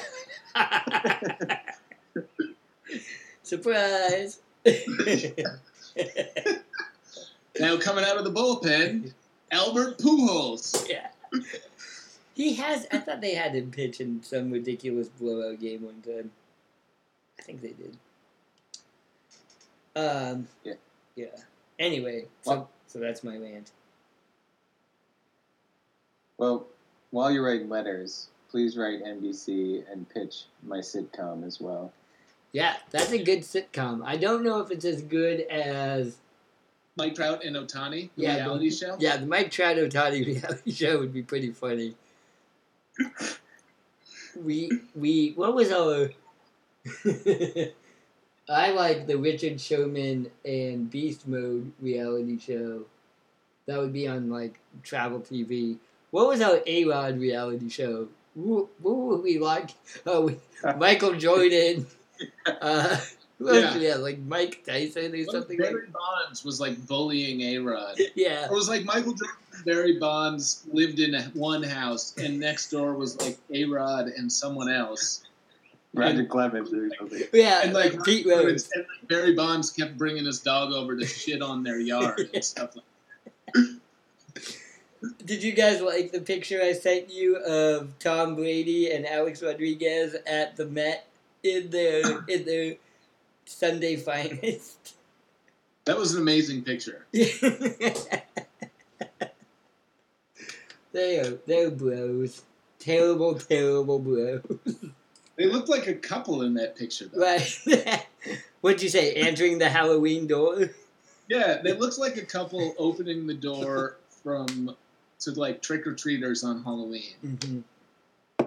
Surprise! 3.44 4.40
Now 7.58 7.78
coming 7.78 8.04
out 8.04 8.18
of 8.18 8.26
the 8.26 8.32
bullpen, 8.32 9.14
Albert 9.52 10.00
Pujols. 10.00 10.90
yeah. 10.90 11.08
He 12.34 12.54
has. 12.56 12.86
I 12.92 12.98
thought 12.98 13.22
they 13.22 13.34
had 13.34 13.56
him 13.56 13.72
pitch 13.72 14.02
in 14.02 14.22
some 14.24 14.52
ridiculous 14.52 15.08
blowout 15.08 15.62
game 15.62 15.84
one 15.84 16.02
time. 16.02 16.32
I 17.40 17.44
think 17.44 17.62
they 17.62 17.70
did. 17.70 17.98
Um. 19.96 20.50
Yeah. 20.66 20.74
Yeah. 21.16 21.28
Anyway, 21.80 22.26
so 22.44 22.52
Well- 22.52 22.70
so 22.88 23.00
that's 23.00 23.24
my 23.24 23.38
rant. 23.38 23.72
Well, 26.38 26.68
while 27.12 27.32
you're 27.32 27.46
writing 27.46 27.70
letters, 27.70 28.28
please 28.50 28.78
write 28.78 29.02
NBC 29.04 29.84
and 29.92 30.08
pitch 30.10 30.46
my 30.64 30.80
sitcom 30.80 31.46
as 31.46 31.60
well. 31.60 31.92
Yeah, 32.52 32.78
that's 32.92 33.12
a 33.12 33.22
good 33.22 33.40
sitcom. 33.42 34.02
I 34.06 34.16
don't 34.18 34.44
know 34.44 34.60
if 34.62 34.72
it's 34.72 34.86
as 34.86 35.02
good 35.02 35.42
as 35.42 36.18
Mike 36.98 37.16
Trout 37.16 37.44
and 37.44 37.56
Otani, 37.56 38.10
the 38.16 38.22
Yeah. 38.24 38.36
reality 38.38 38.70
show. 38.70 38.96
yeah 39.00 39.18
the 39.18 39.26
Mike 39.26 39.52
Trout 39.52 39.76
Otani 39.78 40.26
reality 40.42 40.72
show 40.72 41.00
would 41.00 41.14
be 41.14 41.24
pretty 41.24 41.52
funny. 41.52 41.96
we 44.42 44.72
we 44.96 45.32
what 45.36 45.54
was 45.56 45.72
our 45.72 46.10
I 48.50 48.72
like 48.72 49.08
the 49.08 49.18
Richard 49.18 49.60
Sherman 49.60 50.30
and 50.44 50.90
Beast 50.90 51.28
Mode 51.28 51.72
reality 51.82 52.40
show. 52.40 52.84
That 53.66 53.80
would 53.80 53.94
be 53.94 54.08
on 54.08 54.30
like 54.30 54.60
travel 54.84 55.20
TV. 55.20 55.78
What 56.12 56.28
was 56.28 56.42
our 56.42 56.60
A 56.66 56.86
Rod 56.86 57.18
reality 57.20 57.70
show? 57.70 58.08
Who, 58.36 58.70
who 58.84 59.06
would 59.08 59.24
we 59.24 59.40
like? 59.40 59.72
Oh, 60.06 60.22
we, 60.22 60.38
Michael 60.78 61.16
Jordan. 61.16 61.88
Uh, 62.48 62.96
who 63.40 63.50
else 63.50 63.58
Yeah. 63.60 63.74
do 63.74 63.80
we 63.80 63.86
have? 63.88 64.00
Like 64.00 64.20
Mike 64.20 64.64
Tyson 64.66 65.08
or 65.08 65.10
What 65.10 65.20
if 65.20 65.32
something 65.32 65.60
like 65.60 65.70
Barry 65.72 65.88
Bonds 65.92 66.46
was 66.46 66.62
like 66.62 66.88
bullying 66.88 67.42
A 67.42 67.58
Rod. 67.58 68.00
Yeah. 68.16 68.46
It 68.46 68.52
was 68.52 68.70
like 68.70 68.86
Michael 68.86 69.12
Jordan 69.14 69.36
and 69.54 69.66
Barry 69.66 70.00
Bonds 70.00 70.64
lived 70.72 71.00
in 71.02 71.14
one 71.34 71.62
house, 71.62 72.16
and 72.18 72.40
next 72.40 72.70
door 72.72 72.94
was 72.94 73.20
like 73.20 73.38
A 73.52 73.66
Rod 73.66 74.08
and 74.08 74.32
someone 74.32 74.70
else. 74.72 75.25
Roger 75.96 76.26
Clemens 76.26 76.74
or 76.74 76.90
something. 76.98 77.24
Yeah, 77.34 77.62
And 77.64 77.74
like, 77.74 77.94
like, 77.96 78.04
Pete 78.06 78.26
and, 78.26 78.48
like, 78.50 78.88
Barry 79.08 79.34
Bonds 79.34 79.72
kept 79.72 79.98
bringing 79.98 80.26
his 80.26 80.40
dog 80.40 80.72
over 80.74 80.96
to 80.98 81.06
shit 81.06 81.42
on 81.42 81.64
their 81.64 81.80
yard 81.80 82.20
Yeah. 82.20 82.26
and 82.34 82.44
stuff 82.52 82.76
like 82.76 82.86
that. 83.54 83.80
Did 85.26 85.44
you 85.44 85.52
guys 85.54 85.82
like 85.82 86.12
the 86.12 86.22
picture 86.22 86.62
I 86.62 86.74
sent 86.74 87.12
you 87.12 87.38
of 87.38 87.98
Tom 88.00 88.36
Brady 88.36 88.92
and 88.92 89.06
Alex 89.06 89.42
Rodriguez 89.44 90.16
at 90.26 90.56
the 90.56 90.66
Met 90.66 91.08
in 91.44 91.70
their 91.70 92.24
in 92.28 92.46
their 92.46 92.76
Sunday 93.46 93.96
finest? 93.98 94.96
That 95.86 95.98
was 95.98 96.16
an 96.16 96.22
amazing 96.22 96.64
picture. 96.64 97.06
they're 100.92 101.32
they're 101.46 101.70
bros. 101.72 102.42
Terrible, 102.80 103.36
terrible 103.36 104.00
bros. 104.00 104.42
They 105.38 105.46
looked 105.48 105.68
like 105.70 105.88
a 105.88 105.94
couple 105.96 106.44
in 106.44 106.54
that 106.56 106.76
picture, 106.76 107.06
though. 107.14 107.22
Right. 107.22 108.08
What'd 108.62 108.82
you 108.82 108.90
say? 108.90 109.14
Entering 109.14 109.58
the 109.58 109.70
Halloween 109.70 110.28
door? 110.28 110.70
Yeah, 111.28 111.62
they 111.64 111.74
looked 111.74 111.98
like 111.98 112.18
a 112.18 112.26
couple 112.26 112.74
opening 112.78 113.28
the 113.28 113.34
door 113.34 113.98
from 114.24 114.76
to 115.20 115.32
like 115.32 115.62
trick 115.62 115.86
or 115.88 115.94
treaters 115.94 116.44
on 116.44 116.64
Halloween, 116.64 117.14
Mm-hmm. 117.26 118.46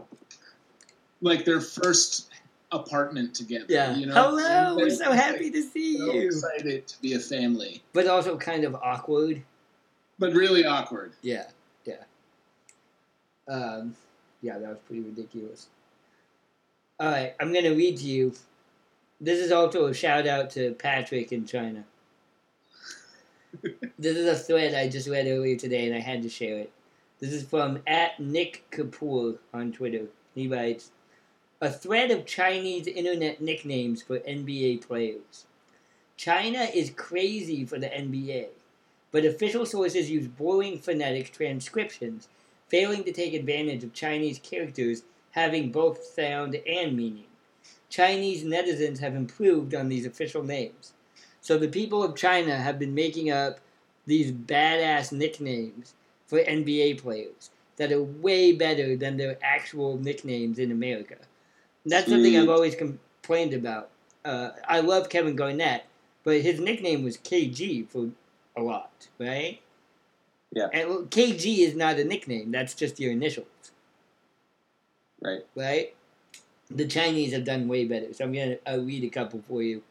like 1.21 1.45
their 1.45 1.61
first 1.61 2.29
apartment 2.73 3.35
together. 3.35 3.65
Yeah. 3.69 3.97
you 3.97 4.07
know. 4.07 4.15
Hello, 4.15 4.77
we're 4.77 4.91
so 4.91 5.13
happy 5.13 5.51
to 5.51 5.63
see 5.63 5.99
so 5.99 6.13
you. 6.13 6.27
excited 6.27 6.87
to 6.87 7.01
be 7.01 7.15
a 7.15 7.19
family, 7.19 7.83
But 7.93 8.07
also 8.07 8.37
kind 8.37 8.65
of 8.65 8.75
awkward. 8.77 9.43
but 10.19 10.33
really 10.33 10.65
awkward. 10.65 11.13
Yeah, 11.23 11.45
yeah. 11.85 12.05
Um, 13.49 13.97
yeah, 14.43 14.59
that 14.59 14.69
was 14.69 14.79
pretty 14.87 15.03
ridiculous. 15.03 15.69
All 17.01 17.11
right, 17.11 17.35
I'm 17.39 17.53
gonna 17.53 17.75
read 17.75 17.97
to 17.99 18.05
you. 18.05 18.35
This 19.21 19.39
is 19.39 19.53
also 19.53 19.87
a 19.87 19.95
shout 19.95 20.27
out 20.27 20.51
to 20.51 20.73
Patrick 20.73 21.33
in 21.33 21.47
China. 21.47 21.85
this 23.99 24.17
is 24.17 24.27
a 24.27 24.37
thread 24.37 24.75
I 24.75 24.89
just 24.89 25.09
read 25.09 25.27
earlier 25.27 25.57
today, 25.57 25.87
and 25.87 25.95
I 25.95 26.01
had 26.01 26.23
to 26.23 26.29
share 26.29 26.59
it. 26.59 26.73
This 27.21 27.33
is 27.33 27.45
from 27.45 27.81
at 27.87 28.19
Nick 28.19 28.65
Kapur 28.71 29.39
on 29.55 29.73
Twitter. 29.73 30.07
He 30.35 30.49
writes, 30.49 30.91
"A 31.61 31.71
thread 31.71 32.11
of 32.11 32.27
Chinese 32.27 32.87
internet 32.87 33.41
nicknames 33.41 34.03
for 34.03 34.19
NBA 34.21 34.79
players. 34.79 35.47
China 36.17 36.69
is 36.75 36.91
crazy 36.91 37.65
for 37.65 37.79
the 37.79 37.89
NBA." 37.89 38.49
but 39.11 39.25
official 39.25 39.65
sources 39.65 40.11
use 40.11 40.27
boring 40.27 40.79
phonetic 40.79 41.33
transcriptions, 41.33 42.29
failing 42.69 43.05
to 43.05 43.13
take 43.13 43.35
advantage 43.35 43.83
of 43.83 43.93
Chinese 43.93 44.39
characters 44.39 45.03
having 45.39 45.71
both 45.71 46.05
sound 46.05 46.57
and 46.67 46.97
meaning. 46.97 47.25
Chinese 47.89 48.45
netizens 48.45 48.99
have 48.99 49.15
improved 49.15 49.75
on 49.75 49.89
these 49.89 50.05
official 50.05 50.43
names. 50.43 50.93
So 51.41 51.57
the 51.57 51.69
people 51.69 52.03
of 52.03 52.17
China 52.17 52.57
have 52.57 52.79
been 52.79 52.95
making 52.95 53.31
up 53.31 53.61
these 54.07 54.33
badass 54.33 55.13
nicknames 55.13 55.95
for 56.27 56.41
NBA 56.41 57.01
players 57.01 57.51
that 57.77 57.93
are 57.93 58.03
way 58.03 58.53
better 58.53 58.97
than 58.97 59.17
their 59.17 59.39
actual 59.43 59.97
nicknames 59.99 60.59
in 60.59 60.73
America. 60.73 61.17
And 61.85 61.93
that's 61.93 62.11
something 62.11 62.37
I've 62.37 62.49
always 62.49 62.75
complained 62.75 63.55
about. 63.55 63.91
Uh, 64.25 64.51
I 64.67 64.81
love 64.81 65.09
Kevin 65.09 65.37
Garnett, 65.37 65.85
but 66.25 66.41
his 66.41 66.61
nickname 66.61 67.05
was 67.05 67.17
KG 67.17 67.89
for 67.89 68.11
a 68.57 68.63
lot, 68.63 69.09
right? 69.19 69.61
Yeah. 70.53 70.69
And 70.73 71.11
KG 71.11 71.59
is 71.59 71.75
not 71.75 71.99
a 71.99 72.05
nickname, 72.05 72.51
that's 72.51 72.75
just 72.75 72.99
your 72.99 73.13
initials, 73.13 73.47
Right. 75.21 75.45
right? 75.55 75.95
The 76.71 76.87
Chinese 76.87 77.33
have 77.33 77.45
done 77.45 77.67
way 77.67 77.85
better, 77.85 78.13
so 78.13 78.25
I'm 78.25 78.33
going 78.33 78.51
to 78.51 78.75
uh, 78.75 78.79
read 78.79 79.05
a 79.05 79.09
couple 79.09 79.43
for 79.49 79.63
you. 79.63 79.83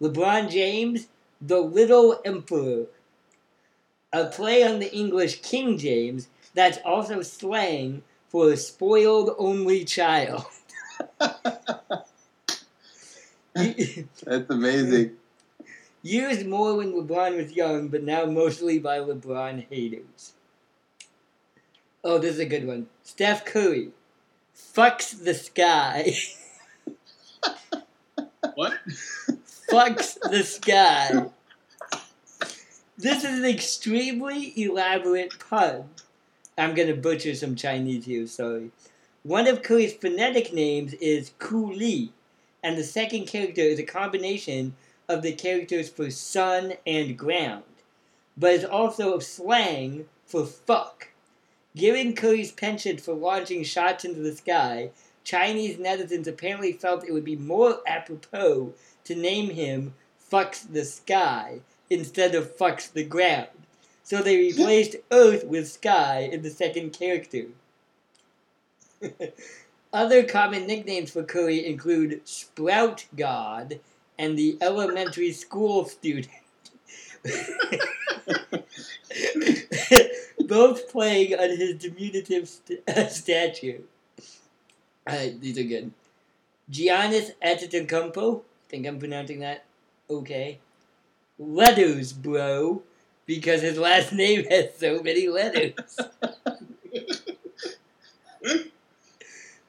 LeBron 0.00 0.50
James, 0.50 1.06
the 1.40 1.60
Little 1.60 2.20
Emperor. 2.24 2.86
A 4.12 4.26
play 4.26 4.64
on 4.64 4.80
the 4.80 4.92
English 4.92 5.40
King 5.40 5.78
James 5.78 6.28
that's 6.52 6.78
also 6.84 7.22
slang 7.22 8.02
for 8.28 8.50
a 8.50 8.56
spoiled 8.56 9.34
only 9.38 9.84
child. 9.84 10.44
That's 13.54 14.50
amazing. 14.50 15.12
Used 16.02 16.46
more 16.46 16.76
when 16.76 16.92
LeBron 16.92 17.36
was 17.36 17.52
young, 17.52 17.88
but 17.88 18.02
now 18.02 18.24
mostly 18.24 18.78
by 18.78 18.98
LeBron 18.98 19.66
haters. 19.70 20.32
Oh, 22.02 22.18
this 22.18 22.34
is 22.34 22.40
a 22.40 22.46
good 22.46 22.66
one. 22.66 22.88
Steph 23.02 23.44
Curry 23.44 23.92
fucks 24.74 25.24
the 25.24 25.34
sky. 25.34 26.14
What? 28.54 28.74
fucks 29.70 30.18
the 30.30 30.42
sky. 30.42 31.26
This 32.98 33.24
is 33.24 33.38
an 33.38 33.44
extremely 33.44 34.52
elaborate 34.60 35.38
pun. 35.38 35.88
I'm 36.58 36.74
gonna 36.74 36.94
butcher 36.94 37.34
some 37.34 37.56
Chinese 37.56 38.04
here, 38.04 38.26
sorry. 38.26 38.70
One 39.22 39.46
of 39.46 39.62
Curry's 39.62 39.94
phonetic 39.94 40.52
names 40.52 40.94
is 40.94 41.32
Ku 41.38 41.72
Li, 41.72 42.12
and 42.62 42.76
the 42.76 42.84
second 42.84 43.26
character 43.26 43.62
is 43.62 43.78
a 43.78 43.84
combination 43.84 44.74
of 45.08 45.22
the 45.22 45.32
characters 45.32 45.88
for 45.88 46.10
sun 46.10 46.74
and 46.86 47.16
ground, 47.16 47.64
but 48.36 48.52
is 48.52 48.64
also 48.64 49.18
slang 49.18 50.06
for 50.26 50.44
fuck. 50.44 51.09
Given 51.76 52.14
Curry's 52.14 52.50
penchant 52.50 53.00
for 53.00 53.14
launching 53.14 53.62
shots 53.62 54.04
into 54.04 54.20
the 54.20 54.34
sky, 54.34 54.90
Chinese 55.22 55.76
netizens 55.76 56.26
apparently 56.26 56.72
felt 56.72 57.04
it 57.04 57.12
would 57.12 57.24
be 57.24 57.36
more 57.36 57.80
apropos 57.86 58.74
to 59.04 59.14
name 59.14 59.50
him 59.50 59.94
Fucks 60.30 60.72
the 60.72 60.84
Sky 60.84 61.60
instead 61.88 62.34
of 62.34 62.56
Fucks 62.56 62.92
the 62.92 63.04
Ground. 63.04 63.48
so 64.02 64.22
they 64.22 64.36
replaced 64.36 64.96
Earth 65.12 65.44
with 65.44 65.70
Sky 65.70 66.28
in 66.32 66.42
the 66.42 66.50
second 66.50 66.92
character. 66.92 67.46
Other 69.92 70.24
common 70.24 70.66
nicknames 70.66 71.10
for 71.10 71.22
Curry 71.22 71.64
include 71.64 72.26
Sprout 72.26 73.06
God 73.16 73.80
and 74.18 74.36
the 74.36 74.58
elementary 74.60 75.32
school 75.32 75.84
student. 75.84 76.28
Both 80.50 80.90
playing 80.90 81.38
on 81.38 81.50
his 81.50 81.76
diminutive 81.76 82.48
st-. 82.48 82.82
Alright, 85.08 85.40
these 85.40 85.56
are 85.56 85.62
good. 85.62 85.92
Giannis 86.68 87.30
Antetokounmpo, 87.40 88.40
I 88.40 88.42
think 88.68 88.84
I'm 88.84 88.98
pronouncing 88.98 89.38
that 89.40 89.64
okay. 90.10 90.58
Letters, 91.38 92.12
bro, 92.12 92.82
because 93.26 93.62
his 93.62 93.78
last 93.78 94.12
name 94.12 94.44
has 94.50 94.74
so 94.76 95.00
many 95.00 95.28
letters. 95.28 95.74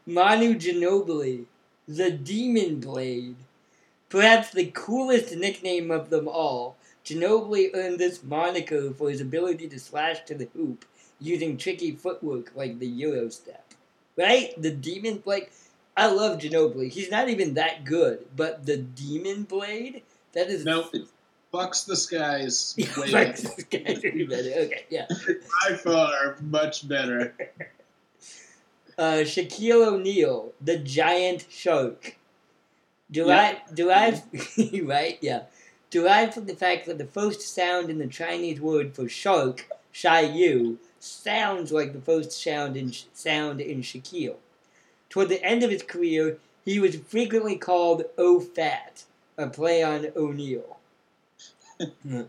Manu 0.07 0.55
Ginobili, 0.55 1.45
the 1.87 2.09
Demon 2.09 2.79
Blade. 2.79 3.35
Perhaps 4.09 4.49
the 4.49 4.71
coolest 4.73 5.35
nickname 5.35 5.91
of 5.91 6.09
them 6.09 6.27
all, 6.27 6.75
Ginobili 7.05 7.71
earned 7.73 7.99
this 7.99 8.23
moniker 8.23 8.91
for 8.91 9.09
his 9.09 9.21
ability 9.21 9.67
to 9.69 9.79
slash 9.79 10.23
to 10.25 10.35
the 10.35 10.49
hoop 10.53 10.85
using 11.19 11.57
tricky 11.57 11.91
footwork 11.91 12.51
like 12.55 12.79
the 12.79 12.87
Euro 12.87 13.29
step. 13.29 13.73
Right? 14.17 14.53
The 14.61 14.71
Demon 14.71 15.19
Blade. 15.19 15.47
I 15.95 16.07
love 16.07 16.39
Ginobili. 16.39 16.89
He's 16.89 17.11
not 17.11 17.29
even 17.29 17.55
that 17.55 17.83
good, 17.83 18.25
but 18.35 18.65
the 18.65 18.77
Demon 18.77 19.43
Blade? 19.43 20.03
That 20.33 20.47
is. 20.49 20.63
No, 20.63 20.89
Bucks 21.51 21.83
the 21.83 21.95
Skies 22.05 22.75
way 22.97 23.11
better. 23.11 23.31
this 23.33 23.63
guy's 23.65 24.03
really 24.03 24.25
better. 24.25 24.49
Okay, 24.49 24.85
yeah. 24.89 25.07
By 25.69 25.75
far, 25.75 26.37
much 26.41 26.87
better. 26.87 27.35
Uh, 28.97 29.23
Shaquille 29.23 29.87
O'Neal, 29.87 30.53
the 30.61 30.77
giant 30.77 31.47
shark. 31.49 32.17
Derived, 33.09 33.73
derived, 33.73 34.21
right? 34.83 35.17
Yeah. 35.21 35.43
Derived 35.91 36.33
from 36.33 36.45
the 36.45 36.55
fact 36.55 36.85
that 36.87 36.97
the 36.97 37.05
first 37.05 37.41
sound 37.41 37.89
in 37.89 37.99
the 37.99 38.07
Chinese 38.07 38.59
word 38.59 38.95
for 38.95 39.07
shark, 39.09 39.67
Shai 39.91 40.21
Yu, 40.21 40.79
sounds 40.99 41.71
like 41.71 41.93
the 41.93 42.01
first 42.01 42.31
sound 42.31 42.75
in, 42.77 42.93
sound 43.13 43.61
in 43.61 43.81
Shaquille. 43.81 44.37
Toward 45.09 45.29
the 45.29 45.43
end 45.43 45.63
of 45.63 45.69
his 45.69 45.83
career, 45.83 46.37
he 46.63 46.79
was 46.79 46.95
frequently 46.95 47.57
called 47.57 48.05
O 48.17 48.39
Fat, 48.39 49.03
a 49.37 49.47
play 49.47 49.83
on 49.83 50.07
O'Neal. 50.15 50.77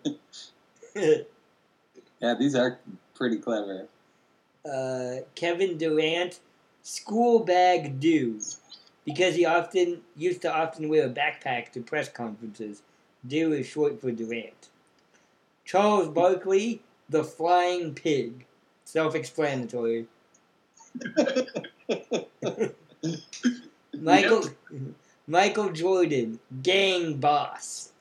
Yeah, 2.20 2.34
these 2.38 2.54
are 2.54 2.78
pretty 3.14 3.38
clever. 3.38 3.88
uh, 4.64 5.16
Kevin 5.34 5.76
Durant, 5.76 6.38
school 6.82 7.40
bag 7.40 7.98
dude, 7.98 8.42
because 9.04 9.34
he 9.34 9.44
often 9.44 10.02
used 10.16 10.42
to 10.42 10.54
often 10.54 10.88
wear 10.88 11.06
a 11.06 11.10
backpack 11.10 11.72
to 11.72 11.80
press 11.80 12.08
conferences. 12.08 12.82
Do 13.26 13.52
is 13.52 13.66
short 13.66 14.00
for 14.00 14.10
Durant. 14.10 14.68
Charles 15.64 16.08
Barkley, 16.08 16.82
the 17.08 17.24
flying 17.24 17.94
pig, 17.94 18.46
self-explanatory. 18.84 20.06
Michael 23.98 24.44
Michael 25.26 25.70
Jordan, 25.70 26.40
gang 26.62 27.14
boss. 27.18 27.92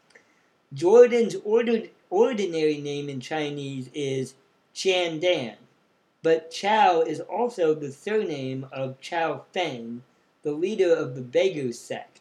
Jordan's 0.74 1.36
ordered, 1.44 1.90
ordinary 2.10 2.80
name 2.80 3.10
in 3.10 3.20
Chinese 3.20 3.90
is 3.94 4.34
Chan 4.74 5.20
Dan, 5.20 5.56
but 6.24 6.52
Chow 6.52 7.02
is 7.02 7.20
also 7.20 7.74
the 7.74 7.92
surname 7.92 8.68
of 8.72 9.00
Chow 9.02 9.46
Feng, 9.54 10.04
the 10.44 10.52
leader 10.52 10.94
of 10.94 11.16
the 11.16 11.22
Beggar 11.22 11.74
sect, 11.74 12.21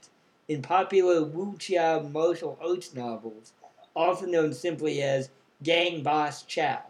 in 0.51 0.61
popular 0.61 1.21
wuxia 1.21 2.11
martial 2.11 2.59
arts 2.61 2.93
novels, 2.93 3.53
often 3.95 4.33
known 4.33 4.53
simply 4.53 5.01
as 5.01 5.31
Gang 5.63 6.03
Boss 6.03 6.43
Chow. 6.43 6.83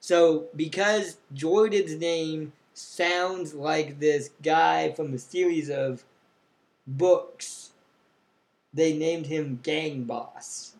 So, 0.00 0.46
because 0.56 1.18
Jordan's 1.34 1.94
name 1.96 2.54
sounds 2.72 3.52
like 3.52 4.00
this 4.00 4.30
guy 4.42 4.92
from 4.92 5.12
a 5.12 5.18
series 5.18 5.68
of 5.68 6.04
books, 6.86 7.72
they 8.72 8.96
named 8.96 9.26
him 9.26 9.60
Gang 9.62 10.04
Boss. 10.04 10.72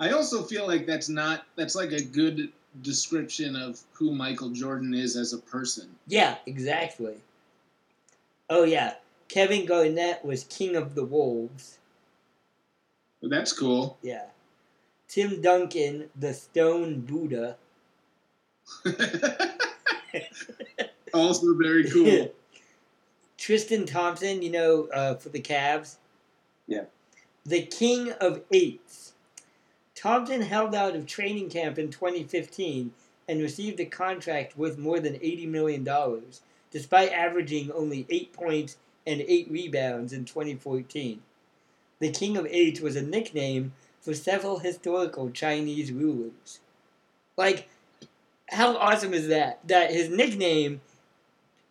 I 0.00 0.12
also 0.12 0.42
feel 0.42 0.66
like 0.66 0.86
that's 0.86 1.10
not 1.10 1.44
that's 1.54 1.74
like 1.74 1.92
a 1.92 2.02
good 2.02 2.50
description 2.80 3.56
of 3.56 3.78
who 3.92 4.14
Michael 4.14 4.50
Jordan 4.50 4.94
is 4.94 5.16
as 5.16 5.34
a 5.34 5.38
person. 5.38 5.94
Yeah, 6.06 6.36
exactly. 6.46 7.16
Oh 8.48 8.64
yeah, 8.64 8.94
Kevin 9.28 9.66
Garnett 9.66 10.24
was 10.24 10.44
king 10.44 10.76
of 10.76 10.94
the 10.94 11.04
wolves. 11.04 11.78
But 13.20 13.30
that's 13.30 13.52
cool. 13.52 13.98
Yeah. 14.02 14.26
Tim 15.08 15.40
Duncan, 15.40 16.10
the 16.16 16.34
stone 16.34 17.00
Buddha. 17.00 17.56
also 21.14 21.54
very 21.54 21.88
cool. 21.90 22.32
Tristan 23.38 23.86
Thompson, 23.86 24.42
you 24.42 24.50
know, 24.50 24.88
uh, 24.92 25.14
for 25.14 25.28
the 25.28 25.40
Cavs. 25.40 25.96
Yeah. 26.66 26.84
The 27.44 27.62
king 27.62 28.12
of 28.20 28.42
eights. 28.52 29.12
Thompson 29.94 30.42
held 30.42 30.74
out 30.74 30.96
of 30.96 31.06
training 31.06 31.48
camp 31.48 31.78
in 31.78 31.90
2015 31.90 32.92
and 33.28 33.40
received 33.40 33.80
a 33.80 33.86
contract 33.86 34.56
worth 34.56 34.78
more 34.78 35.00
than 35.00 35.14
$80 35.14 35.48
million, 35.48 35.88
despite 36.70 37.12
averaging 37.12 37.72
only 37.72 38.06
8 38.10 38.32
points 38.32 38.76
and 39.06 39.20
8 39.20 39.50
rebounds 39.50 40.12
in 40.12 40.24
2014. 40.24 41.22
The 41.98 42.10
King 42.10 42.36
of 42.36 42.46
Eight 42.46 42.80
was 42.80 42.96
a 42.96 43.02
nickname 43.02 43.72
for 44.00 44.14
several 44.14 44.58
historical 44.58 45.30
Chinese 45.30 45.90
rulers. 45.90 46.60
Like, 47.36 47.68
how 48.50 48.76
awesome 48.76 49.14
is 49.14 49.28
that? 49.28 49.66
That 49.66 49.90
his 49.90 50.08
nickname 50.08 50.80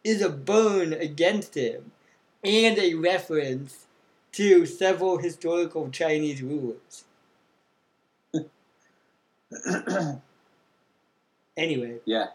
is 0.03 0.21
a 0.21 0.29
burn 0.29 0.93
against 0.93 1.55
him 1.55 1.91
and 2.43 2.77
a 2.77 2.93
reference 2.95 3.85
to 4.33 4.65
several 4.65 5.17
historical 5.17 5.89
Chinese 5.89 6.41
rulers. 6.41 7.05
Anyway, 11.57 11.99
yeah, 12.03 12.25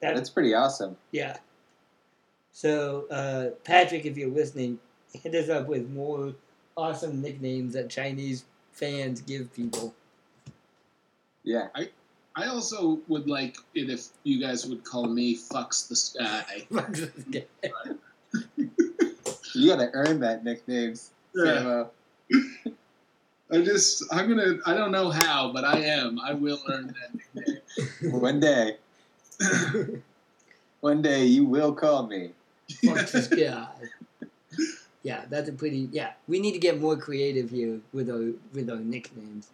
that, 0.00 0.14
that's 0.14 0.30
pretty 0.30 0.54
awesome. 0.54 0.96
yeah. 1.10 1.38
So, 2.52 3.06
uh, 3.10 3.50
Patrick, 3.64 4.06
if 4.06 4.16
you're 4.16 4.30
listening, 4.30 4.78
hit 5.12 5.34
us 5.34 5.48
up 5.48 5.66
with 5.66 5.88
more 5.90 6.34
awesome 6.76 7.20
nicknames 7.22 7.74
that 7.74 7.90
Chinese 7.90 8.44
fans 8.72 9.20
give 9.20 9.52
people. 9.54 9.94
Yeah, 11.42 11.68
I 11.74 11.90
I 12.36 12.46
also 12.46 13.00
would 13.08 13.28
like 13.28 13.56
it 13.74 13.90
if 13.90 14.08
you 14.24 14.40
guys 14.40 14.66
would 14.66 14.84
call 14.84 15.06
me 15.06 15.36
Fucks 15.36 15.88
the 15.88 15.96
Sky. 15.96 16.66
you 19.54 19.68
gotta 19.68 19.90
earn 19.92 20.20
that 20.20 20.44
nickname, 20.44 20.94
Samo. 21.34 21.88
I 23.52 23.62
just 23.62 24.04
I'm 24.12 24.28
gonna 24.28 24.58
I 24.66 24.74
don't 24.74 24.92
know 24.92 25.10
how, 25.10 25.52
but 25.52 25.64
I 25.64 25.80
am. 25.80 26.20
I 26.20 26.34
will 26.34 26.60
earn 26.70 26.86
that 26.86 27.14
nickname. 27.34 27.60
One 28.20 28.40
day, 28.40 28.76
one 30.80 31.02
day 31.02 31.24
you 31.24 31.44
will 31.44 31.72
call 31.72 32.06
me. 32.06 32.30
Fuck 32.84 33.10
this 33.10 33.26
guy. 33.28 33.68
Yeah, 35.02 35.24
that's 35.30 35.48
a 35.48 35.52
pretty. 35.52 35.88
Yeah, 35.92 36.12
we 36.28 36.40
need 36.40 36.52
to 36.52 36.58
get 36.58 36.80
more 36.80 36.96
creative 36.96 37.50
here 37.50 37.80
with 37.92 38.10
our 38.10 38.32
with 38.52 38.68
our 38.70 38.76
nicknames. 38.80 39.48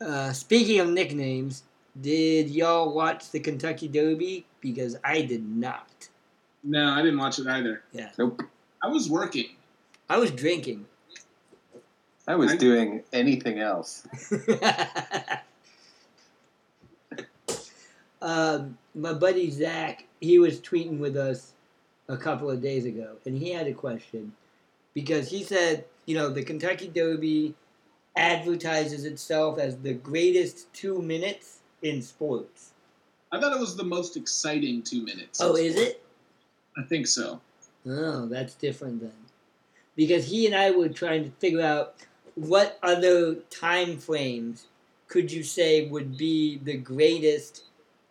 Uh, 0.00 0.32
speaking 0.32 0.80
of 0.80 0.88
nicknames, 0.88 1.62
did 2.00 2.50
y'all 2.50 2.92
watch 2.92 3.30
the 3.30 3.40
Kentucky 3.40 3.88
Derby? 3.88 4.46
Because 4.60 4.96
I 5.04 5.22
did 5.22 5.46
not. 5.48 6.08
No, 6.64 6.90
I 6.90 7.02
didn't 7.02 7.18
watch 7.18 7.38
it 7.38 7.46
either. 7.46 7.82
Yeah, 7.92 8.10
Nope. 8.18 8.42
I 8.82 8.88
was 8.88 9.08
working. 9.08 9.46
I 10.08 10.18
was 10.18 10.30
drinking. 10.30 10.86
I 12.28 12.34
was 12.34 12.52
I- 12.52 12.56
doing 12.56 13.02
anything 13.12 13.58
else. 13.60 14.06
um, 18.22 18.76
my 18.96 19.12
buddy 19.12 19.50
Zach, 19.50 20.06
he 20.20 20.38
was 20.38 20.58
tweeting 20.58 20.98
with 20.98 21.16
us 21.16 21.52
a 22.08 22.16
couple 22.16 22.50
of 22.50 22.62
days 22.62 22.86
ago, 22.86 23.16
and 23.26 23.36
he 23.36 23.50
had 23.50 23.66
a 23.66 23.74
question 23.74 24.32
because 24.94 25.28
he 25.28 25.44
said, 25.44 25.84
you 26.06 26.16
know, 26.16 26.30
the 26.30 26.42
Kentucky 26.42 26.88
Derby 26.88 27.54
advertises 28.16 29.04
itself 29.04 29.58
as 29.58 29.76
the 29.76 29.92
greatest 29.92 30.72
two 30.72 31.02
minutes 31.02 31.58
in 31.82 32.00
sports. 32.00 32.72
I 33.30 33.38
thought 33.38 33.54
it 33.54 33.60
was 33.60 33.76
the 33.76 33.84
most 33.84 34.16
exciting 34.16 34.82
two 34.82 35.04
minutes. 35.04 35.40
Oh, 35.42 35.56
is 35.56 35.76
it? 35.76 36.02
I 36.78 36.82
think 36.82 37.06
so. 37.06 37.40
Oh, 37.86 38.26
that's 38.26 38.54
different 38.54 39.00
then. 39.00 39.12
Because 39.94 40.26
he 40.26 40.46
and 40.46 40.54
I 40.54 40.70
were 40.70 40.88
trying 40.88 41.24
to 41.24 41.30
figure 41.32 41.60
out 41.60 41.96
what 42.34 42.78
other 42.82 43.34
time 43.50 43.98
frames 43.98 44.66
could 45.08 45.30
you 45.30 45.42
say 45.42 45.88
would 45.88 46.16
be 46.16 46.58
the 46.58 46.76
greatest 46.76 47.64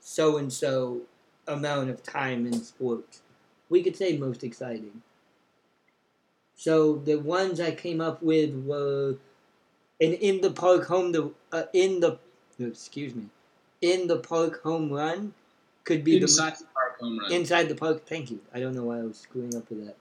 so 0.07 0.37
and 0.37 0.53
so 0.53 1.01
amount 1.47 1.89
of 1.89 2.03
time 2.03 2.45
in 2.45 2.61
sports? 2.63 3.21
We 3.69 3.81
could 3.81 3.95
say 3.95 4.15
most 4.17 4.43
exciting. 4.43 5.01
So 6.55 6.97
the 6.97 7.15
ones 7.17 7.59
I 7.59 7.71
came 7.71 7.99
up 7.99 8.21
with 8.21 8.53
were 8.65 9.15
an 9.99 10.13
in 10.13 10.41
the 10.41 10.51
park 10.51 10.85
home 10.85 11.11
the 11.11 11.31
uh, 11.51 11.63
in 11.73 11.99
the 12.01 12.17
excuse 12.59 13.13
me 13.15 13.25
in 13.81 14.07
the 14.07 14.17
park 14.17 14.61
home 14.63 14.89
run 14.91 15.33
could 15.83 16.03
be 16.03 16.17
Inside 16.17 16.53
the 16.53 16.59
the 16.59 16.65
park 16.73 16.99
home 16.99 17.19
run. 17.19 17.31
inside 17.31 17.69
the 17.69 17.75
park. 17.75 18.05
Thank 18.05 18.31
you. 18.31 18.39
I 18.53 18.59
don't 18.59 18.75
know 18.75 18.83
why 18.85 18.99
I 18.99 19.03
was 19.03 19.17
screwing 19.17 19.55
up 19.55 19.69
with 19.69 19.85
that. 19.85 19.95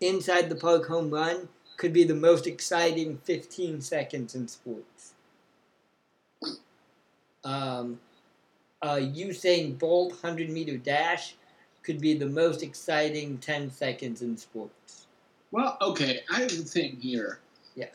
Inside 0.00 0.48
the 0.48 0.56
park 0.56 0.86
home 0.86 1.10
run 1.10 1.48
could 1.76 1.92
be 1.92 2.04
the 2.04 2.14
most 2.14 2.46
exciting 2.46 3.18
15 3.24 3.80
seconds 3.80 4.34
in 4.34 4.48
sports. 4.48 5.12
Um, 7.44 8.00
uh, 8.82 8.96
Usain 8.96 9.78
Bolt 9.78 10.10
100 10.12 10.50
meter 10.50 10.76
dash 10.76 11.34
could 11.82 12.00
be 12.00 12.14
the 12.14 12.26
most 12.26 12.62
exciting 12.62 13.38
10 13.38 13.70
seconds 13.70 14.22
in 14.22 14.36
sports. 14.36 15.06
Well, 15.50 15.76
okay, 15.80 16.20
I 16.30 16.40
have 16.40 16.52
a 16.52 16.56
thing 16.56 16.96
here. 17.00 17.40
Yeah. 17.74 17.86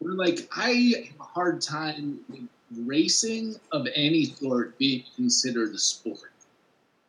We're 0.00 0.12
like, 0.12 0.48
I 0.56 0.94
have 1.08 1.20
a 1.20 1.24
hard 1.24 1.60
time 1.60 2.20
racing 2.84 3.56
of 3.70 3.86
any 3.94 4.26
sort 4.26 4.78
being 4.78 5.04
considered 5.14 5.74
a 5.74 5.78
sport. 5.78 6.32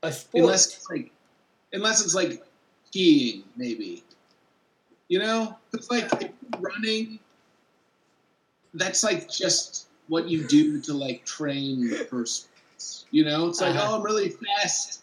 A 0.03 0.11
sport. 0.11 0.43
Unless 0.43 0.77
it's 0.77 0.89
like, 0.89 1.11
unless 1.71 2.03
it's 2.03 2.15
like 2.15 2.43
skiing, 2.87 3.43
maybe. 3.55 4.03
You 5.07 5.19
know, 5.19 5.57
it's 5.73 5.89
like 5.89 6.33
running. 6.59 7.19
That's 8.73 9.03
like 9.03 9.29
just 9.29 9.87
what 10.07 10.27
you 10.27 10.47
do 10.47 10.81
to 10.81 10.93
like 10.93 11.23
train 11.25 11.89
for 12.09 12.25
sports. 12.25 12.49
You 13.11 13.25
know, 13.25 13.47
it's 13.47 13.61
like, 13.61 13.75
Uh-huh. 13.75 13.91
oh, 13.91 13.95
I'm 13.97 14.03
really 14.03 14.29
fast. 14.29 15.01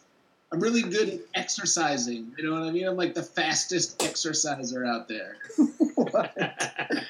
I'm 0.52 0.58
really 0.60 0.82
good 0.82 1.08
at 1.10 1.20
exercising. 1.34 2.32
You 2.36 2.44
know 2.44 2.52
what 2.58 2.64
I 2.68 2.72
mean? 2.72 2.86
I'm 2.86 2.96
like 2.96 3.14
the 3.14 3.22
fastest 3.22 4.02
exerciser 4.02 4.84
out 4.84 5.06
there. 5.08 5.36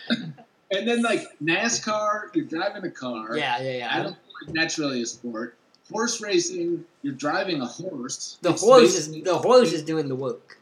And 0.72 0.86
then 0.86 1.02
like 1.02 1.26
NASCAR, 1.42 2.32
you're 2.32 2.44
driving 2.44 2.84
a 2.84 2.90
car. 2.92 3.36
yeah, 3.36 3.60
yeah, 3.60 3.76
yeah. 3.78 3.88
I 3.92 3.96
don't 4.04 4.16
like 4.46 4.54
that's 4.54 4.78
really 4.78 5.02
a 5.02 5.06
sport. 5.06 5.56
Horse 5.90 6.20
racing, 6.20 6.84
you're 7.02 7.14
driving 7.14 7.60
a 7.60 7.66
horse. 7.66 8.38
the 8.40 8.50
It's 8.50 8.62
horse 8.62 8.94
is 8.96 9.10
the 9.10 9.36
horse 9.36 9.72
is 9.72 9.82
doing 9.82 10.06
the 10.06 10.14
work. 10.14 10.58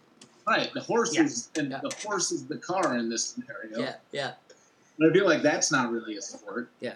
right. 0.47 0.73
The 0.73 0.81
horse 0.81 1.15
Yeah. 1.15 1.25
is 1.25 1.51
and 1.59 1.71
Yeah. 1.71 1.81
the 1.83 1.95
horse 2.03 2.33
is 2.33 2.47
the 2.47 2.57
car 2.57 2.97
in 2.97 3.11
this 3.11 3.23
scenario. 3.27 3.81
Yeah, 3.81 3.97
yeah. 4.13 4.33
But 4.99 5.11
I 5.11 5.13
feel 5.13 5.27
like 5.27 5.43
that's 5.43 5.71
not 5.71 5.93
really 5.93 6.17
a 6.17 6.23
sport. 6.23 6.71
Yeah. 6.81 6.95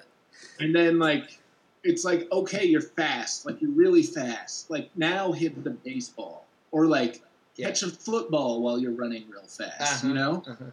And 0.58 0.74
then 0.74 0.98
like 0.98 1.38
it's 1.84 2.04
like 2.04 2.28
okay, 2.32 2.64
you're 2.64 2.80
fast, 2.80 3.46
like 3.46 3.60
you're 3.60 3.70
really 3.70 4.02
fast. 4.02 4.70
Like 4.70 4.90
now 4.96 5.32
hit 5.32 5.62
the 5.64 5.70
baseball 5.70 6.44
or 6.70 6.86
like 6.86 7.22
Yeah. 7.56 7.66
catch 7.66 7.82
a 7.82 7.88
football 7.90 8.62
while 8.62 8.78
you're 8.78 8.92
running 8.92 9.28
real 9.30 9.42
fast. 9.42 10.04
Uh-huh. 10.04 10.08
You 10.08 10.14
know. 10.14 10.42
Uh-huh. 10.46 10.64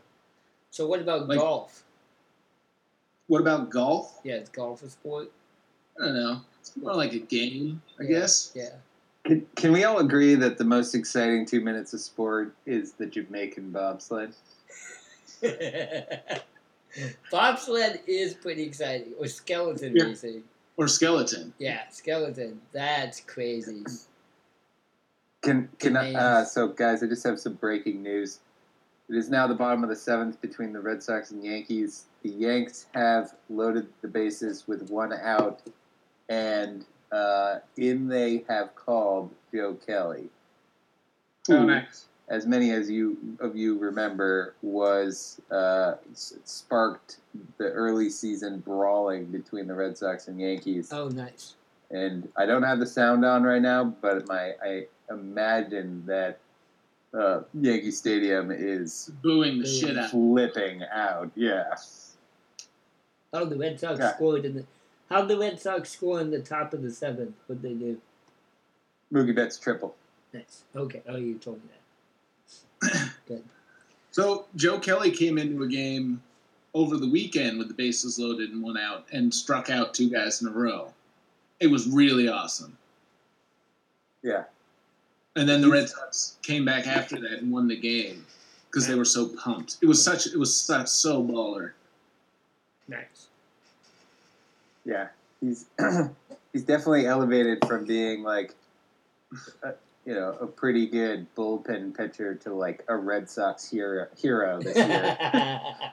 So 0.72 0.88
what 0.88 0.99
about 1.01 1.28
Like- 1.28 1.39
golf? 1.39 1.84
What 3.28 3.41
about 3.41 3.70
golf? 3.70 4.20
Yeah, 4.24 4.36
it's 4.36 4.49
golf 4.49 4.82
a 4.82 4.89
sport? 4.89 5.32
I 6.01 6.05
don't 6.05 6.16
know. 6.16 6.41
It's 6.62 6.76
more 6.78 6.95
like 6.95 7.14
a 7.14 7.20
game, 7.20 7.82
I 7.99 8.05
guess. 8.05 8.51
Yeah. 8.55 8.70
Can, 9.26 9.45
can 9.55 9.72
we 9.72 9.84
all 9.84 9.99
agree 9.99 10.34
that 10.36 10.57
the 10.57 10.64
most 10.64 10.95
exciting 10.95 11.45
two 11.45 11.62
minutes 11.62 11.93
of 11.93 11.99
sport 11.99 12.55
is 12.66 12.93
the 12.93 13.05
Jamaican 13.05 13.70
bobsled? 13.72 14.34
Bobsled 17.32 17.99
is 18.07 18.34
pretty 18.34 18.64
exciting. 18.64 19.14
Or 19.20 19.28
skeleton 19.28 19.95
Yeah. 19.95 20.05
racing. 20.05 20.43
Or 20.80 20.88
skeleton. 20.88 21.53
Yeah, 21.59 21.82
skeleton. 21.89 22.61
That's 22.71 23.19
crazy. 23.19 23.84
Can 25.41 25.67
can 25.77 25.97
I, 25.97 26.13
uh, 26.13 26.45
so 26.45 26.69
guys? 26.69 27.03
I 27.03 27.07
just 27.07 27.25
have 27.25 27.38
some 27.38 27.55
breaking 27.55 28.01
news. 28.01 28.39
It 29.09 29.17
is 29.17 29.30
now 29.30 29.45
the 29.45 29.55
bottom 29.55 29.84
of 29.84 29.89
the 29.89 29.95
seventh 29.97 30.39
between 30.39 30.71
the 30.71 30.80
Red 30.80 31.03
Sox 31.03 31.32
and 31.32 31.43
Yankees. 31.43 32.05
The 32.23 32.30
Yanks 32.30 32.86
have 32.93 33.36
loaded 33.49 33.88
the 34.01 34.07
bases 34.07 34.69
with 34.69 34.89
one 34.89 35.11
out, 35.11 35.61
and 36.30 36.86
uh, 37.11 37.55
in 37.75 38.07
they 38.07 38.45
have 38.47 38.73
called 38.75 39.32
Joe 39.53 39.73
Kelly. 39.86 40.30
Oh, 41.49 41.57
who, 41.57 41.65
nice. 41.65 42.05
As 42.30 42.45
many 42.45 42.71
as 42.71 42.89
you 42.91 43.17
of 43.39 43.55
you 43.55 43.77
remember, 43.80 44.53
was 44.61 45.41
uh, 45.49 45.95
sparked 46.13 47.17
the 47.57 47.65
early 47.71 48.09
season 48.09 48.59
brawling 48.59 49.25
between 49.25 49.65
the 49.67 49.73
Red 49.73 49.97
Sox 49.97 50.27
and 50.27 50.39
Yankees 50.39 50.93
Oh, 50.93 51.07
nice. 51.09 51.55
and 51.89 52.30
I 52.38 52.45
don't 52.45 52.61
have 52.63 52.80
the 52.80 52.86
sound 52.86 53.25
on 53.25 53.41
right 53.43 53.61
now, 53.61 53.84
but 53.84 54.27
my 54.27 54.53
I 54.63 54.86
imagine 55.09 56.03
that 56.05 56.38
uh, 57.17 57.41
Yankee 57.59 57.89
Stadium 57.89 58.51
is 58.51 59.11
Booing 59.23 59.59
the 59.63 59.67
shit 59.67 59.97
out. 59.97 60.11
flipping 60.11 60.84
out. 60.91 61.32
Yeah, 61.36 61.73
Oh, 63.34 63.45
the 63.45 63.57
Red 63.57 63.80
Sox 63.80 63.99
Yeah. 63.99 64.13
scored 64.15 64.45
in 64.45 64.55
the. 64.55 64.65
How'd 65.09 65.27
the 65.27 65.38
Red 65.39 65.59
Sox 65.59 65.89
score 65.89 66.21
in 66.21 66.30
the 66.30 66.39
top 66.41 66.73
of 66.75 66.84
the 66.84 66.91
seventh? 66.91 67.34
What'd 67.47 67.63
they 67.63 67.73
do? 67.73 67.99
Mookie 69.11 69.36
Betts 69.36 69.57
triple. 69.57 69.95
Nice. 70.32 70.63
Okay. 70.75 71.01
Oh, 71.07 71.15
you 71.15 71.36
told 71.39 71.57
me 71.57 71.69
that. 71.69 71.80
Good. 73.27 73.43
So 74.11 74.45
Joe 74.55 74.80
Kelly 74.80 75.11
came 75.11 75.38
into 75.38 75.63
a 75.63 75.67
game 75.67 76.21
over 76.73 76.97
the 76.97 77.09
weekend 77.09 77.57
with 77.57 77.67
the 77.67 77.73
bases 77.73 78.19
loaded 78.19 78.51
and 78.51 78.61
one 78.61 78.77
out 78.77 79.05
and 79.11 79.34
struck 79.34 79.69
out 79.69 79.93
two 79.93 80.09
guys 80.09 80.41
in 80.41 80.47
a 80.47 80.51
row. 80.51 80.93
It 81.59 81.67
was 81.67 81.88
really 81.88 82.30
awesome. 82.30 82.77
Yeah, 84.21 84.43
And 85.38 85.47
then 85.47 85.61
the 85.61 85.69
Red 85.69 85.88
Sox 85.88 86.38
came 86.41 86.65
back 86.65 86.88
after 86.88 87.17
that 87.21 87.39
and 87.39 87.51
won 87.51 87.69
the 87.69 87.77
game 87.77 88.25
because 88.69 88.86
they 88.86 88.95
were 88.95 89.05
so 89.05 89.30
pumped. 89.30 89.77
It 89.82 89.86
was 89.86 90.03
such 90.03 90.27
it 90.27 90.38
was 90.38 90.55
such 90.55 90.89
so 90.89 91.23
baller. 91.23 91.71
Nice. 92.89 93.27
yeah. 94.84 95.07
He's 95.39 95.67
he's 96.53 96.63
definitely 96.63 97.05
elevated 97.05 97.65
from 97.65 97.86
being 97.86 98.23
like, 98.23 98.55
a, 99.63 99.73
you 100.05 100.13
know, 100.13 100.37
a 100.41 100.47
pretty 100.47 100.87
good 100.87 101.27
bullpen 101.35 101.95
pitcher 101.95 102.35
to 102.35 102.53
like 102.53 102.83
a 102.87 102.95
Red 102.95 103.29
Sox 103.29 103.69
hero 103.69 104.07
hero 104.17 104.61
this 104.61 104.75
year. 104.75 105.17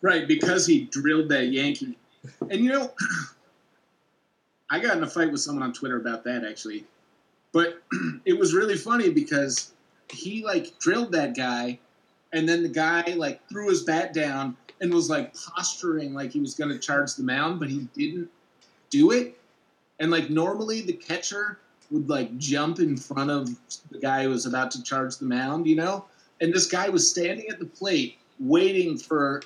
Right, 0.00 0.28
because 0.28 0.66
he 0.66 0.84
drilled 0.84 1.28
that 1.30 1.46
Yankee. 1.46 1.98
And 2.50 2.60
you 2.62 2.70
know, 2.70 2.92
I 4.70 4.78
got 4.78 4.96
in 4.96 5.02
a 5.02 5.08
fight 5.08 5.32
with 5.32 5.40
someone 5.40 5.62
on 5.62 5.72
Twitter 5.72 5.96
about 5.96 6.24
that 6.24 6.44
actually. 6.44 6.84
But 7.52 7.82
it 8.24 8.38
was 8.38 8.54
really 8.54 8.76
funny 8.76 9.10
because 9.10 9.72
he 10.10 10.44
like 10.44 10.78
drilled 10.78 11.12
that 11.12 11.36
guy 11.36 11.78
and 12.32 12.48
then 12.48 12.62
the 12.62 12.68
guy 12.68 13.02
like 13.16 13.46
threw 13.48 13.68
his 13.68 13.82
bat 13.82 14.12
down 14.12 14.56
and 14.80 14.92
was 14.92 15.10
like 15.10 15.34
posturing 15.34 16.14
like 16.14 16.30
he 16.30 16.40
was 16.40 16.54
going 16.54 16.70
to 16.70 16.78
charge 16.78 17.14
the 17.14 17.24
mound, 17.24 17.58
but 17.58 17.68
he 17.68 17.88
didn't 17.94 18.30
do 18.90 19.10
it. 19.10 19.36
And 19.98 20.10
like 20.10 20.30
normally 20.30 20.80
the 20.82 20.92
catcher 20.92 21.58
would 21.90 22.08
like 22.08 22.36
jump 22.38 22.78
in 22.78 22.96
front 22.96 23.30
of 23.30 23.48
the 23.90 23.98
guy 23.98 24.24
who 24.24 24.30
was 24.30 24.46
about 24.46 24.70
to 24.72 24.82
charge 24.82 25.16
the 25.16 25.24
mound, 25.24 25.66
you 25.66 25.76
know? 25.76 26.04
And 26.40 26.52
this 26.52 26.66
guy 26.66 26.88
was 26.88 27.10
standing 27.10 27.48
at 27.48 27.58
the 27.58 27.66
plate 27.66 28.18
waiting 28.38 28.96
for 28.96 29.42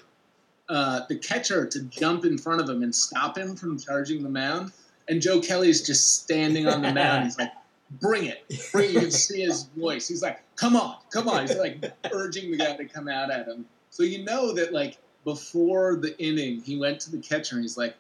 uh, 0.69 1.03
the 1.09 1.17
catcher 1.17 1.67
to 1.67 1.83
jump 1.85 2.25
in 2.25 2.37
front 2.39 2.61
of 2.61 2.69
him 2.69 2.83
and 2.83 2.95
stop 2.95 3.39
him 3.39 3.57
from 3.57 3.79
charging 3.79 4.23
the 4.23 4.29
mound. 4.29 4.73
And 5.09 5.21
Joe 5.21 5.41
Kelly's 5.41 5.85
just 5.87 6.23
standing 6.23 6.67
on 6.67 6.83
the 6.83 6.93
mound. 6.93 7.25
He's 7.25 7.39
like, 7.39 7.53
bring 8.01 8.25
it. 8.25 8.45
Bring 8.73 8.91
it. 8.91 8.93
You 8.93 9.01
can 9.01 9.11
see 9.11 9.43
his 9.43 9.65
voice. 9.77 10.09
He's 10.09 10.23
like, 10.23 10.41
come 10.57 10.77
on, 10.77 10.97
come 11.11 11.29
on. 11.29 11.47
He's 11.47 11.57
like 11.57 11.93
urging 12.13 12.51
the 12.51 12.57
guy 12.57 12.77
to 12.77 12.85
come 12.85 13.09
out 13.09 13.31
at 13.31 13.47
him. 13.47 13.67
So 13.91 14.03
you 14.03 14.25
know 14.25 14.53
that 14.55 14.73
like 14.73 14.99
before 15.25 15.97
the 15.97 16.19
inning, 16.23 16.61
he 16.61 16.79
went 16.79 17.01
to 17.01 17.11
the 17.11 17.19
catcher 17.19 17.57
and 17.57 17.65
he's 17.65 17.77
like, 17.77 17.95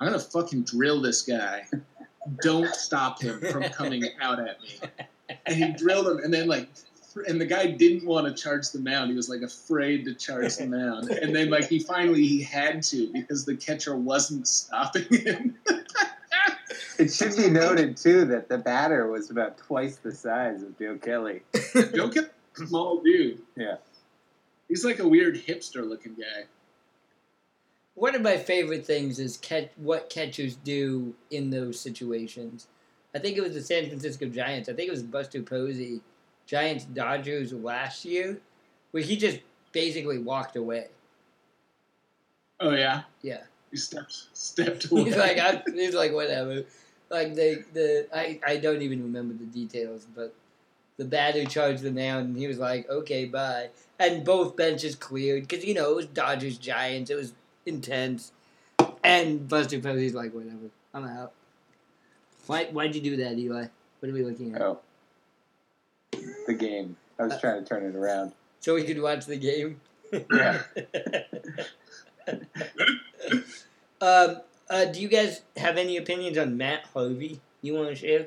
I'm 0.00 0.08
gonna 0.08 0.18
fucking 0.18 0.62
drill 0.64 1.00
this 1.00 1.22
guy. 1.22 1.66
Don't 2.42 2.74
stop 2.74 3.20
him 3.20 3.40
from 3.40 3.64
coming 3.64 4.04
out 4.20 4.40
at 4.40 4.60
me. 4.60 4.80
And 5.46 5.56
he 5.56 5.72
drilled 5.72 6.06
him, 6.06 6.18
and 6.18 6.32
then 6.32 6.48
like, 6.48 6.68
and 7.28 7.40
the 7.40 7.46
guy 7.46 7.66
didn't 7.66 8.06
want 8.06 8.26
to 8.26 8.42
charge 8.42 8.70
the 8.70 8.80
mound. 8.80 9.10
He 9.10 9.16
was 9.16 9.28
like 9.28 9.42
afraid 9.42 10.04
to 10.06 10.14
charge 10.14 10.56
the 10.56 10.66
mound, 10.66 11.10
and 11.10 11.34
then 11.34 11.50
like 11.50 11.68
he 11.68 11.78
finally 11.78 12.26
he 12.26 12.42
had 12.42 12.82
to 12.84 13.12
because 13.12 13.44
the 13.44 13.56
catcher 13.56 13.96
wasn't 13.96 14.48
stopping 14.48 15.06
him. 15.10 15.56
it 16.98 17.12
should 17.12 17.36
be 17.36 17.48
noted 17.48 17.96
too 17.96 18.24
that 18.26 18.48
the 18.48 18.58
batter 18.58 19.10
was 19.10 19.30
about 19.30 19.58
twice 19.58 19.96
the 19.96 20.12
size 20.12 20.62
of 20.62 20.78
Joe 20.78 20.96
Kelly. 20.96 21.42
Joe 21.74 22.08
Kelly, 22.08 22.28
small 22.54 23.02
dude. 23.02 23.40
Yeah. 23.56 23.76
He's 24.68 24.84
like 24.84 24.98
a 24.98 25.06
weird 25.06 25.36
hipster 25.36 25.86
looking 25.86 26.14
guy. 26.14 26.44
One 27.94 28.14
of 28.14 28.22
my 28.22 28.36
favorite 28.36 28.84
things 28.84 29.18
is 29.18 29.36
catch, 29.36 29.70
what 29.76 30.10
catchers 30.10 30.56
do 30.56 31.14
in 31.30 31.50
those 31.50 31.78
situations. 31.78 32.66
I 33.14 33.20
think 33.20 33.36
it 33.36 33.42
was 33.42 33.54
the 33.54 33.62
San 33.62 33.86
Francisco 33.86 34.26
Giants. 34.26 34.68
I 34.68 34.72
think 34.72 34.88
it 34.88 34.90
was 34.90 35.02
Buster 35.04 35.42
Posey, 35.42 36.00
Giants 36.46 36.84
Dodgers 36.84 37.52
last 37.52 38.04
year, 38.04 38.38
where 38.90 39.02
he 39.02 39.16
just 39.16 39.38
basically 39.72 40.18
walked 40.18 40.56
away. 40.56 40.88
Oh 42.60 42.70
yeah, 42.70 43.02
Yeah. 43.22 43.42
He 43.70 43.76
stepped 43.76 44.12
stepped 44.32 44.90
away. 44.90 45.04
He's 45.04 45.16
like, 45.16 45.38
I'm, 45.38 45.62
he's 45.72 45.94
like, 45.94 46.12
whatever. 46.12 46.64
Like 47.10 47.34
the 47.34 47.64
the 47.72 48.08
I, 48.12 48.40
I 48.46 48.56
don't 48.56 48.82
even 48.82 49.02
remember 49.02 49.34
the 49.34 49.46
details, 49.46 50.06
but 50.14 50.34
the 50.96 51.04
batter 51.04 51.44
charged 51.44 51.82
the 51.82 51.90
mound, 51.90 52.28
and 52.28 52.38
he 52.38 52.46
was 52.46 52.58
like, 52.58 52.88
okay, 52.88 53.24
bye. 53.24 53.70
And 53.98 54.24
both 54.24 54.56
benches 54.56 54.94
cleared 54.94 55.46
because 55.46 55.64
you 55.64 55.74
know 55.74 55.90
it 55.90 55.96
was 55.96 56.06
Dodgers 56.06 56.58
Giants. 56.58 57.10
It 57.10 57.16
was 57.16 57.34
intense. 57.66 58.32
And 59.02 59.48
Buster 59.48 59.78
Posey's 59.78 60.14
like, 60.14 60.32
whatever, 60.32 60.70
I'm 60.92 61.04
out. 61.04 61.32
Why 62.46 62.64
why'd 62.66 62.94
you 62.94 63.00
do 63.00 63.16
that, 63.18 63.38
Eli? 63.38 63.66
What 64.00 64.08
are 64.08 64.12
we 64.12 64.22
looking 64.22 64.54
at? 64.54 64.62
Oh, 64.62 64.80
the 66.46 66.54
game. 66.54 66.96
I 67.18 67.24
was 67.24 67.32
Uh, 67.32 67.40
trying 67.40 67.62
to 67.62 67.68
turn 67.68 67.84
it 67.84 67.94
around. 67.96 68.32
So 68.60 68.74
we 68.74 68.84
could 68.84 69.00
watch 69.00 69.26
the 69.26 69.36
game. 69.36 69.80
Yeah. 70.32 70.62
um. 74.00 74.40
Uh. 74.70 74.84
Do 74.86 75.00
you 75.00 75.08
guys 75.08 75.42
have 75.56 75.76
any 75.76 75.96
opinions 75.96 76.38
on 76.38 76.56
Matt 76.56 76.84
Harvey? 76.92 77.40
You 77.62 77.74
want 77.74 77.88
to 77.90 77.94
share? 77.94 78.26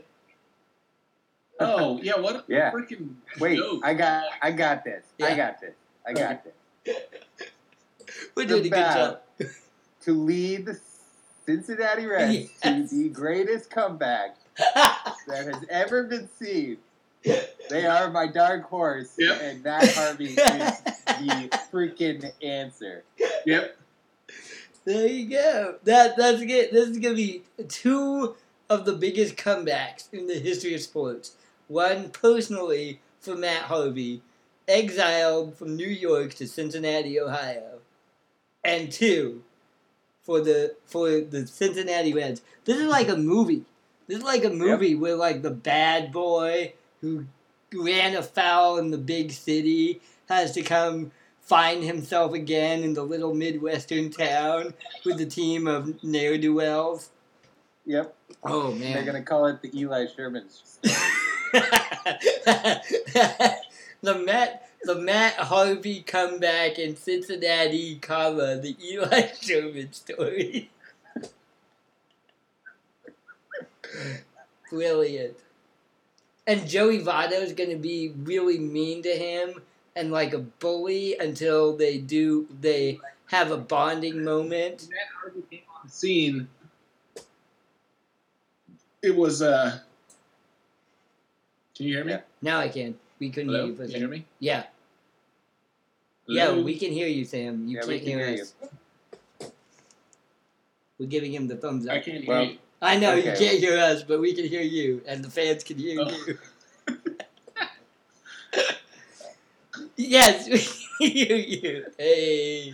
oh 1.60 2.00
yeah, 2.02 2.18
what 2.20 2.36
a 2.36 2.44
Yeah. 2.48 2.72
freaking 2.72 3.16
Wait, 3.40 3.58
joke. 3.58 3.82
I 3.84 3.94
got, 3.96 4.26
I 4.42 4.52
got 4.52 4.84
this. 4.84 5.04
Yeah. 5.18 5.26
I 5.28 5.36
got 5.36 5.60
this. 5.60 5.74
I 6.08 6.14
got 6.14 6.44
this. 6.44 6.54
We're 8.36 8.46
doing 8.46 8.66
a 8.66 8.70
good 8.70 8.94
job. 8.94 9.20
To 10.02 10.14
lead 10.14 10.66
the 10.66 10.80
Cincinnati 11.46 12.06
Reds 12.06 12.34
Yes. 12.34 12.50
to 12.62 12.88
the 12.96 13.10
greatest 13.10 13.70
comeback 13.70 14.38
that 14.58 15.04
has 15.28 15.64
ever 15.70 16.04
been 16.04 16.30
seen. 16.40 16.78
They 17.70 17.86
are 17.86 18.10
my 18.10 18.28
dark 18.28 18.64
horse, 18.70 19.14
Yep. 19.18 19.40
and 19.42 19.64
Matt 19.64 19.90
Harvey 19.94 20.28
is 20.28 20.36
the 20.36 21.60
freaking 21.72 22.32
answer. 22.42 23.04
Yep. 23.46 23.78
There 24.86 25.08
you 25.08 25.30
go. 25.30 25.76
That 25.84 26.16
that's 26.16 26.40
good. 26.40 26.70
This 26.72 26.88
is 26.90 27.00
gonna 27.00 27.16
be 27.16 27.44
two 27.68 28.36
of 28.70 28.86
the 28.86 28.94
biggest 28.94 29.36
comebacks 29.36 30.08
in 30.14 30.28
the 30.28 30.40
history 30.40 30.74
of 30.76 30.82
sports. 30.82 31.34
One 31.68 32.10
personally 32.12 33.02
for 33.20 33.36
Matt 33.36 33.64
Harvey, 33.64 34.22
exiled 34.68 35.56
from 35.58 35.76
New 35.76 35.88
York 35.88 36.34
to 36.36 36.48
Cincinnati, 36.48 37.20
Ohio, 37.20 37.77
and 38.68 38.92
two 38.92 39.42
for 40.22 40.42
the 40.42 40.76
for 40.86 41.22
the 41.22 41.48
Cincinnati 41.48 42.14
Reds. 42.14 42.42
This 42.66 42.78
is 42.78 42.88
like 42.88 43.08
a 43.08 43.16
movie. 43.16 43.64
This 44.08 44.18
is 44.20 44.24
like 44.24 44.44
a 44.44 44.50
movie 44.50 44.94
where 44.94 45.16
like 45.16 45.42
the 45.42 45.50
bad 45.50 46.12
boy 46.12 46.74
who 47.02 47.26
ran 47.74 48.16
afoul 48.16 48.78
in 48.78 48.92
the 48.92 48.98
big 48.98 49.32
city 49.32 50.02
has 50.30 50.52
to 50.52 50.62
come 50.62 51.12
find 51.42 51.84
himself 51.84 52.34
again 52.34 52.84
in 52.84 52.94
the 52.94 53.04
little 53.04 53.34
midwestern 53.34 54.10
town 54.10 54.74
with 55.06 55.18
the 55.18 55.26
team 55.26 55.66
of 55.66 56.04
ne'er 56.04 56.38
do 56.38 56.54
wells. 56.54 57.10
Yep. 57.86 58.14
Oh 58.44 58.74
man. 58.74 58.94
They're 58.94 59.06
gonna 59.06 59.24
call 59.24 59.46
it 59.48 59.62
the 59.62 59.72
Eli 59.80 60.08
Sherman's. 60.14 60.80
the 64.02 64.16
Matt 64.26 64.67
the 64.84 64.96
Matt 64.96 65.36
Harvey 65.36 66.02
comeback 66.02 66.80
in 66.80 66.96
Cincinnati, 66.96 67.98
comma 67.98 68.58
the 68.58 68.76
Eli 68.84 69.28
Sherman 69.42 69.94
story. 69.94 70.70
Brilliant. 74.70 75.38
And 76.46 76.68
Joey 76.68 77.00
Votto 77.00 77.42
is 77.42 77.54
going 77.54 77.72
to 77.72 77.78
be 77.78 78.14
really 78.24 78.58
mean 78.58 79.04
to 79.04 79.10
him 79.10 79.62
and 79.96 80.12
like 80.12 80.34
a 80.34 80.40
bully 80.40 81.18
until 81.20 81.76
they 81.76 81.98
do 81.98 82.48
they 82.62 83.00
have 83.28 83.52
a 83.52 83.58
bonding 83.58 84.24
moment. 84.24 84.88
Matt 84.90 85.00
Harvey 85.20 85.44
came 85.50 85.62
on 85.76 85.82
the 85.86 85.92
scene. 85.92 86.48
It 89.02 89.16
was 89.16 89.42
uh. 89.42 89.80
Can 91.76 91.86
you 91.86 91.96
hear 91.96 92.06
me? 92.06 92.16
Now 92.42 92.60
I 92.60 92.70
can. 92.70 92.98
We 93.20 93.30
couldn't 93.30 93.50
hear 93.50 93.66
you 93.66 93.76
for 93.76 93.84
a 93.84 93.86
Can 93.88 93.94
you 93.94 94.00
hear 94.00 94.08
second. 94.08 94.20
me? 94.20 94.26
Yeah. 94.40 94.64
Yeah, 96.28 96.52
we 96.54 96.78
can 96.78 96.92
hear 96.92 97.08
you, 97.08 97.24
Sam. 97.26 97.68
You 97.68 97.76
Yeah, 97.76 97.82
can't 97.82 97.92
we 97.92 98.00
can 98.00 98.08
hear, 98.10 98.28
hear 98.30 98.42
us. 98.42 98.54
We're 101.00 101.06
giving 101.08 101.32
him 101.34 101.48
the 101.48 101.56
thumbs 101.56 101.88
up. 101.88 101.94
I 101.94 102.00
can't 102.00 102.24
hear 102.24 102.28
Well, 102.34 102.44
you. 102.44 102.58
I 102.82 102.98
know 102.98 103.14
you 103.16 103.24
can't 103.24 103.60
hear 103.60 103.78
us, 103.78 104.04
but 104.04 104.20
we 104.20 104.34
can 104.34 104.46
hear 104.46 104.62
you, 104.62 105.02
and 105.08 105.24
the 105.24 105.30
fans 105.30 105.64
can 105.64 105.78
hear 105.78 106.00
Oh. 106.02 106.10
you. 106.28 106.38
yes, 109.96 110.48
we 110.50 110.60
can 110.60 111.16
hear 111.16 111.36
you. 111.38 111.86
Hey. 111.98 112.74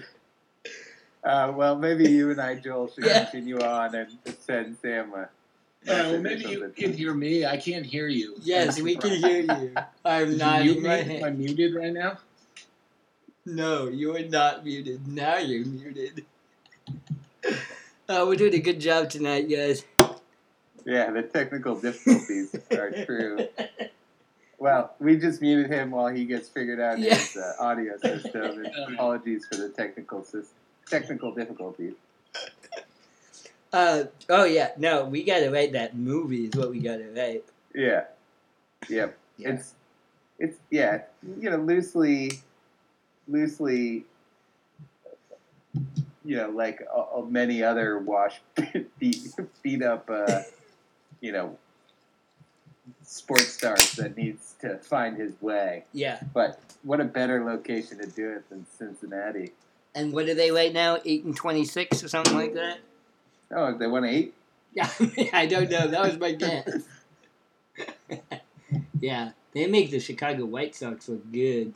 Uh, 1.24 1.54
well, 1.56 1.78
maybe 1.78 2.10
you 2.10 2.32
and 2.32 2.42
I, 2.42 2.56
Joel, 2.56 2.90
should 2.92 3.06
Yeah. 3.06 3.24
continue 3.26 3.60
on 3.62 3.96
and 3.96 4.10
send 4.40 4.78
Sam 4.82 5.14
a. 5.14 5.30
Uh, 5.86 5.92
well, 6.12 6.20
maybe 6.20 6.42
you 6.44 6.60
something. 6.62 6.72
can 6.74 6.94
hear 6.94 7.14
me. 7.14 7.46
I 7.46 7.58
can't 7.58 7.86
hear 7.86 8.08
you. 8.08 8.36
Yes, 8.42 8.80
we 8.82 8.96
can 8.96 9.12
hear 9.12 9.42
you. 9.42 9.74
I'm 10.06 10.26
Did 10.26 10.32
you 10.34 10.38
nodding 10.38 10.66
mute 10.66 10.84
my 10.84 10.90
me? 11.04 11.18
Am 11.18 11.24
I 11.24 11.28
head. 11.28 11.40
muted 11.40 11.76
right 11.76 11.94
now? 11.94 12.18
No, 13.46 13.88
you 13.90 14.16
are 14.16 14.22
not 14.22 14.64
muted. 14.64 15.06
Now 15.08 15.38
you're 15.40 15.66
muted. 15.66 16.26
Uh, 18.08 18.26
we're 18.28 18.36
doing 18.36 18.54
a 18.54 18.60
good 18.60 18.80
job 18.80 19.10
tonight, 19.10 19.50
guys. 19.50 19.84
Yeah, 20.86 21.12
the 21.12 21.24
technical 21.24 21.76
difficulties 21.80 22.56
are 22.72 22.92
true. 23.06 23.48
Well, 24.60 24.94
we 25.00 25.18
just 25.18 25.42
muted 25.42 25.70
him 25.70 25.92
while 25.92 26.08
he 26.08 26.24
gets 26.26 26.48
figured 26.48 26.80
out 26.80 27.00
Yeah. 27.00 27.16
his 27.16 27.36
uh, 27.36 27.54
audio 27.60 27.98
system. 27.98 28.66
Apologies 28.94 29.46
for 29.46 29.56
the 29.58 29.70
technical 29.70 30.22
sys- 30.22 30.48
technical 30.90 31.34
difficulties. 31.34 31.94
Uh, 33.74 34.04
oh 34.30 34.46
yeah, 34.46 34.70
no, 34.78 35.06
we 35.06 35.24
gotta 35.24 35.50
write 35.50 35.74
that 35.74 35.98
movie. 35.98 36.46
Is 36.46 36.56
what 36.56 36.70
we 36.70 36.80
gotta 36.80 37.10
write. 37.16 37.44
Yeah, 37.76 38.06
yep. 38.88 39.18
Yeah. 39.36 39.54
It's 39.54 39.74
it's 40.38 40.58
yeah, 40.70 41.02
you 41.40 41.50
know, 41.50 41.58
loosely, 41.58 42.34
loosely, 43.28 44.06
you 46.24 46.38
know, 46.38 46.52
like 46.52 46.86
uh, 46.96 47.18
uh, 47.18 47.22
many 47.24 47.64
other 47.64 47.98
wash 47.98 48.40
beat 49.00 49.34
beat 49.64 49.82
up, 49.82 50.08
uh, 50.08 50.42
you 51.20 51.32
know, 51.32 51.58
sports 53.02 53.54
stars 53.54 53.94
that 53.94 54.16
needs 54.16 54.54
to 54.62 54.78
find 54.78 55.18
his 55.18 55.34
way. 55.42 55.86
Yeah. 55.94 56.20
But 56.32 56.60
what 56.84 57.00
a 57.00 57.06
better 57.06 57.44
location 57.44 57.98
to 57.98 58.06
do 58.06 58.34
it 58.34 58.48
than 58.50 58.68
Cincinnati. 58.78 59.54
And 59.96 60.14
what 60.14 60.30
are 60.30 60.36
they 60.36 60.52
right 60.52 60.72
now? 60.74 61.00
Eight 61.06 61.24
and 61.24 61.36
twenty 61.36 61.66
six 61.66 62.04
or 62.04 62.08
something 62.08 62.36
like 62.36 62.54
that. 62.54 62.80
Oh, 63.56 63.78
they 63.78 63.88
want 63.88 64.06
to 64.06 64.12
eat? 64.12 64.34
Yeah, 64.76 64.90
I 65.34 65.46
don't 65.46 65.70
know. 65.70 65.88
That 65.88 66.02
was 66.02 66.18
my 66.18 66.32
guess. 66.32 66.88
yeah, 69.00 69.32
they 69.54 69.68
make 69.68 69.92
the 69.92 70.00
Chicago 70.00 70.46
White 70.46 70.74
Sox 70.76 71.08
look 71.10 71.32
good. 71.32 71.76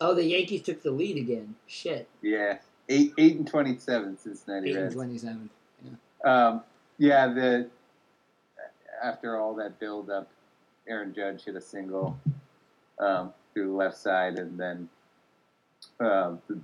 Oh, 0.00 0.14
the 0.14 0.24
Yankees 0.24 0.62
took 0.62 0.82
the 0.82 0.90
lead 0.90 1.16
again. 1.18 1.54
Shit, 1.68 2.08
Yeah, 2.20 2.58
eight 2.88 3.12
eight 3.16 3.36
and 3.36 3.46
twenty 3.46 3.78
seven 3.78 4.18
Cincinnati 4.18 4.70
eight 4.70 4.74
and 4.74 4.82
Reds. 4.84 4.94
twenty-seven. 4.96 5.50
Um, 6.24 6.62
yeah, 6.98 7.28
the 7.28 7.68
after 9.02 9.36
all 9.38 9.54
that 9.54 9.78
build 9.78 10.10
up, 10.10 10.28
Aaron 10.88 11.14
Judge 11.14 11.44
hit 11.44 11.54
a 11.54 11.60
single 11.60 12.18
um, 12.98 13.32
through 13.54 13.68
the 13.68 13.72
left 13.76 13.96
side, 13.98 14.38
and 14.38 14.58
then 14.58 14.88
um, 16.00 16.40
the 16.48 16.58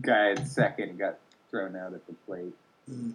guy 0.00 0.30
at 0.30 0.46
second 0.46 0.98
got 0.98 1.18
thrown 1.50 1.76
out 1.76 1.94
at 1.94 2.06
the 2.06 2.12
plate. 2.26 2.54
Mm. 2.90 3.12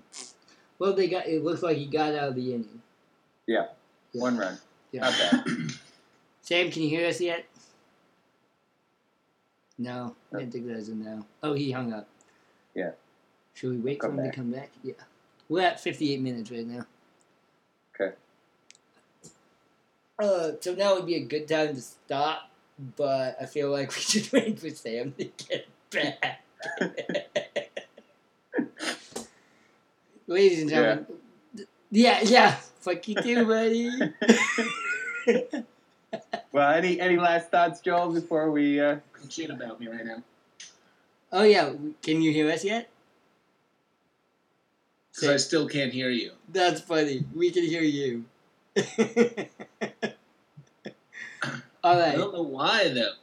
Well, 0.79 0.93
they 0.93 1.07
got. 1.07 1.27
It 1.27 1.43
looks 1.43 1.61
like 1.63 1.77
he 1.77 1.85
got 1.85 2.13
out 2.15 2.29
of 2.29 2.35
the 2.35 2.53
inning. 2.53 2.81
Yeah, 3.47 3.67
Yeah. 4.13 4.21
one 4.21 4.37
run, 4.37 4.57
Yeah. 4.91 5.01
not 5.01 5.13
bad. 5.17 5.45
Sam, 6.41 6.71
can 6.71 6.81
you 6.83 6.89
hear 6.89 7.07
us 7.07 7.19
yet? 7.21 7.45
No, 9.77 10.15
I 10.33 10.39
didn't 10.39 10.53
think 10.53 10.67
that 10.67 10.75
was 10.77 10.89
a 10.89 10.95
no. 10.95 11.25
Oh, 11.41 11.53
he 11.53 11.71
hung 11.71 11.91
up. 11.93 12.07
Yeah. 12.75 12.91
Should 13.53 13.71
we 13.71 13.77
wait 13.77 14.01
for 14.01 14.09
him 14.09 14.17
back. 14.17 14.31
to 14.31 14.35
come 14.37 14.51
back? 14.51 14.69
Yeah. 14.83 14.93
We're 15.49 15.61
at 15.65 15.79
58 15.79 16.21
minutes 16.21 16.51
right 16.51 16.65
now. 16.65 16.85
Okay. 17.99 18.15
Uh, 20.19 20.51
so 20.59 20.73
now 20.75 20.95
would 20.95 21.05
be 21.05 21.15
a 21.15 21.23
good 21.25 21.47
time 21.47 21.75
to 21.75 21.81
stop, 21.81 22.49
but 22.95 23.35
I 23.41 23.45
feel 23.45 23.71
like 23.71 23.89
we 23.95 24.01
should 24.01 24.31
wait 24.31 24.59
for 24.59 24.69
Sam 24.69 25.13
to 25.17 25.25
get 25.25 25.67
back. 25.91 26.43
Ladies 30.33 30.61
and 30.61 30.69
gentlemen, 30.71 31.05
yeah, 31.91 32.19
yeah, 32.23 32.55
fuck 32.79 33.07
you 33.07 33.13
too, 33.21 33.45
buddy. 33.45 33.91
Well, 36.51 36.71
any 36.71 36.99
any 36.99 37.17
last 37.17 37.49
thoughts, 37.49 37.81
Joel, 37.81 38.13
before 38.13 38.51
we? 38.51 38.79
Uh, 38.79 38.97
Shit 39.29 39.49
about 39.49 39.79
me 39.79 39.87
right 39.87 40.05
now. 40.05 40.21
oh 41.31 41.43
yeah, 41.43 41.73
can 42.03 42.21
you 42.21 42.31
hear 42.31 42.49
us 42.51 42.63
yet? 42.63 42.89
Because 45.11 45.29
I 45.29 45.37
still 45.37 45.67
can't 45.67 45.91
hear 45.93 46.09
you. 46.09 46.31
That's 46.49 46.81
funny. 46.81 47.23
We 47.35 47.49
can 47.51 47.63
hear 47.63 47.81
you. 47.81 48.25
All 51.83 52.01
I 52.01 52.15
don't 52.15 52.33
know 52.33 52.43
why 52.43 52.89
though. 52.89 53.13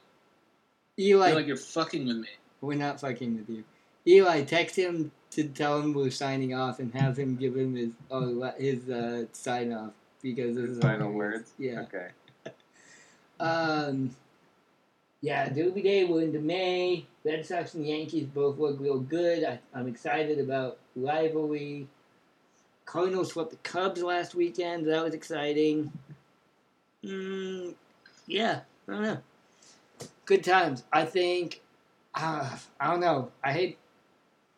I 0.99 1.01
Eli. 1.01 1.27
feel 1.29 1.37
like 1.37 1.47
you're 1.47 1.57
fucking 1.57 2.07
with 2.07 2.19
me. 2.19 2.29
we're 2.61 2.77
not 2.77 3.01
fucking 3.01 3.37
with 3.37 3.49
you. 3.49 3.65
Eli, 4.07 4.43
text 4.43 4.75
him 4.77 5.13
to 5.31 5.45
tell 5.45 5.81
him 5.81 5.93
we're 5.93 6.11
signing 6.11 6.55
off 6.55 6.79
and 6.79 6.93
have 6.95 7.19
him 7.19 7.37
give 7.37 7.57
him 7.57 7.75
his 7.75 7.93
oh, 8.11 8.53
his 8.59 8.89
uh, 8.89 9.25
sign 9.33 9.73
off 9.73 9.93
because 10.23 10.57
this 10.57 10.71
is 10.71 10.79
Final 10.79 11.13
words. 11.13 11.53
Yeah. 11.59 11.81
Okay. 11.83 12.09
Um, 13.41 14.15
yeah, 15.23 15.49
Derby 15.49 15.81
Day, 15.81 16.05
we're 16.05 16.21
into 16.23 16.41
May. 16.41 17.07
Red 17.25 17.45
Sox 17.45 17.73
and 17.75 17.87
Yankees 17.87 18.27
both 18.27 18.59
look 18.59 18.79
real 18.81 19.01
good. 19.01 19.45
I, 19.45 19.59
I'm 19.75 19.89
excited 19.89 20.39
about 20.39 20.79
rivalry. 20.95 21.89
Cardinals 22.85 23.33
swept 23.33 23.51
the 23.51 23.57
Cubs 23.57 24.03
last 24.03 24.35
weekend. 24.35 24.87
That 24.87 25.05
was 25.05 25.15
exciting. 25.15 25.93
Mm, 27.05 27.75
yeah, 28.27 28.61
I 28.89 28.93
don't 28.93 29.03
know. 29.03 29.19
Good 30.25 30.45
times. 30.45 30.85
I 30.93 31.05
think. 31.05 31.61
Uh, 32.15 32.57
I 32.79 32.91
don't 32.91 33.01
know. 33.01 33.31
I 33.45 33.53
hate. 33.53 33.79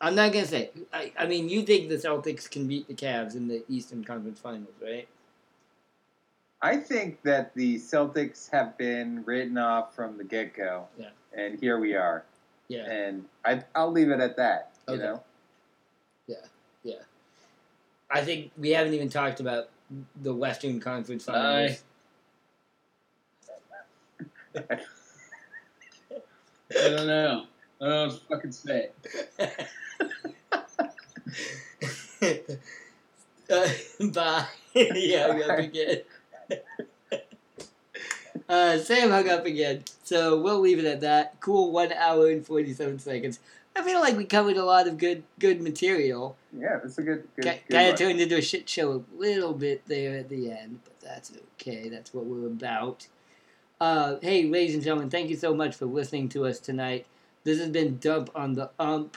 I'm 0.02 0.14
not 0.14 0.32
gonna 0.32 0.46
say. 0.46 0.70
I, 0.92 1.12
I 1.18 1.26
mean, 1.26 1.48
you 1.48 1.62
think 1.62 1.88
the 1.88 1.94
Celtics 1.94 2.50
can 2.50 2.66
beat 2.66 2.88
the 2.88 2.94
Cavs 2.94 3.34
in 3.36 3.48
the 3.48 3.64
Eastern 3.68 4.04
Conference 4.04 4.38
Finals, 4.40 4.74
right? 4.82 5.08
I 6.60 6.76
think 6.76 7.22
that 7.22 7.54
the 7.54 7.76
Celtics 7.76 8.50
have 8.50 8.76
been 8.76 9.24
written 9.24 9.56
off 9.56 9.94
from 9.94 10.18
the 10.18 10.24
get 10.24 10.54
go. 10.54 10.86
Yeah. 10.98 11.08
And 11.32 11.58
here 11.58 11.78
we 11.78 11.94
are. 11.94 12.24
Yeah. 12.68 12.90
And 12.90 13.24
I, 13.44 13.62
I'll 13.74 13.90
leave 13.90 14.10
it 14.10 14.20
at 14.20 14.36
that. 14.36 14.72
You 14.86 14.94
Okay. 14.94 15.02
know. 15.02 15.22
I 18.12 18.22
think 18.22 18.50
we 18.58 18.70
haven't 18.70 18.92
even 18.92 19.08
talked 19.08 19.40
about 19.40 19.70
the 20.22 20.34
Western 20.34 20.78
Conference 20.80 21.24
Finals. 21.24 21.82
I 24.54 24.60
don't 26.70 27.06
know. 27.06 27.46
I 27.80 27.84
don't 27.84 27.90
know 27.90 28.06
what 28.08 28.12
to 28.12 28.20
fucking 28.28 28.52
say. 28.52 28.90
uh, 32.22 33.68
bye. 34.12 34.46
yeah, 34.74 35.26
hung 35.26 35.42
up 35.42 35.58
again. 35.58 36.00
uh, 38.48 38.78
Sam 38.78 39.10
hung 39.10 39.28
up 39.28 39.44
again. 39.44 39.84
So 40.04 40.40
we'll 40.40 40.60
leave 40.60 40.78
it 40.78 40.84
at 40.84 41.00
that. 41.00 41.40
Cool 41.40 41.72
one 41.72 41.92
hour 41.92 42.30
and 42.30 42.46
47 42.46 42.98
seconds. 42.98 43.40
I 43.74 43.82
feel 43.82 44.00
like 44.00 44.16
we 44.16 44.24
covered 44.24 44.56
a 44.56 44.64
lot 44.64 44.86
of 44.86 44.98
good 44.98 45.22
good 45.38 45.62
material. 45.62 46.36
Yeah, 46.52 46.80
it's 46.84 46.98
a 46.98 47.02
good, 47.02 47.26
good, 47.36 47.58
Kind 47.70 47.88
of 47.88 47.96
turned 47.96 48.20
into 48.20 48.36
a 48.36 48.42
shit 48.42 48.68
show 48.68 48.92
a 48.92 49.02
little 49.16 49.54
bit 49.54 49.86
there 49.86 50.18
at 50.18 50.28
the 50.28 50.50
end, 50.50 50.80
but 50.84 51.00
that's 51.00 51.32
okay. 51.54 51.88
That's 51.88 52.12
what 52.12 52.26
we're 52.26 52.46
about. 52.46 53.06
Uh, 53.80 54.16
hey, 54.20 54.44
ladies 54.44 54.74
and 54.74 54.84
gentlemen, 54.84 55.10
thank 55.10 55.30
you 55.30 55.36
so 55.36 55.54
much 55.54 55.74
for 55.74 55.86
listening 55.86 56.28
to 56.30 56.44
us 56.44 56.60
tonight. 56.60 57.06
This 57.44 57.58
has 57.58 57.70
been 57.70 57.98
Dump 57.98 58.30
on 58.34 58.52
the 58.52 58.70
Ump. 58.78 59.16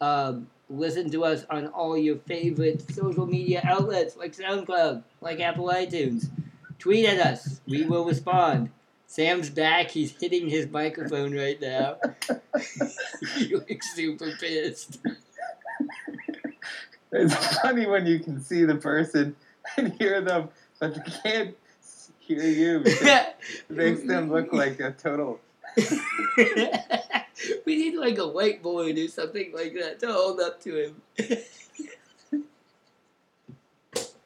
Um, 0.00 0.48
listen 0.70 1.10
to 1.10 1.24
us 1.24 1.44
on 1.50 1.66
all 1.68 1.98
your 1.98 2.16
favorite 2.16 2.90
social 2.94 3.26
media 3.26 3.60
outlets 3.64 4.16
like 4.16 4.34
SoundCloud, 4.34 5.02
like 5.20 5.40
Apple 5.40 5.66
iTunes. 5.66 6.30
Tweet 6.78 7.06
at 7.06 7.18
us. 7.18 7.60
We 7.66 7.84
will 7.84 8.06
respond. 8.06 8.70
Sam's 9.06 9.50
back. 9.50 9.90
He's 9.90 10.12
hitting 10.18 10.48
his 10.48 10.68
microphone 10.68 11.34
right 11.34 11.60
now. 11.60 11.96
he 13.34 13.54
looks 13.54 13.94
super 13.94 14.30
pissed. 14.38 14.98
It's 17.12 17.58
funny 17.58 17.86
when 17.88 18.06
you 18.06 18.20
can 18.20 18.40
see 18.40 18.64
the 18.64 18.76
person 18.76 19.34
and 19.76 19.92
hear 19.94 20.20
them, 20.20 20.48
but 20.78 20.94
you 20.94 21.02
can't 21.24 21.56
hear 22.20 22.44
you 22.44 22.82
it 22.84 23.36
makes 23.68 24.02
them 24.02 24.30
look 24.30 24.52
like 24.52 24.78
a 24.78 24.92
total. 24.92 25.40
we 27.66 27.76
need 27.76 27.94
like 27.96 28.18
a 28.18 28.26
white 28.26 28.62
whiteboard 28.62 29.04
or 29.04 29.08
something 29.08 29.52
like 29.52 29.74
that 29.74 30.00
to 30.00 30.12
hold 30.12 30.40
up 30.40 30.60
to 30.62 30.76
him. 30.86 31.02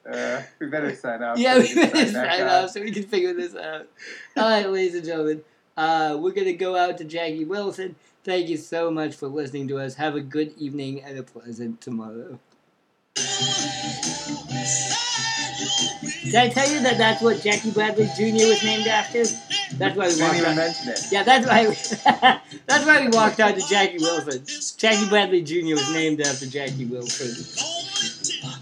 Uh, 0.06 0.42
we 0.58 0.66
better 0.66 0.94
sign 0.94 1.22
off. 1.22 1.38
yeah, 1.38 1.54
so 1.54 1.60
we 1.60 1.74
better 1.74 2.06
sign 2.12 2.42
off 2.42 2.68
so 2.68 2.78
we 2.82 2.90
can 2.90 3.04
figure 3.04 3.32
this 3.32 3.56
out. 3.56 3.88
All 4.36 4.50
right, 4.50 4.68
ladies 4.68 4.94
and 4.96 5.02
gentlemen, 5.02 5.42
uh, 5.78 6.18
we're 6.20 6.32
gonna 6.32 6.52
go 6.52 6.76
out 6.76 6.98
to 6.98 7.04
Jackie 7.04 7.46
Wilson. 7.46 7.96
Thank 8.22 8.50
you 8.50 8.58
so 8.58 8.90
much 8.90 9.14
for 9.14 9.28
listening 9.28 9.66
to 9.68 9.78
us. 9.78 9.94
Have 9.94 10.14
a 10.14 10.20
good 10.20 10.52
evening 10.58 11.02
and 11.02 11.18
a 11.18 11.22
pleasant 11.22 11.80
tomorrow. 11.80 12.38
Did 16.24 16.34
I 16.34 16.48
tell 16.48 16.70
you 16.70 16.80
that 16.80 16.96
that's 16.98 17.22
what 17.22 17.40
Jackie 17.42 17.70
Bradley 17.70 18.06
Jr. 18.16 18.46
was 18.46 18.62
named 18.62 18.86
after? 18.86 19.24
That's 19.78 19.96
why 19.96 20.06
we 20.08 20.14
didn't 20.14 20.36
even 20.36 20.50
out. 20.50 20.56
mention 20.56 20.88
it. 20.88 21.00
Yeah, 21.10 21.22
that's 21.24 21.46
why. 21.46 21.68
We, 21.68 21.74
that's 22.66 22.86
why 22.86 23.00
we 23.00 23.08
walked 23.08 23.40
out 23.40 23.54
to 23.54 23.68
Jackie 23.68 23.98
Wilson. 23.98 24.44
Jackie 24.76 25.08
Bradley 25.08 25.42
Jr. 25.42 25.74
was 25.74 25.90
named 25.92 26.20
after 26.20 26.46
Jackie 26.46 26.86
Wilson. 26.86 27.34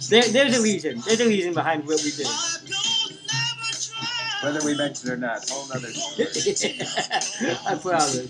There, 0.09 0.23
there's 0.23 0.59
a 0.59 0.63
reason. 0.63 1.03
There's 1.07 1.21
a 1.21 1.29
reason 1.29 1.55
behind 1.55 1.87
what 1.87 2.03
we 2.03 2.11
did. 2.11 2.27
Whether 4.43 4.65
we 4.65 4.77
mention 4.77 5.09
it 5.09 5.13
or 5.13 5.17
not, 5.17 5.49
whole 5.49 5.71
other. 5.73 5.89
story. 5.89 6.81
I 7.67 7.75
promise. 7.77 8.29